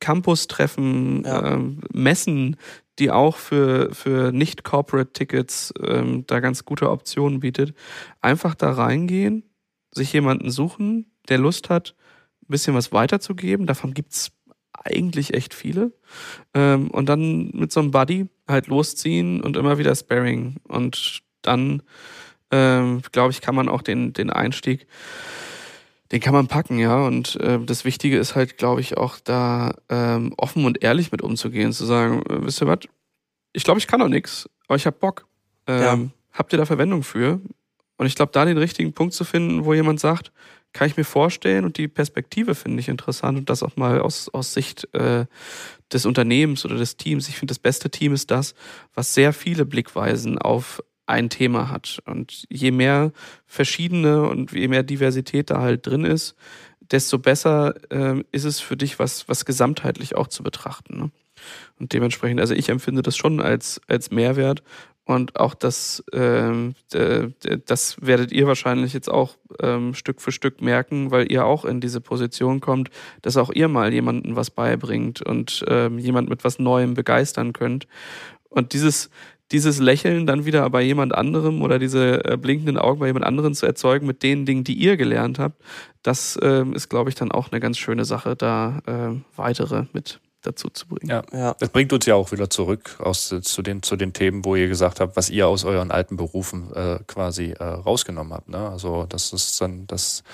Campus-Treffen, 0.00 1.24
ja. 1.24 1.54
ähm, 1.54 1.80
Messen, 1.92 2.56
die 2.98 3.10
auch 3.10 3.36
für, 3.36 3.94
für 3.94 4.32
Nicht-Corporate-Tickets 4.32 5.74
ähm, 5.80 6.24
da 6.26 6.40
ganz 6.40 6.64
gute 6.64 6.90
Optionen 6.90 7.40
bietet. 7.40 7.74
Einfach 8.20 8.54
da 8.54 8.72
reingehen, 8.72 9.44
sich 9.92 10.12
jemanden 10.12 10.50
suchen, 10.50 11.12
der 11.28 11.38
Lust 11.38 11.70
hat, 11.70 11.94
ein 12.42 12.50
bisschen 12.50 12.74
was 12.74 12.92
weiterzugeben. 12.92 13.66
Davon 13.66 13.94
gibt's 13.94 14.32
eigentlich 14.72 15.34
echt 15.34 15.54
viele. 15.54 15.92
Ähm, 16.54 16.90
und 16.90 17.08
dann 17.08 17.50
mit 17.52 17.72
so 17.72 17.80
einem 17.80 17.92
Buddy 17.92 18.26
halt 18.48 18.66
losziehen 18.66 19.40
und 19.40 19.56
immer 19.56 19.78
wieder 19.78 19.94
Sparring. 19.94 20.56
Und 20.66 21.22
dann 21.42 21.82
ähm, 22.52 23.02
glaube 23.10 23.32
ich, 23.32 23.40
kann 23.40 23.54
man 23.54 23.68
auch 23.68 23.82
den, 23.82 24.12
den 24.12 24.30
Einstieg, 24.30 24.86
den 26.12 26.20
kann 26.20 26.34
man 26.34 26.46
packen, 26.46 26.78
ja. 26.78 27.04
Und 27.04 27.36
äh, 27.40 27.58
das 27.58 27.84
Wichtige 27.84 28.18
ist 28.18 28.36
halt, 28.36 28.58
glaube 28.58 28.80
ich, 28.80 28.96
auch 28.96 29.18
da 29.18 29.74
ähm, 29.88 30.34
offen 30.36 30.64
und 30.64 30.84
ehrlich 30.84 31.10
mit 31.10 31.22
umzugehen, 31.22 31.72
zu 31.72 31.84
sagen, 31.86 32.22
äh, 32.28 32.44
wisst 32.44 32.62
ihr 32.62 32.68
was, 32.68 32.80
ich 33.52 33.64
glaube, 33.64 33.80
ich 33.80 33.86
kann 33.86 34.02
auch 34.02 34.08
nichts, 34.08 34.48
aber 34.68 34.76
ich 34.76 34.86
habe 34.86 34.96
Bock. 34.98 35.26
Ähm, 35.66 35.82
ja. 35.82 35.98
Habt 36.32 36.52
ihr 36.52 36.58
da 36.58 36.66
Verwendung 36.66 37.02
für? 37.02 37.40
Und 37.96 38.06
ich 38.06 38.14
glaube, 38.14 38.32
da 38.32 38.44
den 38.44 38.58
richtigen 38.58 38.92
Punkt 38.92 39.14
zu 39.14 39.24
finden, 39.24 39.64
wo 39.64 39.74
jemand 39.74 40.00
sagt, 40.00 40.32
kann 40.72 40.88
ich 40.88 40.96
mir 40.96 41.04
vorstellen 41.04 41.64
und 41.64 41.76
die 41.76 41.88
Perspektive 41.88 42.54
finde 42.54 42.80
ich 42.80 42.88
interessant 42.88 43.38
und 43.38 43.50
das 43.50 43.62
auch 43.62 43.76
mal 43.76 44.00
aus, 44.00 44.30
aus 44.30 44.54
Sicht 44.54 44.88
äh, 44.94 45.26
des 45.92 46.06
Unternehmens 46.06 46.64
oder 46.64 46.76
des 46.76 46.96
Teams. 46.96 47.28
Ich 47.28 47.36
finde, 47.36 47.52
das 47.52 47.58
beste 47.58 47.90
Team 47.90 48.14
ist 48.14 48.30
das, 48.30 48.54
was 48.94 49.12
sehr 49.12 49.32
viele 49.32 49.66
Blickweisen 49.66 50.38
auf 50.38 50.82
ein 51.06 51.30
Thema 51.30 51.70
hat. 51.70 51.98
Und 52.06 52.46
je 52.48 52.70
mehr 52.70 53.12
verschiedene 53.46 54.22
und 54.28 54.52
je 54.52 54.68
mehr 54.68 54.82
Diversität 54.82 55.50
da 55.50 55.60
halt 55.60 55.86
drin 55.86 56.04
ist, 56.04 56.34
desto 56.80 57.18
besser 57.18 57.74
äh, 57.90 58.22
ist 58.32 58.44
es 58.44 58.60
für 58.60 58.76
dich, 58.76 58.98
was, 58.98 59.28
was 59.28 59.44
gesamtheitlich 59.44 60.14
auch 60.14 60.28
zu 60.28 60.42
betrachten. 60.42 60.98
Ne? 60.98 61.10
Und 61.78 61.92
dementsprechend, 61.92 62.40
also 62.40 62.54
ich 62.54 62.68
empfinde 62.68 63.02
das 63.02 63.16
schon 63.16 63.40
als, 63.40 63.80
als 63.88 64.10
Mehrwert. 64.10 64.62
Und 65.04 65.34
auch 65.40 65.54
das, 65.54 66.04
äh, 66.12 66.52
das 67.66 67.96
werdet 68.00 68.30
ihr 68.30 68.46
wahrscheinlich 68.46 68.92
jetzt 68.92 69.10
auch 69.10 69.36
ähm, 69.60 69.94
Stück 69.94 70.20
für 70.20 70.30
Stück 70.30 70.62
merken, 70.62 71.10
weil 71.10 71.30
ihr 71.32 71.44
auch 71.44 71.64
in 71.64 71.80
diese 71.80 72.00
Position 72.00 72.60
kommt, 72.60 72.88
dass 73.20 73.36
auch 73.36 73.50
ihr 73.50 73.66
mal 73.66 73.92
jemanden 73.92 74.36
was 74.36 74.50
beibringt 74.50 75.20
und 75.20 75.64
ähm, 75.66 75.98
jemand 75.98 76.28
mit 76.28 76.44
was 76.44 76.60
Neuem 76.60 76.94
begeistern 76.94 77.52
könnt. 77.52 77.88
Und 78.48 78.74
dieses, 78.74 79.10
dieses 79.52 79.78
Lächeln 79.78 80.26
dann 80.26 80.44
wieder 80.46 80.68
bei 80.70 80.82
jemand 80.82 81.14
anderem 81.14 81.62
oder 81.62 81.78
diese 81.78 82.24
äh, 82.24 82.36
blinkenden 82.36 82.78
Augen 82.78 83.00
bei 83.00 83.06
jemand 83.06 83.24
anderem 83.24 83.54
zu 83.54 83.66
erzeugen 83.66 84.06
mit 84.06 84.22
den 84.22 84.46
Dingen, 84.46 84.64
die 84.64 84.74
ihr 84.74 84.96
gelernt 84.96 85.38
habt, 85.38 85.62
das 86.02 86.36
äh, 86.36 86.64
ist, 86.72 86.88
glaube 86.88 87.10
ich, 87.10 87.14
dann 87.14 87.30
auch 87.30 87.52
eine 87.52 87.60
ganz 87.60 87.78
schöne 87.78 88.04
Sache, 88.04 88.34
da 88.34 88.80
äh, 88.86 89.20
weitere 89.36 89.84
mit 89.92 90.20
dazu 90.42 90.68
zu 90.70 90.88
bringen. 90.88 91.08
Ja, 91.08 91.22
ja. 91.32 91.54
Das 91.58 91.68
bringt 91.68 91.92
uns 91.92 92.06
ja 92.06 92.14
auch 92.14 92.32
wieder 92.32 92.50
zurück 92.50 92.96
aus, 92.98 93.34
zu, 93.42 93.62
den, 93.62 93.82
zu 93.82 93.96
den 93.96 94.12
Themen, 94.12 94.44
wo 94.44 94.56
ihr 94.56 94.68
gesagt 94.68 95.00
habt, 95.00 95.16
was 95.16 95.30
ihr 95.30 95.46
aus 95.46 95.64
euren 95.64 95.90
alten 95.90 96.16
Berufen 96.16 96.72
äh, 96.74 96.98
quasi 97.06 97.52
äh, 97.52 97.62
rausgenommen 97.64 98.32
habt. 98.32 98.48
Ne? 98.48 98.68
Also 98.68 99.06
das 99.08 99.32
ist 99.32 99.60
dann, 99.60 99.86
dass 99.86 100.24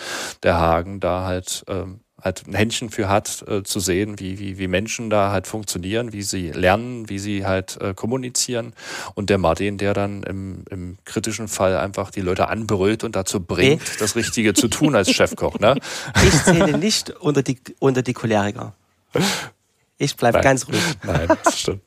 der 0.43 0.59
Hagen 0.59 1.01
da 1.01 1.27
halt 1.27 1.64
ähm, 1.69 2.01
halt 2.23 2.47
ein 2.47 2.55
Händchen 2.55 2.91
für 2.91 3.09
hat, 3.09 3.45
äh, 3.49 3.62
zu 3.62 3.81
sehen, 3.81 4.19
wie, 4.19 4.39
wie, 4.39 4.59
wie 4.59 4.66
Menschen 4.66 5.11
da 5.11 5.31
halt 5.31 5.47
funktionieren, 5.47 6.12
wie 6.12 6.23
sie 6.23 6.51
lernen, 6.51 7.09
wie 7.09 7.19
sie 7.19 7.47
halt 7.47 7.81
äh, 7.81 7.95
kommunizieren. 7.95 8.73
Und 9.14 9.31
der 9.31 9.39
Martin, 9.39 9.79
der 9.79 9.95
dann 9.95 10.23
im, 10.25 10.64
im 10.71 10.99
kritischen 11.05 11.49
Fall 11.49 11.77
einfach 11.77 12.11
die 12.11 12.21
Leute 12.21 12.49
anbrüllt 12.49 13.05
und 13.05 13.14
dazu 13.14 13.41
bringt, 13.41 13.83
nee. 13.83 13.97
das 13.99 14.16
Richtige 14.16 14.55
zu 14.55 14.69
tun 14.69 14.95
als 14.95 15.11
Chefkoch. 15.11 15.59
Ne? 15.59 15.77
Ich 16.25 16.43
zähle 16.45 16.79
nicht 16.79 17.11
unter 17.11 17.43
die, 17.43 17.59
unter 17.79 18.03
die 18.03 18.12
Choleriker. 18.12 18.75
Ich 19.97 20.16
bleibe 20.16 20.41
ganz 20.41 20.66
ruhig. 20.69 20.83
Nein, 21.03 21.29
das 21.45 21.61
stimmt. 21.61 21.83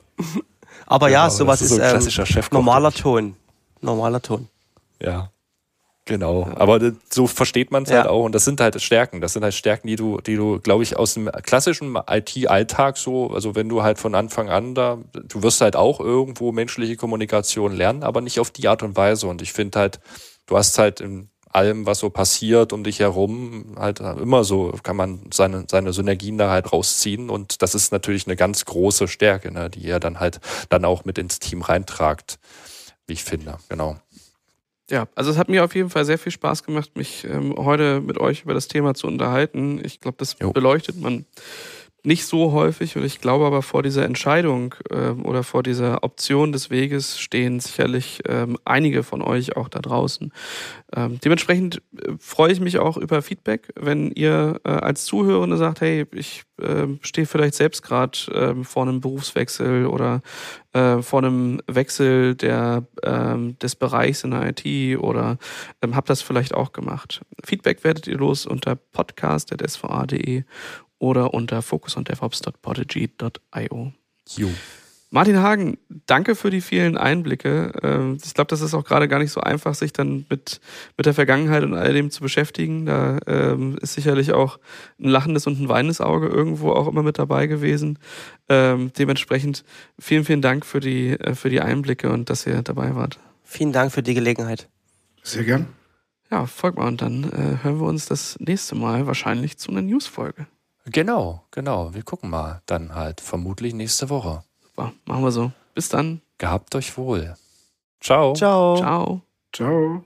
Aber 0.86 1.10
ja, 1.10 1.26
ja 1.26 1.30
sowas 1.30 1.62
ist, 1.62 1.72
ist 1.72 2.20
ähm, 2.20 2.44
normaler 2.52 2.92
Ton. 2.92 3.36
Normaler 3.82 4.22
Ton. 4.22 4.48
Ja. 5.00 5.32
Genau, 6.12 6.42
ja. 6.42 6.58
aber 6.58 6.92
so 7.10 7.26
versteht 7.26 7.72
man 7.72 7.84
es 7.84 7.90
ja. 7.90 8.00
halt 8.00 8.08
auch 8.08 8.26
und 8.26 8.36
das 8.36 8.44
sind 8.44 8.60
halt 8.60 8.82
Stärken. 8.82 9.22
Das 9.22 9.32
sind 9.32 9.44
halt 9.44 9.54
Stärken, 9.54 9.88
die 9.88 9.96
du, 9.96 10.20
die 10.20 10.36
du, 10.36 10.60
glaube 10.60 10.84
ich, 10.84 10.98
aus 10.98 11.14
dem 11.14 11.32
klassischen 11.44 11.98
IT-Alltag 12.06 12.98
so, 12.98 13.30
also 13.30 13.56
wenn 13.56 13.70
du 13.70 13.82
halt 13.82 13.98
von 13.98 14.14
Anfang 14.14 14.50
an 14.50 14.76
da, 14.76 14.98
du 15.14 15.42
wirst 15.42 15.62
halt 15.62 15.78
auch 15.78 16.02
irgendwo 16.02 16.52
menschliche 16.52 16.98
Kommunikation 16.98 17.72
lernen, 17.72 18.04
aber 18.04 18.20
nicht 18.20 18.42
auf 18.42 18.52
die 18.52 18.68
Art 18.68 18.84
und 18.84 18.98
Weise. 18.98 19.28
Und 19.28 19.42
ich 19.42 19.54
finde 19.54 19.80
halt, 19.80 20.02
du 20.48 20.58
hast 20.58 20.78
halt 20.78 21.00
in 21.00 21.30
allem, 21.48 21.86
was 21.86 22.00
so 22.00 22.10
passiert 22.10 22.74
um 22.74 22.84
dich 22.84 23.00
herum, 23.00 23.78
halt 23.80 24.02
immer 24.02 24.44
so 24.44 24.74
kann 24.84 24.98
man 24.98 25.22
seine, 25.34 25.64
seine 25.72 25.94
Synergien 25.94 26.38
da 26.38 26.50
halt 26.50 26.74
rausziehen 26.74 27.30
und 27.30 27.62
das 27.62 27.74
ist 27.74 27.94
natürlich 27.94 28.28
eine 28.28 28.36
ganz 28.36 28.66
große 28.66 29.08
Stärke, 29.08 29.50
ne, 29.50 29.70
die 29.70 29.88
er 29.88 30.02
dann 30.02 30.20
halt 30.20 30.42
dann 30.68 30.84
auch 30.84 31.06
mit 31.06 31.18
ins 31.18 31.40
Team 31.40 31.62
reintragt, 31.62 32.38
wie 33.08 33.14
ich 33.14 33.24
finde, 33.24 33.60
genau. 33.70 33.96
Ja, 34.92 35.08
also 35.16 35.32
es 35.32 35.38
hat 35.38 35.48
mir 35.48 35.64
auf 35.64 35.74
jeden 35.74 35.90
Fall 35.90 36.04
sehr 36.04 36.18
viel 36.18 36.34
Spaß 36.34 36.64
gemacht, 36.64 36.98
mich 36.98 37.24
ähm, 37.24 37.56
heute 37.58 38.02
mit 38.02 38.18
euch 38.18 38.44
über 38.44 38.54
das 38.54 38.68
Thema 38.68 38.94
zu 38.94 39.08
unterhalten. 39.08 39.80
Ich 39.84 40.02
glaube, 40.02 40.18
das 40.20 40.36
jo. 40.40 40.52
beleuchtet 40.52 41.00
man 41.00 41.26
nicht 42.04 42.26
so 42.26 42.52
häufig 42.52 42.98
und 42.98 43.04
ich 43.04 43.22
glaube 43.22 43.46
aber 43.46 43.62
vor 43.62 43.84
dieser 43.84 44.06
Entscheidung 44.06 44.74
äh, 44.90 45.10
oder 45.10 45.44
vor 45.44 45.62
dieser 45.62 46.04
Option 46.04 46.52
des 46.52 46.70
Weges 46.70 47.20
stehen 47.20 47.60
sicherlich 47.60 48.22
ähm, 48.28 48.58
einige 48.66 49.04
von 49.04 49.22
euch 49.22 49.56
auch 49.56 49.70
da 49.70 49.80
draußen. 49.80 50.34
Ähm, 50.96 51.20
dementsprechend 51.24 51.82
äh, 51.98 52.14
freue 52.20 52.52
ich 52.52 52.60
mich 52.60 52.80
auch 52.80 52.98
über 52.98 53.22
Feedback, 53.22 53.72
wenn 53.76 54.12
ihr 54.12 54.60
äh, 54.64 54.70
als 54.70 55.06
Zuhörende 55.06 55.58
sagt, 55.58 55.82
hey, 55.82 56.06
ich 56.14 56.44
äh, 56.60 56.88
stehe 57.02 57.28
vielleicht 57.28 57.54
selbst 57.54 57.84
gerade 57.84 58.18
ähm, 58.34 58.66
vor 58.66 58.84
einem 58.84 59.00
Berufswechsel 59.00 59.86
oder 59.86 60.22
äh, 60.74 61.02
vor 61.04 61.20
einem 61.20 61.62
Wechsel 61.68 62.36
der, 62.36 62.84
ähm, 63.04 63.60
des 63.60 63.76
Bereichs 63.76 64.24
in 64.24 64.32
der 64.32 64.50
IT 64.50 65.00
oder 65.00 65.38
ähm, 65.82 65.96
habt 65.96 66.10
das 66.10 66.22
vielleicht 66.22 66.56
auch 66.56 66.72
gemacht. 66.72 67.22
Feedback 67.44 67.84
werdet 67.84 68.08
ihr 68.08 68.18
los 68.18 68.46
unter 68.46 68.76
podcast.sva.de 68.76 70.44
oder 71.02 71.34
unter 71.34 71.62
focusondevops.podigy.io. 71.62 73.92
Martin 75.14 75.40
Hagen, 75.40 75.78
danke 76.06 76.36
für 76.36 76.50
die 76.50 76.62
vielen 76.62 76.96
Einblicke. 76.96 77.74
Ähm, 77.84 78.18
ich 78.24 78.34
glaube, 78.34 78.48
das 78.48 78.62
ist 78.62 78.74
auch 78.74 78.86
gerade 78.86 79.10
gar 79.10 79.20
nicht 79.20 79.32
so 79.32 79.42
einfach, 79.42 79.76
sich 79.76 79.92
dann 79.92 80.26
mit, 80.30 80.62
mit 80.96 81.06
der 81.06 81.14
Vergangenheit 81.14 81.64
und 81.64 81.74
all 81.74 81.92
dem 81.92 82.12
zu 82.12 82.22
beschäftigen. 82.22 82.86
Da 82.86 83.20
ähm, 83.28 83.78
ist 83.82 83.96
sicherlich 83.96 84.32
auch 84.32 84.58
ein 85.02 85.10
lachendes 85.10 85.48
und 85.48 85.60
ein 85.60 85.68
weinendes 85.68 86.00
Auge 86.00 86.28
irgendwo 86.28 86.72
auch 86.72 86.88
immer 86.88 87.04
mit 87.04 87.20
dabei 87.20 87.48
gewesen. 87.48 88.00
Ähm, 88.48 88.94
dementsprechend 88.98 89.66
vielen, 90.00 90.24
vielen 90.24 90.42
Dank 90.42 90.66
für 90.66 90.80
die, 90.80 91.20
äh, 91.20 91.36
für 91.36 91.50
die 91.50 91.60
Einblicke 91.60 92.10
und 92.10 92.30
dass 92.30 92.48
ihr 92.48 92.62
dabei 92.62 92.96
wart. 92.96 93.20
Vielen 93.44 93.74
Dank 93.74 93.92
für 93.92 94.04
die 94.04 94.14
Gelegenheit. 94.14 94.70
Sehr 95.24 95.44
gern. 95.44 95.68
Ja, 96.30 96.46
folgt 96.46 96.78
mal 96.78 96.88
und 96.88 97.02
dann 97.02 97.26
äh, 97.26 97.62
hören 97.64 97.82
wir 97.82 97.88
uns 97.88 98.06
das 98.06 98.38
nächste 98.40 98.76
Mal 98.76 99.08
wahrscheinlich 99.08 99.58
zu 99.58 99.72
einer 99.72 99.82
Newsfolge. 99.82 100.48
Genau, 100.86 101.44
genau. 101.52 101.94
Wir 101.94 102.04
gucken 102.04 102.30
mal 102.30 102.62
dann 102.66 102.96
halt. 102.96 103.22
Vermutlich 103.22 103.74
nächste 103.74 104.10
Woche. 104.10 104.44
Super, 104.64 104.92
machen 105.06 105.24
wir 105.24 105.32
so. 105.32 105.52
Bis 105.74 105.90
dann. 105.90 106.22
Gehabt 106.38 106.74
euch 106.76 106.98
wohl. 106.98 107.36
Ciao. 108.00 108.34
Ciao. 108.34 108.78
Ciao. 108.78 109.22
Ciao. 109.54 110.04